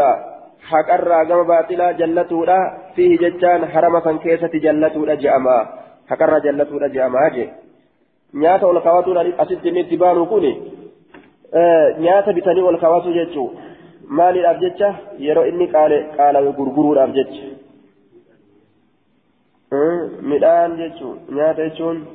حق 0.63 0.93
الراقم 0.93 1.43
باطلا 1.43 1.93
جلته 1.93 2.47
لا 2.47 2.79
فيه 2.97 3.19
ججان 3.19 3.67
حرم 3.67 3.99
كان 3.99 4.19
كيست 4.19 4.57
جلته 4.57 5.07
لا 5.07 5.15
جأما 5.15 5.59
حق 6.11 6.23
الرا 6.23 6.39
جلته 6.39 6.81
لا 6.81 6.89
جأما 6.89 7.29
جي 7.29 7.49
ol 8.33 8.83
kaawwatuun 8.83 9.35
asitti 9.39 9.69
inni 9.69 9.81
itti 9.81 9.97
baanu 9.97 10.27
kun 10.27 10.45
nyaata 11.99 12.33
bitanii 12.33 12.63
ol 12.63 12.79
kaawwatu 12.79 13.13
jechuun 13.13 13.51
maaliidhaaf 14.09 14.61
jecha 14.61 14.95
yeroo 15.19 15.45
inni 15.45 15.67
qaalawe 15.69 16.53
gurguruudhaaf 16.53 17.11
jecha 17.11 17.45
midhaan 20.23 20.77
jechuun 20.77 21.19
nyaata 21.37 21.69
jechuun 21.69 22.07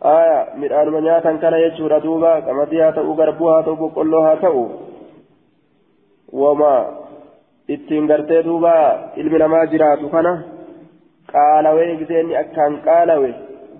aya 0.00 0.46
midhaanuma 0.56 1.00
nyaatan 1.00 1.38
kana 1.38 1.60
jechuudha 1.60 2.00
duuba 2.00 2.42
qamadii 2.42 2.80
haa 2.80 2.92
ta'u 2.92 3.14
garbuu 3.14 3.48
haa 3.48 3.62
ta'u 3.62 3.76
boqqolloo 3.76 4.22
haa 4.22 4.36
ta'u 4.36 4.64
wama 6.32 6.72
ittiin 7.68 8.06
gartee 8.06 8.44
duuba 8.44 8.72
ilmi 9.16 9.38
namaa 9.38 9.66
jiraatu 9.72 10.08
kana 10.14 10.32
qaalawee 11.32 11.96
giseenni 12.00 12.36
akkaan 12.42 12.74
qaalawe 12.86 13.30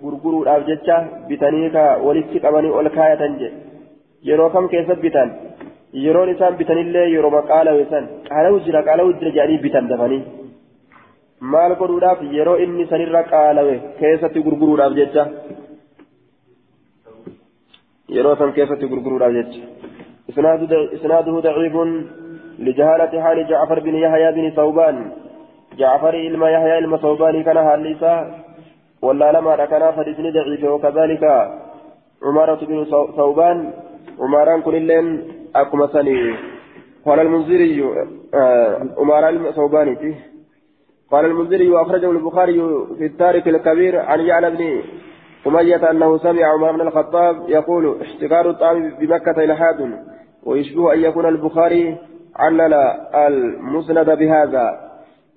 gurguruudhaaf 0.03 0.63
jecha 0.69 0.97
bitanii 1.29 1.69
ka 1.75 1.85
walitti 2.07 2.43
qabanii 2.45 2.77
ol 2.79 2.89
kaayatan 2.97 3.37
je 3.41 3.51
yeroo 4.29 4.49
kam 4.55 4.69
keessa 4.73 4.97
bitan 5.05 5.35
yeroon 6.05 6.33
isaan 6.35 6.57
bitanillee 6.61 7.05
yeroo 7.17 7.43
qaalawe 7.51 7.85
san 7.93 8.09
qaalawu 8.31 8.65
jira 8.67 8.83
qaalawu 8.89 9.13
jira 9.19 9.35
jedhanii 9.37 9.63
bitan 9.67 9.93
dafanii 9.93 10.23
maal 11.53 11.77
godhuudhaaf 11.81 12.27
yeroo 12.39 12.57
inni 12.65 12.91
sanirra 12.93 13.23
qaalawe 13.35 13.77
keessatti 14.01 14.47
gurguruudhaaf 14.49 14.99
jecha 15.01 15.29
yeroo 18.17 18.37
san 18.43 18.59
keessatti 18.59 18.93
gurguruudhaaf 18.93 19.33
jecha 19.39 19.63
isnaaduhu 20.99 21.47
daciifun 21.49 21.91
لجهالة 22.59 23.23
حال 23.23 23.47
جعفر 23.49 23.81
بن 23.81 23.95
يحيى 23.95 24.33
بن 24.33 24.51
ثوبان 24.57 25.13
جعفر 25.79 26.15
إلما 26.15 26.51
يحيى 26.51 26.79
إلما 26.79 26.97
ثوبان 26.97 27.43
كان 27.43 27.59
حاليسا 27.59 28.45
ولا 29.03 29.33
لما 29.33 29.65
كان 29.65 29.93
فدسني 29.93 30.31
ضعيف 30.31 30.65
وكذلك 30.65 31.25
عمارة 32.23 32.67
بن 32.67 32.85
ثوبان 33.17 33.73
عماران 34.21 34.63
كل 34.63 34.91
أكما 35.57 35.87
قال 37.07 37.21
المنذري 37.21 37.85
عماران 38.99 39.51
ثوباني 39.53 40.15
قال 41.11 41.25
المنذري 41.25 41.71
وأخرجه 41.71 42.11
البخاري 42.11 42.61
في 42.99 43.07
التاريخ 43.07 43.47
الكبير 43.47 44.01
عن 44.01 44.21
يعلى 44.21 44.51
بن 44.51 44.83
أمية 45.47 45.91
أنه 45.91 46.19
سمع 46.19 46.47
عمر 46.47 46.73
بن 46.73 46.81
الخطاب 46.81 47.49
يقول 47.49 48.03
احتكار 48.03 48.51
الطعام 48.51 48.95
بمكة 49.01 49.45
إلحاد 49.45 49.99
ويشبه 50.47 50.95
أن 50.95 51.01
يكون 51.01 51.27
البخاري 51.27 51.97
علل 52.37 52.75
المسند 53.15 54.11
بهذا. 54.19 54.67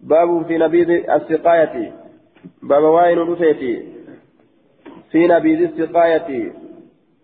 باب 0.03 0.45
في 0.47 0.57
نبيذ 0.57 0.89
السقاية. 0.89 1.91
باب 2.63 2.83
واين 2.83 3.19
رفيتي 3.19 3.83
في 5.11 5.27
نبيذ 5.27 5.61
السقاية. 5.61 6.51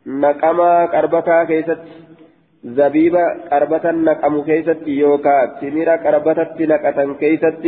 نقما 0.07 0.86
قربتا 0.86 1.43
كيست. 1.43 1.80
زبيبا 2.63 3.26
قربتا 3.51 3.91
نقم 3.91 4.41
كيست. 4.41 4.88
يوكا 4.88 5.45
تميرا 5.61 5.95
قربتا 5.95 6.55
نقتا 6.59 7.13
كيست. 7.19 7.65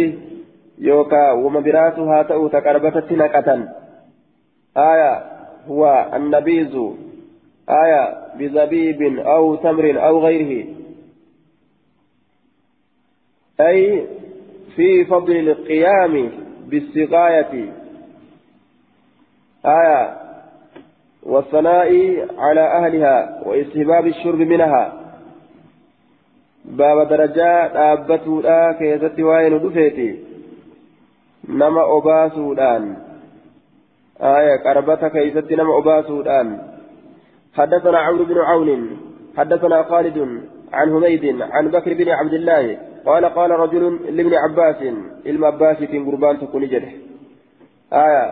يوكا 0.79 1.31
وما 1.31 1.59
براسها 1.59 2.23
تأو 2.23 2.47
تقربتا 2.47 3.15
نقتا. 3.15 3.55
آية 4.77 5.23
هو 5.67 6.09
النبيذ. 6.13 6.73
آية 7.69 8.03
بزبيب 8.39 9.01
أو 9.19 9.55
تمر 9.55 9.85
أو 10.07 10.19
غيره. 10.19 10.84
أي 13.61 14.07
في 14.75 15.05
فضل 15.05 15.35
القيام 15.49 16.31
بالسقاية. 16.67 17.73
آية 19.65 20.17
والثناء 21.23 21.89
على 22.37 22.61
أهلها 22.61 23.41
واستهباب 23.45 24.07
الشرب 24.07 24.39
منها. 24.39 24.93
باب 26.65 27.07
درجات 27.07 27.71
أبته 27.75 28.41
لا 28.41 28.75
كيست 28.79 29.19
وين 29.19 29.59
دفيتي. 29.63 30.19
نما 31.49 31.97
أباسو 31.97 32.53
الآن 32.53 32.97
آية 34.21 34.63
قربتك 34.65 35.11
كيست 35.11 35.51
نما 35.51 35.77
أباسودان. 35.77 36.75
حدثنا 37.53 37.97
عمرو 37.99 38.25
بن 38.25 38.37
عون 38.37 38.97
حدثنا 39.37 39.83
خالد 39.83 40.41
عن 40.73 40.89
هميد 40.89 41.41
عن 41.41 41.67
بكر 41.67 41.93
بن 41.93 42.09
عبد 42.09 42.33
الله 42.33 42.77
قال 43.05 43.25
قال 43.25 43.51
رجل 43.51 43.83
لابن 44.17 44.33
عباس 44.33 44.79
علم 45.25 45.45
عباس 45.45 45.77
في 45.77 45.97
قربان 45.99 46.39
تكون 46.39 46.63
جده. 46.67 46.91
آية 47.93 48.25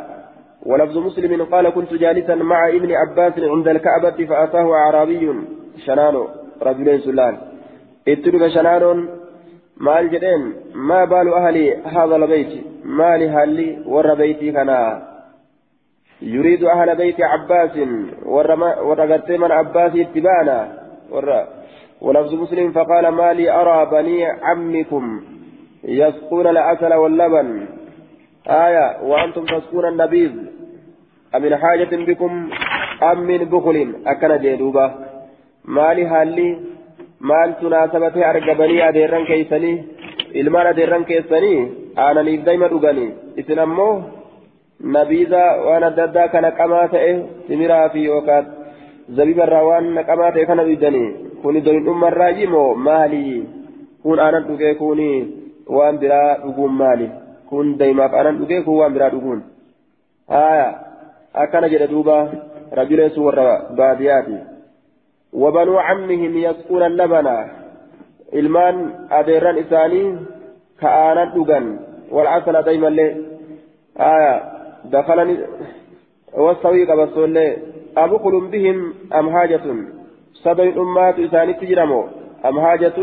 ولفظ 0.65 0.97
مسلم 0.97 1.43
قال 1.43 1.69
كنت 1.69 1.93
جالسا 1.93 2.35
مع 2.35 2.69
ابن 2.69 2.91
عباس 2.91 3.33
عند 3.39 3.67
الكعبة 3.67 4.25
فأتاه 4.25 4.73
أعرابي 4.73 5.33
شنان 5.85 6.15
رجلين 6.61 6.99
سلان 6.99 7.37
اترك 8.07 8.47
شنان 8.47 9.07
مال 9.77 10.09
جدين 10.13 10.53
ما 10.75 11.05
بال 11.05 11.33
أهلي 11.33 11.75
هذا 11.95 12.15
البيت 12.15 12.53
ما 12.85 13.17
لهالي 13.17 13.83
ور 13.85 14.13
بيتي 14.13 14.51
كنا. 14.51 14.81
يريد 16.21 16.63
أهل 16.63 16.95
بيت 16.95 17.21
عباس 17.21 17.75
ورغت 18.87 19.29
من 19.31 19.51
عباس 19.51 19.91
اتبانا 19.95 20.57
ولفظ 22.03 22.33
مسلم 22.33 22.71
فقال 22.71 23.07
ما 23.07 23.33
لي 23.33 23.51
أرى 23.51 23.79
بني 23.91 24.25
عمكم 24.25 25.21
يسقون 25.83 26.47
العسل 26.47 26.93
واللبن 26.93 27.65
آية 28.47 28.85
وأنتم 29.03 29.45
تسقون 29.45 29.85
النبيذ 29.87 30.31
أمن 31.35 31.57
حاجة 31.57 31.95
بكم 31.95 32.49
أم 33.03 33.19
من 33.19 33.37
بخل 33.37 33.95
أكن 34.07 34.37
جدوبة 34.43 34.91
ما 35.65 35.93
لي 35.93 36.05
هالي 36.05 36.73
tunaasabatee 37.61 38.25
argamanii 38.25 38.81
adeerran 38.81 39.25
keeysanii 39.25 39.83
ilmaan 40.39 40.67
adeerran 40.67 41.05
keessanii 41.05 41.59
aananiif 42.05 42.41
daima 42.45 42.67
dhuganii 42.73 43.13
isin 43.41 43.59
ammoo 43.65 43.93
nabiiza 44.95 45.43
waan 45.67 45.83
adda 45.89 46.03
addaa 46.03 46.27
kana 46.33 46.51
qamaa 46.57 46.87
ta'e 46.95 47.13
simiraa 47.47 47.89
fi 47.93 48.05
yookaan 48.05 48.49
zabiba 49.19 49.45
irraa 49.47 49.63
waan 49.69 49.87
naqamaa 49.99 50.31
ta'e 50.37 50.45
kana 50.49 50.65
dhuydanii 50.69 51.07
kuni 51.43 51.61
doyindhumma 51.65 52.11
irraa 52.13 52.31
yimoo 52.39 52.69
maali 52.87 53.23
kun 54.03 54.19
aanan 54.25 54.47
dhugee 54.47 54.73
kuni 54.81 55.09
waan 55.77 55.99
biraa 56.03 56.37
dhuguun 56.45 56.73
maali 56.81 57.09
kun 57.49 57.75
daymaaf 57.81 58.13
aanan 58.13 58.39
dhugee 58.39 58.61
kun 58.65 58.79
waan 58.79 58.95
biraa 58.95 59.11
dhuguun 59.15 59.43
haya 60.35 60.67
akkana 61.43 61.71
jedhe 61.73 61.91
duuba 61.93 62.17
rajuleessu 62.79 63.25
warra 63.27 63.51
baadiyyaati 63.81 64.39
وبنو 65.41 65.79
عمهم 65.79 66.33
يسقون 66.37 66.83
اللبن 66.83 67.27
ilmaan 68.39 68.77
adeerran 69.09 69.57
isaanii 69.63 70.17
ka'aanan 70.81 71.33
dhugan 71.35 71.65
والعسل 72.13 72.61
دايما 72.61 72.87
ليه 72.87 73.17
آية 73.97 74.35
دخلني 74.93 75.37
والسوي 76.37 76.85
قبصوا 76.85 77.27
أبخل 77.97 78.33
حاجة 80.33 80.55
صدر 80.55 80.63
الأمات 80.63 81.19
إساني 81.19 81.53
تجرمو 81.53 82.07
أم 82.45 82.59
حاجة 82.59 82.93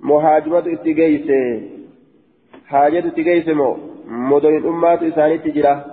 مهاجمة 0.00 0.58
اتقيسة 0.58 1.60
حاجة 2.66 2.98
اتقيسة 2.98 3.52
مو 3.52 3.76
مدن 4.06 4.56
الأمات 4.56 5.02
إساني 5.02 5.38
تجرى 5.38 5.84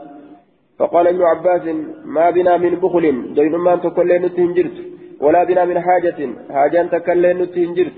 فقال 0.79 1.07
ابن 1.07 1.21
عباس 1.21 1.61
ما 2.05 2.29
بنا 2.29 2.57
من 2.57 2.75
بخل 2.75 3.33
دين 3.33 3.47
الأمات 3.47 3.83
تكلين 3.83 4.25
نتهنجرت 4.25 4.77
ولا 5.21 5.43
بنا 5.43 5.65
من 5.65 5.79
حاجة 5.79 6.29
حاجة 6.49 6.81
تكلين 6.83 7.37
نتهنجرت 7.41 7.93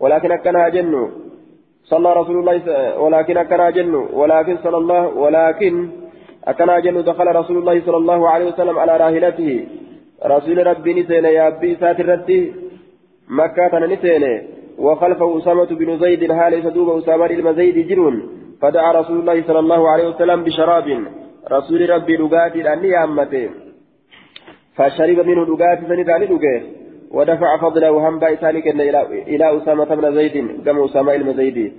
ولكن 0.00 0.32
أكنا 0.32 0.68
جنو 0.68 1.10
صلى 1.84 2.12
رسول 2.12 2.36
الله 2.38 3.00
ولكن 3.00 3.36
أكنا 3.36 3.70
جنو 3.70 4.08
ولكن 4.12 4.56
صلى 4.64 4.76
الله 4.76 5.06
ولكن 5.08 5.88
أكنا 6.44 6.78
جنو 6.80 7.00
دخل 7.00 7.36
رسول 7.36 7.58
الله 7.58 7.80
صلى 7.86 7.96
الله 7.96 8.28
عليه 8.30 8.46
وسلم 8.46 8.78
على 8.78 8.96
راهلته 8.96 9.66
رسول 10.26 10.66
ربي 10.66 10.94
نسين 10.94 11.24
يا 11.24 11.48
أبي 11.48 11.76
ساترتي 11.76 12.52
مكة 13.28 13.78
نسين 13.78 14.24
وخلفه 14.78 15.38
أسامة 15.38 15.64
بن 15.64 15.98
زيد 15.98 16.30
هال 16.30 16.62
سدوب 16.62 16.88
أسامة 16.98 17.26
المزيد 17.26 17.88
جرون 17.88 18.28
فدعا 18.60 18.92
رسول 18.92 19.18
الله 19.20 19.42
صلى 19.42 19.58
الله 19.58 19.88
عليه 19.88 20.08
وسلم 20.08 20.44
بشراب. 20.44 20.88
رسول 21.50 21.90
ربي 21.90 22.16
لقاتل 22.16 22.66
أني 22.66 23.04
أمته 23.04 23.50
فشرب 24.76 25.26
منه 25.26 25.44
لقاتل 25.46 25.86
سنتاني 25.88 26.26
لقاه 26.26 26.62
ودفع 27.10 27.56
فضله 27.56 28.08
هم 28.08 28.18
بايسانك 28.18 28.66
إلى 29.32 29.56
أسامة 29.56 29.94
بن 29.94 30.14
زيد 30.14 30.62
كما 30.64 30.84
أسامة 30.84 31.14
المزيدي 31.14 31.72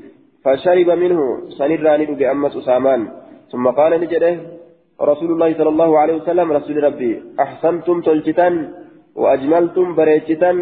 فشرب 0.46 0.90
منه 0.90 1.20
سنراني 1.58 2.06
بأمس 2.06 2.58
أسامان 2.58 3.08
ثم 3.52 3.68
قال 3.68 4.02
نجده 4.02 4.59
رسول 5.02 5.32
الله 5.32 5.54
صلى 5.54 5.70
الله 5.70 6.00
عليه 6.00 6.14
وسلم 6.14 6.52
رسول 6.52 6.84
ربي 6.84 7.24
أحسنتم 7.40 8.02
تلجتن 8.02 8.70
وأجملتم 9.16 9.96
بريجتن 9.96 10.58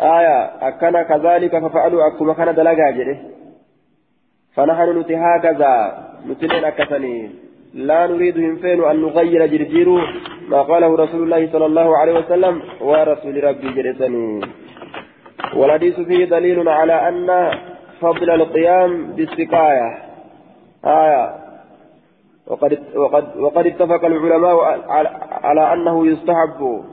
آية 0.00 0.38
أكنا 0.68 1.02
كذلك 1.02 1.58
ففعلوا 1.58 2.06
أكما 2.06 2.32
كان 2.34 2.54
دلقا 2.54 3.16
فنحن 4.54 4.98
نتي 4.98 5.16
هكذا 5.16 5.72
نتنين 6.28 6.64
أكثني 6.64 7.30
لا 7.74 8.06
نريد 8.06 8.34
فين 8.62 8.84
أن 8.84 8.96
نغير 9.02 9.46
جرجيرو 9.46 9.98
ما 10.48 10.62
قاله 10.62 10.96
رسول 10.96 11.22
الله 11.22 11.52
صلى 11.52 11.66
الله 11.66 11.98
عليه 11.98 12.14
وسلم 12.18 12.62
ورسول 12.80 13.44
ربي 13.44 13.68
جرسني 13.72 14.40
والحديث 15.56 16.00
فيه 16.00 16.24
دليل 16.24 16.68
على 16.68 17.08
أن 17.08 17.50
فضل 18.00 18.30
القيام 18.30 19.12
بالسقاية 19.12 19.98
آية 20.84 21.49
وقد 22.50 22.78
وقد 22.96 23.36
وقد 23.36 23.66
اتفق 23.66 24.04
العلماء 24.04 24.56
على 25.44 25.72
أنه 25.72 26.06
يستحب 26.06 26.84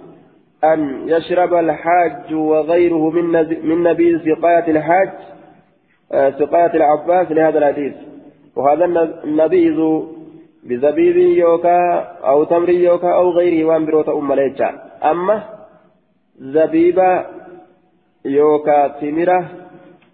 أن 0.64 1.10
يشرب 1.10 1.54
الحاج 1.54 2.34
وغيره 2.34 3.10
من 3.10 3.26
من 3.70 3.84
نبيذ 3.84 4.18
سقاية 4.18 4.72
الحاج 4.72 5.10
سقاية 6.40 6.74
العباس 6.74 7.32
لهذا 7.32 7.58
الحديث. 7.58 7.94
وهذا 8.56 8.86
النبيذ 9.24 9.80
بزبيب 10.64 11.18
يوكا 11.18 11.80
أو 12.26 12.44
تمر 12.44 12.70
يوكا 12.70 13.14
أو 13.14 13.30
غيره 13.30 13.78
بروتا 13.78 14.12
أم 14.12 14.34
ليجا. 14.34 14.70
أما 15.04 15.44
زبيبا 16.40 17.26
يوكا 18.26 18.88
تمرة 18.88 19.46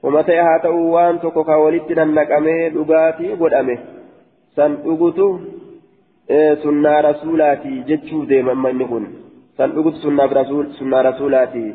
ومتى 0.04 0.36
هاتو 0.36 0.76
وأن 0.94 1.20
توكا 1.20 1.56
ولدنا 1.56 2.04
نقامي 2.04 2.70
لغاتي 2.70 3.34
ودامي 3.40 3.93
san 4.56 4.78
dhugutu 4.86 5.28
sunnaa 6.64 7.02
rasuulaati 7.10 7.74
jechuu 7.90 8.26
deema 8.32 8.52
amma 8.56 8.70
inni 8.74 8.86
kun 8.92 9.06
san 9.58 9.72
dhugutu 9.76 9.98
sunnaa 10.04 11.04
rasuulaati 11.10 11.66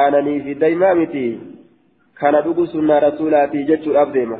aananii 0.00 0.40
fi 0.46 0.54
daymaa 0.62 0.94
miti 1.00 1.24
kana 2.20 2.40
dhugu 2.46 2.66
sunnaa 2.74 3.00
rasuulaati 3.06 3.64
jechuudhaaf 3.70 4.12
deema 4.16 4.38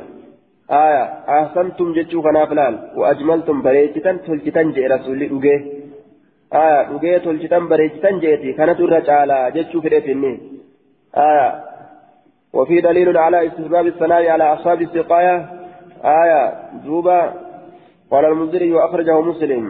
aya 0.81 1.03
ahsantum 1.37 1.93
jechuu 1.97 2.21
kanaaf 2.27 2.51
laal 2.59 2.75
waajmaltum 3.01 3.61
bareechitan 3.67 4.19
tolchitan 4.25 4.73
jee 4.77 4.87
rasuulli 4.95 5.29
dhugee 5.33 5.59
aya 6.63 6.83
dhugee 6.89 7.19
tolchitan 7.25 7.69
bareechitan 7.71 8.19
jeeti 8.25 8.53
kanatu 8.59 8.87
irra 8.87 9.01
caalaa 9.09 9.45
jechuu 9.57 9.81
fedheef 9.87 10.13
inni 10.15 10.33
aya 11.29 11.47
وفي 12.57 12.81
دليل 12.81 13.17
على 13.17 13.47
استحباب 13.47 13.87
الثناء 13.87 14.27
على 14.33 14.53
أصحاب 14.53 14.81
السقاية 14.81 15.35
آية 16.21 16.41
دوبا 16.85 17.33
قال 18.11 18.25
المنذري 18.25 18.73
وأخرجه 18.73 19.21
مسلم. 19.21 19.65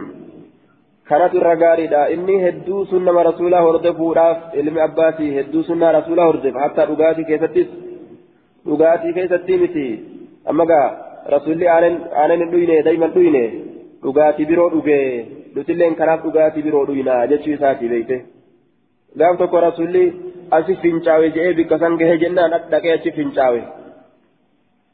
كانت 1.08 1.34
الرقاريدة 1.34 2.12
إني 2.14 2.48
هدو 2.48 2.84
سنة 2.84 3.22
رسوله 3.22 3.58
هردف 3.70 4.00
وراف 4.00 4.38
علم 4.54 4.78
أباسي 4.78 5.40
هدو 5.40 5.62
سنة 5.62 5.90
رسوله 5.98 6.22
هردف 6.30 6.54
حتى 6.56 6.82
رقاتي 6.90 7.24
كيف 7.24 7.44
تس 7.44 7.68
رقاتي 8.68 9.12
كيف 9.12 9.32
تيمتي 9.32 9.88
أما 10.50 10.64
قا 10.70 10.80
رسولي 11.34 11.66
آنين 12.24 12.50
دوينة 12.50 12.80
دايما 12.80 13.06
دوينة 13.06 13.44
رقاتي 14.06 14.44
برو 14.44 14.66
رقي 14.74 15.24
لتلين 15.56 15.94
كناف 15.94 16.26
رقاتي 16.26 16.60
برو 16.62 16.84
دوينة 16.84 17.24
جتشي 17.30 17.56
ساتي 17.56 17.88
بيته. 17.88 18.20
قام 19.20 19.36
تقول 19.36 19.62
رسولي 19.62 20.12
أسي 20.52 20.74
فنشاوي 20.82 21.28
جئي 21.30 21.52
بكسان 21.52 21.96
جهي 21.96 22.16
جنان 22.22 22.52
أدقى 22.52 22.94
أسي 22.94 23.10
فنشاوي 23.16 23.62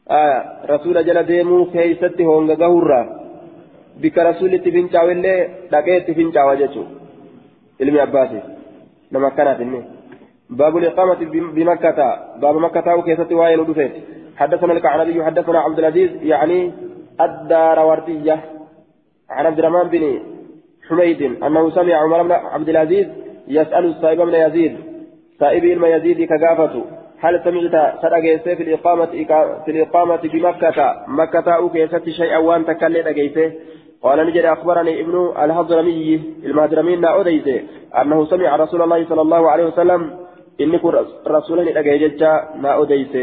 آه 0.09 0.39
رسول 0.71 1.05
جل 1.07 1.23
ديمو 1.23 1.65
كيستي 1.71 2.25
هونغا 2.25 2.55
غهورا 2.55 3.24
bika 4.01 4.23
rasuulitti 4.29 4.75
fincaawillee 4.77 5.39
dhaqee 5.71 5.97
itti 5.97 6.17
fincaawa 6.19 6.55
jechuun 6.61 6.87
ilmi 7.79 7.99
abbaasi 8.07 8.39
nama 9.11 9.27
akkanaati 9.27 9.63
inni. 9.63 9.81
باب 10.49 10.77
الإقامة 10.77 11.15
بمكة 11.55 12.19
باب 12.41 12.55
مكة 12.55 12.95
وكيست 12.95 13.31
وائل 13.31 13.59
ودفت 13.59 13.91
حدثنا 14.37 14.73
الكعنبي 14.73 15.23
حدثنا 15.25 15.59
عبد 15.59 15.79
العزيز 15.79 16.11
يعني 16.23 16.71
الدار 17.21 17.79
وردية 17.79 18.39
عن 19.29 19.45
عبد 19.45 19.59
الرحمن 19.59 19.89
بن 19.89 20.19
حميد 20.89 21.21
أنه 21.43 21.69
سمع 21.69 21.95
عمر 21.95 22.23
بن 22.23 22.31
عبد 22.31 22.69
العزيز 22.69 23.07
يسأل 23.47 23.85
الصائب 23.85 24.21
بن 24.21 24.33
يزيد 24.33 24.77
صائب 25.39 25.63
بن 25.79 25.85
يزيد 25.85 26.27
كقافته 26.29 26.85
هل 27.19 27.41
سمعت 27.43 28.01
سرقيس 28.01 28.41
في 28.41 28.63
الإقامة 28.63 29.05
في 29.65 29.71
الإقامة 29.71 30.15
بمكة 30.15 31.03
مكة 31.07 31.59
وكيست 31.59 32.09
شيئا 32.09 32.37
وأنت 32.37 32.69
أجيسه 32.83 33.51
قال 34.03 34.27
نجد 34.27 34.45
أخبرني 34.45 35.01
ابن 35.01 35.33
الهضرمي 35.43 36.21
المهضرمين 36.43 37.05
أوديت 37.05 37.47
أنه 38.01 38.25
سمع 38.25 38.55
رسول 38.55 38.81
الله 38.81 39.05
صلى 39.09 39.21
الله 39.21 39.51
عليه 39.51 39.65
وسلم 39.65 40.01
إني 40.61 40.79
رسولا 41.27 41.79
أجيجت 41.79 42.23
ما 42.55 42.69
أوديت 42.69 43.15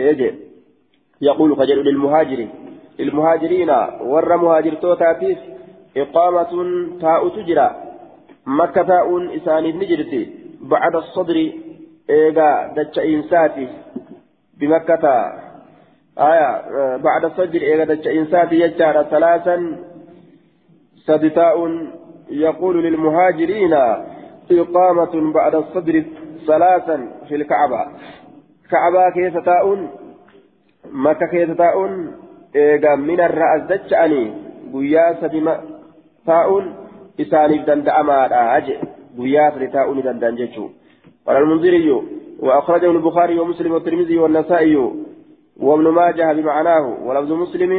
يقول 1.23 1.57
فجر 1.57 1.75
للمهاجر 1.75 2.49
للمهاجرين 2.99 3.71
ور 4.01 4.37
مهاجر 4.37 4.75
توتاتيس 4.75 5.39
إقامة 5.97 6.53
تاء 7.01 7.29
تجرى. 7.29 7.69
مكة 8.47 8.83
تاء 8.83 9.37
إسان 9.37 9.65
نجرتي. 9.65 10.23
بعد 10.61 10.97
الصدر 10.97 11.37
إيغا 12.11 12.73
دتش 12.77 12.99
إنساتي. 12.99 13.69
بمكة 14.59 15.05
آية 16.19 16.49
بعد 16.97 17.25
الصدر 17.25 17.61
إيغا 17.61 17.85
دتش 17.85 18.07
إنساتي 18.07 18.61
يجار 18.61 19.03
ثلاثا. 19.03 19.57
سدتاء 21.07 21.57
يقول 22.31 22.83
للمهاجرين 22.85 23.75
إقامة 24.51 25.33
بعد 25.33 25.55
الصدر 25.55 26.05
ثلاثا 26.47 26.97
في 27.29 27.35
الكعبة. 27.35 27.87
كعبة 28.71 29.11
كيف 29.15 29.35
مكة 30.93 31.27
كيف 31.27 31.51
تاء 31.51 31.77
إيغا 32.57 32.95
من 32.95 33.21
الرأس 33.21 33.63
دجأني 33.63 34.33
قيا 34.75 35.17
سدما 35.21 35.61
تاء 36.27 36.49
إساني 37.21 37.59
دندأما 37.59 38.17
أجئ 38.57 38.79
قيا 39.19 39.51
سدتاء 39.51 40.01
دندن 40.01 40.35
جيشو 40.35 40.69
قال 41.27 41.37
المنذري 41.37 42.03
وأخرجه 42.41 42.91
البخاري 42.91 43.39
ومسلم 43.39 43.73
والترمذي 43.73 44.19
والنسائي 44.19 44.77
وابن 45.61 45.89
ماجه 45.89 46.33
بمعناه. 46.33 46.87
ولفظ 47.07 47.33
مسلم 47.33 47.73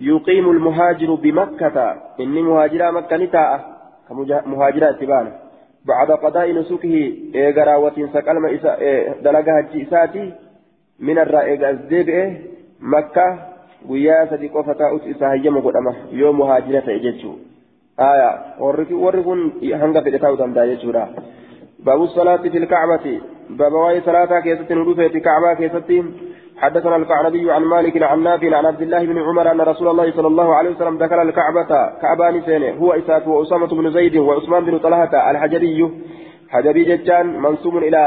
يقيم 0.00 0.50
المهاجر 0.50 1.14
بمكة 1.14 1.96
إني 2.20 2.42
مهاجرة 2.42 2.90
مكة 2.90 3.16
نتاء 3.16 3.78
كمهاجرة 4.08 4.90
اتبانا 4.90 5.32
بعد 5.84 6.10
قضاء 6.10 6.52
نسكه 6.52 7.12
إيغرا 7.34 7.92
إسا 8.54 8.78
إيه 8.78 9.12
دلقها 9.22 9.68
إساتي 9.82 10.32
من 11.00 11.18
الرائق 11.18 11.68
الزيب 11.68 12.38
مكة 12.80 13.38
guyyaa 13.86 14.26
sadi 14.26 14.48
qofa 14.48 14.74
taa'us 14.74 15.06
isa 15.06 15.28
hayyama 15.28 15.60
godhama 15.60 15.94
yoo 16.12 16.32
muhaajira 16.32 16.80
ta'e 16.82 16.98
jechuu 17.00 17.38
aya 17.96 18.30
warri 18.58 19.22
kun 19.22 19.52
hanga 19.82 20.02
fedhe 20.02 20.18
ta'uu 20.18 20.38
danda'a 20.38 20.66
jechuudha 20.66 21.08
baabu 21.84 22.08
salaati 22.14 22.50
fil 22.50 22.66
kacbati 22.66 23.20
baaba 23.60 23.78
waa'ee 23.84 24.02
salaataa 24.08 24.42
keessatti 24.42 26.02
حدثنا 26.58 26.96
القعنبي 26.96 27.52
عن 27.52 27.62
مالك 27.64 28.02
عن 28.02 28.22
نافع 28.22 28.56
عن 28.56 28.66
عبد 28.66 28.82
الله 28.82 29.06
بن 29.06 29.18
عمر 29.18 29.50
أن 29.52 29.60
رسول 29.60 29.88
الله 29.88 30.12
صلى 30.12 30.26
الله 30.26 30.54
عليه 30.54 30.70
وسلم 30.70 30.98
دخل 30.98 31.22
الكعبة 31.22 31.70
كعبان 32.02 32.42
سنة 32.42 32.70
هو 32.70 32.92
إسات 32.92 33.26
وأسامة 33.26 33.66
بن 33.66 33.90
زيد 33.90 34.16
وعثمان 34.16 34.64
بن 34.64 34.78
طلحة 34.78 35.30
الحجري 35.30 35.90
حجبي 36.48 36.84
جتان 36.84 37.26
منسوب 37.26 37.76
إلى 37.76 38.02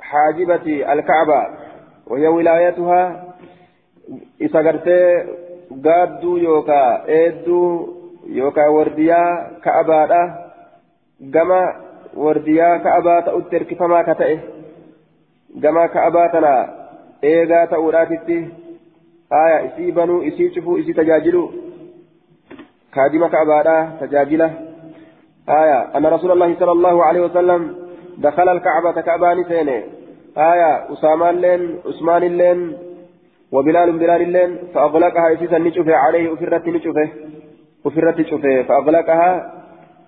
حاجبة 0.00 0.92
الكعبة 0.92 1.40
وهي 2.06 2.26
ولايتها 2.28 3.02
isa 4.40 4.62
gartee 4.62 5.26
gaadduu 5.84 6.36
yookaa 6.38 7.04
eedduu 7.18 7.68
yookaa 8.38 8.70
wardiyaa 8.76 9.60
ka'abaadha 9.64 10.22
gama 11.36 11.60
wardiyaa 12.24 12.78
ka'abaa 12.86 13.22
ta'utti 13.28 13.56
hirkifamaa 13.56 14.02
ka 15.54 15.60
ta'e 15.60 15.60
gama 15.60 15.88
ka'abaa 15.88 16.28
tana 16.28 16.68
eegaa 17.22 17.66
ta'uudhaatitti 17.66 18.48
aya 19.30 19.64
isii 19.64 19.92
banuu 19.92 20.22
isii 20.22 20.50
cufuu 20.50 20.78
isii 20.78 20.94
tajaajilu 20.94 21.52
kaadima 22.90 23.28
ka'abaadha 23.28 23.92
tajaajila 24.00 24.50
aya 25.46 25.94
anna 25.94 26.10
rasuula 26.10 26.32
allahi 26.32 26.56
sala 26.58 26.72
allahu 26.72 27.02
alaihi 27.02 27.26
wasallam 27.26 27.76
dakhala 28.18 28.50
alkacbata 28.50 29.02
ka'abaani 29.02 29.44
seene 29.44 29.84
aya 30.34 30.86
usaamaan 30.90 31.40
leen 31.40 31.78
usmaan 31.84 32.22
illeen 32.22 32.84
وبلال 33.52 33.92
بلال 33.92 34.22
اللين 34.22 34.58
فأغلقها 34.74 35.32
إسيسا 35.32 35.58
نشوفه 35.58 35.94
عليه 35.94 36.32
أفرت 36.32 36.68
نشوفه 36.68 37.08
أفرت 37.86 38.20
نشوفه 38.20 38.62
فأغلقها 38.62 39.62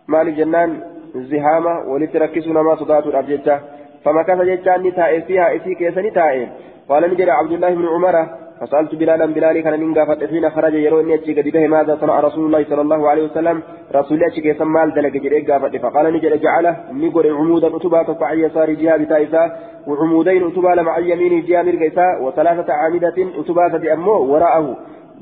مال 0.09 0.37
جنان 0.37 0.81
زهامة 1.15 1.79
ولتركزنا 1.81 2.63
ما 2.63 2.77
صدات 2.77 3.07
الأبجدة 3.07 3.61
فمكث 4.07 4.41
جتان 4.41 4.83
نتائي 4.83 5.21
فيها 5.23 5.57
إسي 5.57 5.75
كيسا 5.75 6.01
نتائي 6.01 6.49
قال 6.89 7.03
نجري 7.11 7.31
عبد 7.31 7.53
الله 7.53 7.75
بن 7.75 7.87
عمر 7.87 8.17
فسألت 8.61 8.95
بلالا 8.95 9.27
بلالي 9.27 9.63
كان 9.63 9.81
ننقى 9.81 10.29
حين 10.31 10.51
خرج 10.51 10.75
يرو 10.75 11.01
إني 11.01 11.15
أتشي 11.15 11.33
قد 11.41 11.49
به 11.49 11.67
ماذا 11.67 11.99
صنع 12.01 12.21
رسول 12.21 12.47
الله 12.47 12.65
صلى 12.71 12.81
الله 12.81 13.11
عليه 13.11 13.25
وسلم؟ 13.25 13.63
رسول 13.95 14.15
الله 14.17 14.29
أتشي 14.29 14.65
مال 14.65 14.95
دلق 14.95 15.15
جريق 15.25 15.79
فقال 15.83 16.13
نجري 16.15 16.39
جعله 16.39 16.77
نقر 16.93 17.25
عمودا 17.39 17.77
أتبا 17.77 18.03
تفع 18.03 18.33
يسار 18.33 18.71
جهة 18.71 18.97
بتائسا 18.97 19.43
وعمودين 19.87 20.47
أتبا 20.47 20.69
لمع 20.79 20.99
اليمين 20.99 21.45
جهة 21.47 21.63
مرقيسا 21.63 22.07
وثلاثة 22.25 22.73
عامدة 22.73 23.17
أتبا 23.41 23.93
أمه 23.93 24.19
وراءه. 24.33 24.77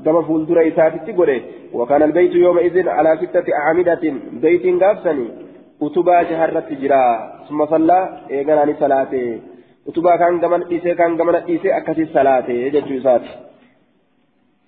كما 0.05 0.21
فولدر 0.21 0.67
إساتي 0.67 1.11
قره 1.11 1.41
وكان 1.73 2.03
البيت 2.03 2.33
يومئذ 2.35 2.89
على 2.89 3.17
ستة 3.21 3.47
أعمدة 3.53 4.03
بيت 4.43 4.83
قابسني. 4.83 5.44
أتبا 5.81 6.23
شهرت 6.23 6.73
جرا 6.81 7.05
ثم 7.49 7.65
صلى 7.65 7.99
إيقاناني 8.31 8.73
صلاته 8.79 9.41
utubaa 9.85 10.17
kaan 10.17 10.39
gamana 10.41 10.65
dhiisee 10.69 10.95
kaan 10.99 11.13
gamana 11.17 11.39
dhiisee 11.47 11.73
akkasii 11.79 12.09
salaate 12.13 12.55
jechuu 12.73 12.97
isaati. 13.01 13.29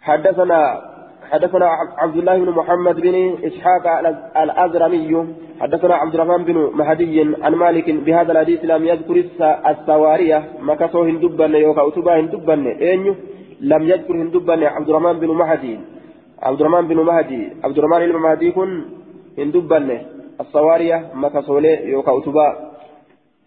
حدثنا 0.07 0.59
حدثنا 1.31 1.67
عبد 1.97 2.17
الله 2.17 2.35
بن 2.37 2.49
محمد 2.59 2.95
بن 3.01 3.15
اسحاق 3.47 3.85
الازرمي 4.43 5.11
حدثنا 5.61 5.95
عبد 5.95 6.13
الرحمن 6.15 6.43
بن 6.43 6.57
مهدي 6.79 7.17
عن 7.43 7.53
مالك 7.55 7.87
بهذا 8.05 8.31
الحديث 8.31 8.59
لم 8.65 8.85
يذكر 8.85 9.15
السواريه 9.71 10.39
مكسو 10.61 11.03
هندبن 11.03 11.55
يوكا 11.55 11.87
اتبا 11.87 12.19
هندبن 12.19 12.67
اينيو 12.67 13.13
لم 13.61 13.83
يذكر 13.91 14.15
هندبن 14.21 14.63
عبد 14.63 14.89
الرحمن 14.89 15.15
بن 15.23 15.29
مهدي 15.41 15.73
عبد 16.47 16.59
الرحمن 16.61 16.87
بن 16.87 16.99
مهدي 17.09 17.41
عبد 17.65 17.77
الرحمن 17.77 18.01
بن 18.11 18.17
مهدي 18.25 18.51
كن 18.51 18.71
هندبن 19.39 19.89
السواريه 20.41 20.97
مكسو 21.13 21.57
يوكا 21.93 22.17
اتبا 22.17 22.47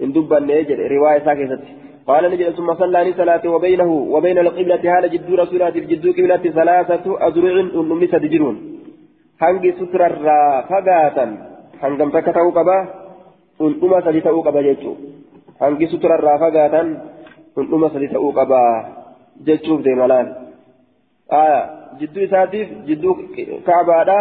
إن 0.03 0.13
دبن 0.13 0.43
نجد 0.47 0.81
رواية 0.81 1.19
ساكتة. 1.25 1.63
قال 2.07 2.25
نجد 2.31 2.51
ثم 2.51 2.75
صلى 2.75 3.13
صلاة 3.21 3.45
وبينه 3.55 3.91
وبين 4.15 4.39
القبلة 4.39 4.99
هذا 4.99 5.07
جد 5.07 5.31
رسولات 5.31 5.77
الجد 5.77 6.07
قبلة 6.17 6.45
ثلاثة 6.59 7.05
أذرع 7.27 7.55
أنم 7.61 8.07
سدجرون 8.13 8.57
هنجي 9.43 9.73
ستر 9.73 10.03
فقاتا. 10.71 11.27
هنجم 11.83 12.11
تكتو 12.11 12.51
قبا 12.57 12.79
أنم 13.61 13.93
سدتو 14.07 14.41
قبا 14.47 14.61
جيتشو. 14.63 14.93
هنجي 15.61 15.87
ستر 15.93 16.23
فقاتا 16.43 16.81
أنم 17.59 17.83
سدتو 17.95 18.31
قبا 18.39 18.63
جيتشو 19.47 19.77
دي 19.85 19.95
ملان 20.01 20.27
آية 21.33 21.61
جدو 22.01 22.27
ساتيف 22.33 22.69
جدو 22.89 23.11
كعبادا 23.67 24.19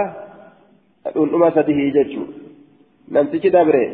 أنم 1.18 1.44
سده 1.56 1.80
جيتشو. 1.96 2.24
نمسك 3.12 3.48
دبره 3.48 3.90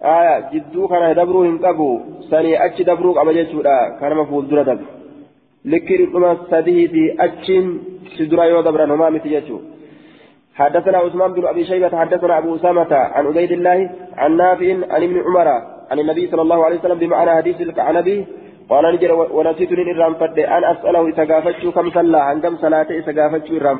aya 0.00 0.52
jidduu 0.52 0.88
kana 0.88 1.14
dabruu 1.14 1.42
hin 1.42 1.58
qabu. 1.58 1.88
Sanii 2.30 2.56
achi 2.56 2.84
dabruu 2.84 3.14
qaba 3.14 3.32
jechuudha. 3.32 3.96
Kanama 4.00 4.26
fuuldura 4.26 4.64
sadihiiti 6.50 7.10
achiin 7.18 7.66
si 8.16 8.26
dura 8.30 8.46
yoo 8.46 8.62
dabran 8.62 8.90
homaa 8.90 9.10
miti 9.10 9.28
jechuu. 9.28 9.62
حدثنا 10.56 10.98
عثمان 10.98 11.32
بن 11.32 11.46
ابي 11.46 11.64
شيبه 11.64 11.96
حدثنا 11.96 12.38
ابو 12.38 12.56
اسامه 12.56 12.94
عن 12.94 13.26
عبيد 13.26 13.52
الله 13.52 13.90
عن 14.16 14.36
نافع 14.36 14.68
عن 14.90 15.02
ابن 15.02 15.16
عمر 15.26 15.48
عن 15.90 15.98
النبي 15.98 16.26
صلى 16.30 16.42
الله 16.42 16.64
عليه 16.64 16.78
وسلم 16.78 16.98
بمعنى 16.98 17.30
حديث 17.30 17.60
الكعنبي 17.60 18.26
قال 18.70 18.94
نجر 18.94 19.12
ونسيت 19.36 19.72
ان 19.72 19.90
الرام 19.90 20.14
ان 20.38 20.64
اساله 20.64 21.08
اذا 21.08 21.24
كم 21.70 21.90
صلى 21.90 22.18
عن 22.18 22.40
كم 22.40 22.56
صلاه 22.56 22.88
اذا 22.90 23.12
قافتشو 23.22 23.56
الرام 23.56 23.78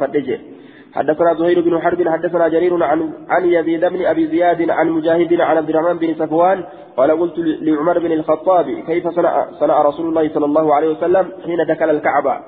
حدثنا 0.97 1.35
زهير 1.35 1.61
بن 1.61 1.81
حرب 1.81 2.09
حدثنا 2.09 2.49
جرير 2.49 2.85
عن 2.85 3.13
عن 3.29 3.45
يزيد 3.45 3.85
بن 3.85 4.07
أبي 4.07 4.27
زياد 4.27 4.71
عن 4.71 4.91
مجاهد 4.91 5.41
عن 5.41 5.57
عبد 5.57 5.71
الرحمن 5.71 5.99
بن 5.99 6.15
صفوان 6.15 6.65
قال 6.97 7.11
قلت 7.11 7.39
لعمر 7.39 7.99
بن 7.99 8.13
الخطاب 8.13 8.71
كيف 8.87 9.09
صنع 9.09 9.51
صنع 9.61 9.83
رسول 9.83 10.09
الله 10.09 10.35
صلى 10.35 10.45
الله 10.45 10.75
عليه 10.75 10.89
وسلم 10.89 11.33
حين 11.45 11.67
دخل 11.69 11.91
الكعبة؟ 11.91 12.41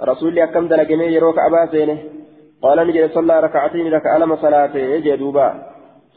رسول 0.00 0.28
الله 0.28 0.46
كم 0.46 0.68
دلقني 0.68 1.14
يروك 1.14 1.38
أبا 1.38 1.66
سينه؟ 1.70 1.98
قال 2.62 2.86
نجد 2.86 3.10
صلى 3.10 3.40
ركعتين 3.40 3.92
ركع 3.92 4.16
لما 4.16 4.36
صلاته 4.36 4.78
يجدوبا 4.78 5.48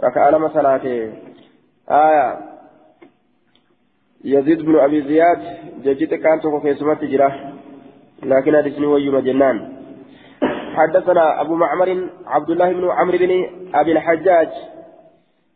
ركع 0.04 0.30
لما 0.30 0.50
صلاته. 0.54 1.14
آية. 1.90 2.38
يزيد 4.26 4.62
بن 4.66 4.80
أبي 4.80 5.02
زياد 5.02 5.40
ججت 5.84 6.14
كانت 6.14 6.48
في 6.62 6.74
سمت 6.74 7.04
جراه 7.04 7.34
لكن 8.24 8.56
هذا 8.56 8.68
اسمه 8.68 8.88
ويما 8.88 9.20
جنان 9.20 9.83
حدثنا 10.74 11.42
أبو 11.42 11.56
معمر 11.56 12.08
عبد 12.28 12.50
الله 12.50 12.74
بن 12.74 12.90
عمرو 12.90 13.18
بن 13.18 13.32
أبي 13.76 13.92
الحجاج. 13.92 14.50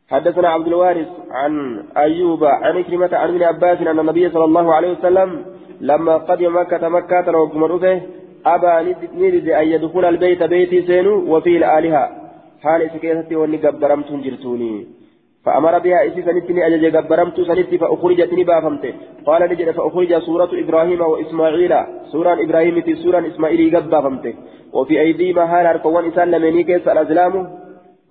حدثنا 0.10 0.50
عبد 0.50 0.68
الوارث 0.68 1.08
عن 1.32 1.84
أيوب 1.98 2.44
عن 2.44 2.84
كلمة 2.84 3.10
عن 3.14 3.30
ابن 3.30 3.44
عباس 3.44 3.82
أن 3.82 4.00
النبي 4.00 4.30
صلى 4.30 4.44
الله 4.44 4.74
عليه 4.74 4.92
وسلم 4.92 5.46
لما 5.82 6.18
قدم 6.18 6.60
مكة 6.60 6.90
مكة 6.90 7.32
روكم 7.32 7.64
رفه 7.64 8.02
أبى 8.46 8.96
نرد 9.14 9.48
أن 9.50 9.68
يدخل 9.68 10.06
البيت 10.06 10.44
بيتي 10.44 10.82
سينو 10.82 11.36
وفيه 11.36 11.58
الآلهة. 11.58 12.06
حال 12.64 12.90
سكيتي 12.94 13.36
واني 13.36 13.58
قبرمت 13.58 14.12
جرتوني. 14.12 14.97
فأمر 15.46 15.80
بها 15.80 16.08
إسي 16.08 16.22
سنتني 16.22 16.68
أجج 16.68 16.96
قبرمت 16.96 17.42
سنتي 17.42 17.78
فأخرجت 17.78 18.34
نبافمت 18.34 18.94
قال 19.26 19.42
نجد 19.52 19.72
فأخرج 19.72 20.18
سورة 20.18 20.50
إبراهيم 20.54 21.02
وإسماعيل. 21.02 21.74
سورة 22.12 22.34
إبراهيم 22.44 22.82
في 22.82 22.96
سورة 22.96 23.28
إسماعيل 23.28 23.78
قبافمت 23.78 24.36
وفي 24.74 25.00
أيديهما 25.00 25.44
هال 25.44 25.66
أركوان 25.66 26.08
إسان 26.08 26.32
لمني 26.32 26.64
كيس 26.64 26.88
الأزلام. 26.88 27.34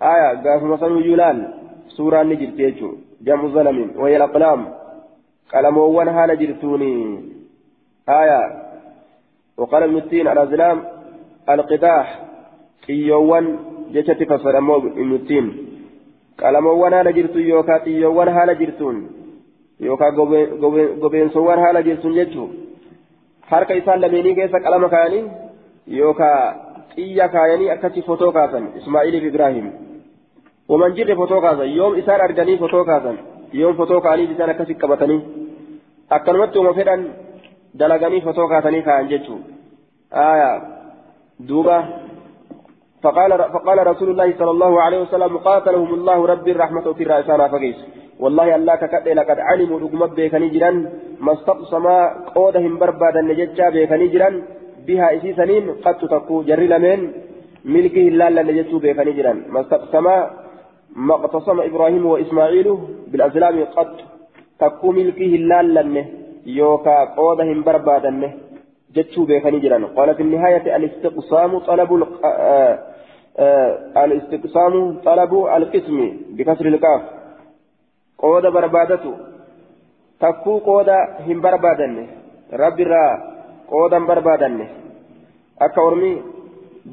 آية 0.03 0.28
قاف 0.44 0.62
مثلا 0.62 1.01
يولان 1.07 1.55
سورة 1.89 2.23
نجد 2.23 2.57
تيجو. 2.57 2.90
جمع 3.20 3.47
ظلم 3.47 3.90
وهي 3.97 4.16
الأقلام. 4.16 4.61
قلموان 5.55 6.09
هال 6.09 6.39
جرتوني. 6.39 7.20
آية. 8.09 8.40
وقال 9.59 9.82
ابن 9.82 9.97
التين 9.97 10.28
الأزلام 10.28 10.85
القداح. 11.51 12.07
إيوان 12.90 13.59
جشت 13.93 14.23
فسر 14.23 14.59
ابن 14.59 15.15
التين 15.15 15.66
qalamawwan 16.43 16.93
haala 16.99 17.13
jirtu 17.19 17.39
yookaan 17.53 17.81
xiyyoowwan 17.87 18.33
haala 18.37 18.55
jirtuun 18.61 18.97
yookaan 19.89 20.15
gobeensowwan 21.03 21.65
haala 21.65 21.83
jirtuun 21.89 22.15
jechuun 22.19 22.51
harka 23.51 23.75
isaan 23.81 24.01
lameenii 24.05 24.35
keessa 24.39 24.61
qalama 24.67 24.89
kaayanii 24.95 25.25
yookaan 26.01 26.55
xiyya 26.95 27.29
kaayanii 27.35 27.71
akkasi 27.75 28.03
fotoo 28.09 28.33
kaasan 28.39 28.65
ismaa'iliif 28.81 29.25
ibraahim 29.31 29.67
waman 30.69 30.97
jirre 30.99 31.17
fotoo 31.23 31.41
kaasan 31.47 31.75
yoom 31.77 31.99
isaan 32.03 32.25
arganii 32.29 32.59
fotoo 32.65 32.85
kaasan 32.91 33.19
yoom 33.61 33.77
fotoo 33.81 34.01
kaanii 34.07 34.31
isaan 34.35 34.51
akkasi 34.55 34.75
qabatanii 34.83 35.21
akkanumatti 36.19 36.59
uma 36.65 36.73
fedhan 36.79 37.05
dalaganii 37.79 38.21
fotoo 38.29 38.49
kaasanii 38.55 38.83
kaayan 38.89 39.09
jechuun 39.13 39.43
duuba 41.49 41.77
فقال 43.07 43.31
فقال 43.55 43.78
رسول 43.93 44.09
الله 44.12 44.28
صلى 44.41 44.53
الله 44.57 44.73
عليه 44.85 45.01
وسلم 45.05 45.33
قاتلهم 45.49 45.91
الله 45.99 46.19
ربي 46.33 46.51
الرحمة 46.53 46.87
في 46.97 47.03
رأسنا 47.12 47.45
فقيس. 47.55 47.78
والله 48.23 48.47
الله 48.57 48.74
ككد 48.83 49.07
لقد 49.19 49.39
علموا 49.49 49.78
رقم 49.85 50.01
بيكني 50.19 50.49
جران 50.55 50.77
ما 51.20 51.33
استقسما 51.37 51.97
قودهم 52.37 52.73
بربادا 52.81 53.20
نججا 53.31 53.66
بيكني 53.74 54.07
جران 54.15 54.35
بها 54.87 55.07
إسي 55.16 55.31
سنين 55.39 55.65
قد 55.85 55.99
تكو 56.12 56.37
جري 56.49 56.66
لمن 56.73 57.01
ملكه 57.74 58.05
الله 58.12 58.28
لنججو 58.28 58.78
بيكني 58.85 59.12
جران 59.19 59.39
ما 59.53 59.61
استقسما 59.65 60.16
ما 61.07 61.15
اقتصم 61.15 61.59
إبراهيم 61.61 62.05
وإسماعيل 62.12 62.69
بالأزلام 63.11 63.57
قد 63.77 63.91
تكو 64.61 64.89
ملكه 64.99 65.33
الله 65.41 66.05
يوكا 66.61 66.97
قودهم 67.19 67.59
بربادا 67.66 68.12
جتشو 68.95 69.23
بيكني 69.31 69.59
جران 69.65 69.85
قال 69.97 70.09
في 70.16 70.23
النهاية 70.27 70.77
الاستقسام 70.77 71.51
طلب 71.59 71.91
الاستقسام 74.05 74.75
طلب 75.05 75.33
القسم 75.57 75.99
بكسر 76.37 76.67
الكاف 76.67 77.03
قود 78.19 78.47
بربادته 78.47 79.15
تكو 80.21 80.59
قود 80.59 80.89
هم 81.27 81.41
بربادنه 81.41 82.07
رب 82.53 82.81
را 82.81 83.05
قودا 83.71 83.99
بربادنه 83.99 84.67
ormi 85.61 86.23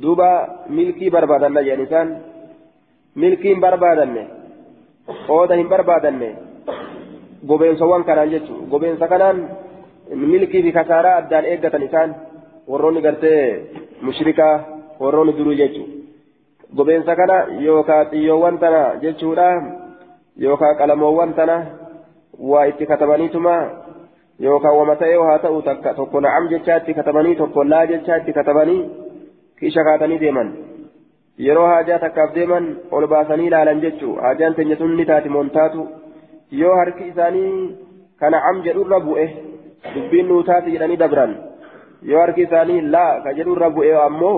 duuba 0.01 0.29
milkii 0.69 1.11
barbaadanna 1.11 1.61
jedhan 1.63 1.85
isaan 1.85 2.09
milkii 3.15 3.53
hin 3.53 3.61
barbaadanne 3.61 4.23
qooda 5.27 5.55
hin 5.55 5.69
barbaadanne 5.73 6.29
gobeensawwan 7.47 8.03
kanaan 8.03 8.31
jechuudha 8.33 8.69
gobeensa 8.71 9.07
kanaan 9.07 9.49
milkii 10.15 10.63
fi 10.63 10.71
kasaaraa 10.71 11.17
addaan 11.17 11.45
eeggatan 11.45 11.83
isaan 11.83 12.15
warroonni 12.71 13.01
gartee 13.01 13.41
mushrikaa 14.01 14.55
warroonni 14.99 15.37
duruu 15.37 15.53
jechuudha. 15.61 16.02
Gobeensa 16.77 17.15
kana 17.15 17.37
yookaan 17.67 18.09
xiyyoowwan 18.11 18.59
tana 18.63 18.81
jechuudha 19.05 19.47
yookaan 20.45 20.77
qalamoowwan 20.81 21.33
tana 21.39 21.57
waa 22.51 22.65
itti 22.71 22.85
katabaniituma 22.91 23.55
yookaan 24.45 24.77
wama 24.77 24.95
ta'ee 25.01 25.19
haa 25.29 25.39
ta'u 25.45 25.61
takka 25.69 25.93
tokko 25.99 26.21
na'am 26.25 26.49
jechaa 26.53 26.77
itti 26.81 26.93
katabanii 26.99 27.35
tokko 27.41 27.63
laa 27.73 27.85
jechaa 27.91 28.17
itti 28.21 28.33
katabanii 28.39 28.81
kiisha 29.59 29.83
kaatanii 29.89 30.19
deeman 30.23 30.49
yeroo 31.47 31.67
haajaa 31.71 31.99
takkaaf 32.05 32.33
deeman 32.37 32.65
ol 32.91 33.07
baasanii 33.13 33.47
ilaalan 33.51 33.81
jechuu 33.85 34.15
haajaan 34.25 34.55
teenya 34.57 34.77
sun 34.81 34.95
ni 34.97 35.05
taati 35.11 35.29
montaatu 35.35 35.87
yoo 36.63 36.75
harki 36.81 37.07
isaanii 37.11 37.53
kana 38.19 38.41
am 38.49 38.61
jedhurra 38.65 38.99
bu'e 39.05 39.27
dubbiin 39.93 40.27
nuu 40.31 40.43
taati 40.49 40.75
jedhanii 40.75 40.99
dabran 41.03 41.37
yoo 42.11 42.19
harki 42.25 42.45
isaanii 42.47 42.81
laa 42.97 43.13
ka 43.23 43.33
jedhurra 43.39 43.69
bu'e 43.77 43.95
ammoo 44.09 44.37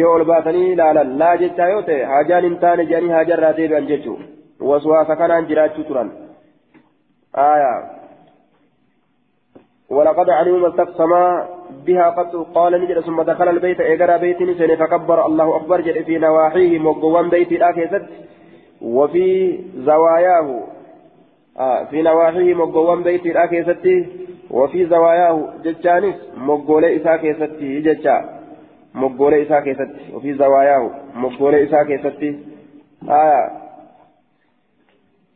yoo 0.00 0.14
ol 0.14 0.24
baasanii 0.24 0.72
ilaalan. 0.72 1.18
Laa 1.18 1.36
jechaa 1.36 1.68
yoo 1.68 1.82
ta'e 1.82 2.04
hajaan 2.14 2.44
hin 2.48 2.58
taane 2.66 2.84
jedhanii 2.84 3.16
hajarraa 3.18 3.56
deebi'an 3.56 3.88
jechuudha 3.92 4.24
waswaasa 4.72 5.16
kanaan 5.16 5.48
jiraachuu 5.52 5.84
turan. 5.84 6.12
ولقد 9.90 10.30
علموا 10.30 10.58
ما 10.58 10.68
استقسما 10.68 11.48
بها 11.86 12.10
قد 12.10 12.36
قال 12.54 12.72
نجد 12.82 13.00
ثم 13.00 13.22
دخل 13.22 13.48
البيت 13.48 13.80
إيقرا 13.80 14.16
بيت 14.16 14.42
نسين 14.42 14.76
فكبر 14.76 15.26
الله 15.26 15.56
أكبر 15.56 15.80
جد 15.80 16.02
في 16.02 16.18
نواحيه 16.18 16.78
مقوان 16.78 17.30
بيت 17.30 17.52
الآكسد 17.52 18.06
وفي 18.82 19.58
زواياه 19.76 20.62
في 21.90 22.02
نواحيه 22.02 22.54
مقوان 22.54 23.02
بيت 23.02 23.26
الآكسد 23.26 24.06
وفي 24.50 24.86
زواياه 24.86 25.48
ججانس 25.64 26.14
مقولي 26.36 26.96
إساكسد 26.96 27.58
ججا 27.60 28.39
moggoolee 28.92 29.42
isaa 29.42 29.62
keessatti 29.62 30.14
ofii 30.14 30.38
zawaayaahu 30.44 30.90
moggoolee 31.14 31.62
isaa 31.62 31.84
keessatti 31.84 32.50
آية 33.08 33.50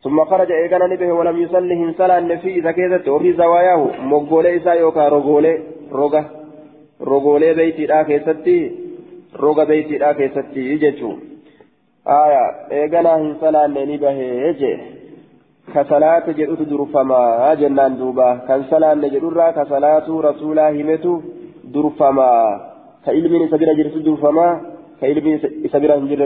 ثم 0.04 0.24
خرج 0.24 0.52
إيقانا 0.52 0.86
نبه 0.86 1.12
ولم 1.12 1.42
يصلي 1.42 1.74
هنسلا 1.74 2.18
النفي 2.18 2.58
إذا 2.58 2.72
كذت 2.72 3.08
وفي 3.08 3.32
زواياه 3.32 4.00
مقولي 4.00 4.56
إسا 4.56 4.72
يوكا 4.72 5.08
رغولي 5.08 5.58
رغا 5.92 6.24
رغولي 7.02 7.54
بيتي 7.54 7.86
لا 7.86 8.02
كيستي 8.02 8.72
رغا 9.36 9.64
بيتي 9.64 9.98
لا 9.98 10.12
كيستي 10.12 10.60
يجتشو 10.72 11.12
آية 12.06 12.44
إيقانا 12.72 13.16
هنسلا 13.16 13.66
نبه 13.66 14.10
يجي 14.10 14.78
كصلاة 15.74 16.26
جدوت 16.38 16.62
درفما 16.62 17.54
جنان 17.54 17.96
دوبا 17.96 18.28
كان 18.48 18.62
صلاة 18.70 18.94
نجدورا 18.94 19.50
كصلاة 19.50 20.06
رسولا 20.28 20.70
همتو 20.70 21.20
درفما 21.64 22.30
كإلمين 23.06 23.42
سبيل 23.50 23.68
جرس 23.78 23.94
دوفما 24.06 24.48
كإلمين 25.00 25.38
سبيل 25.72 25.90
هنجر 25.92 26.20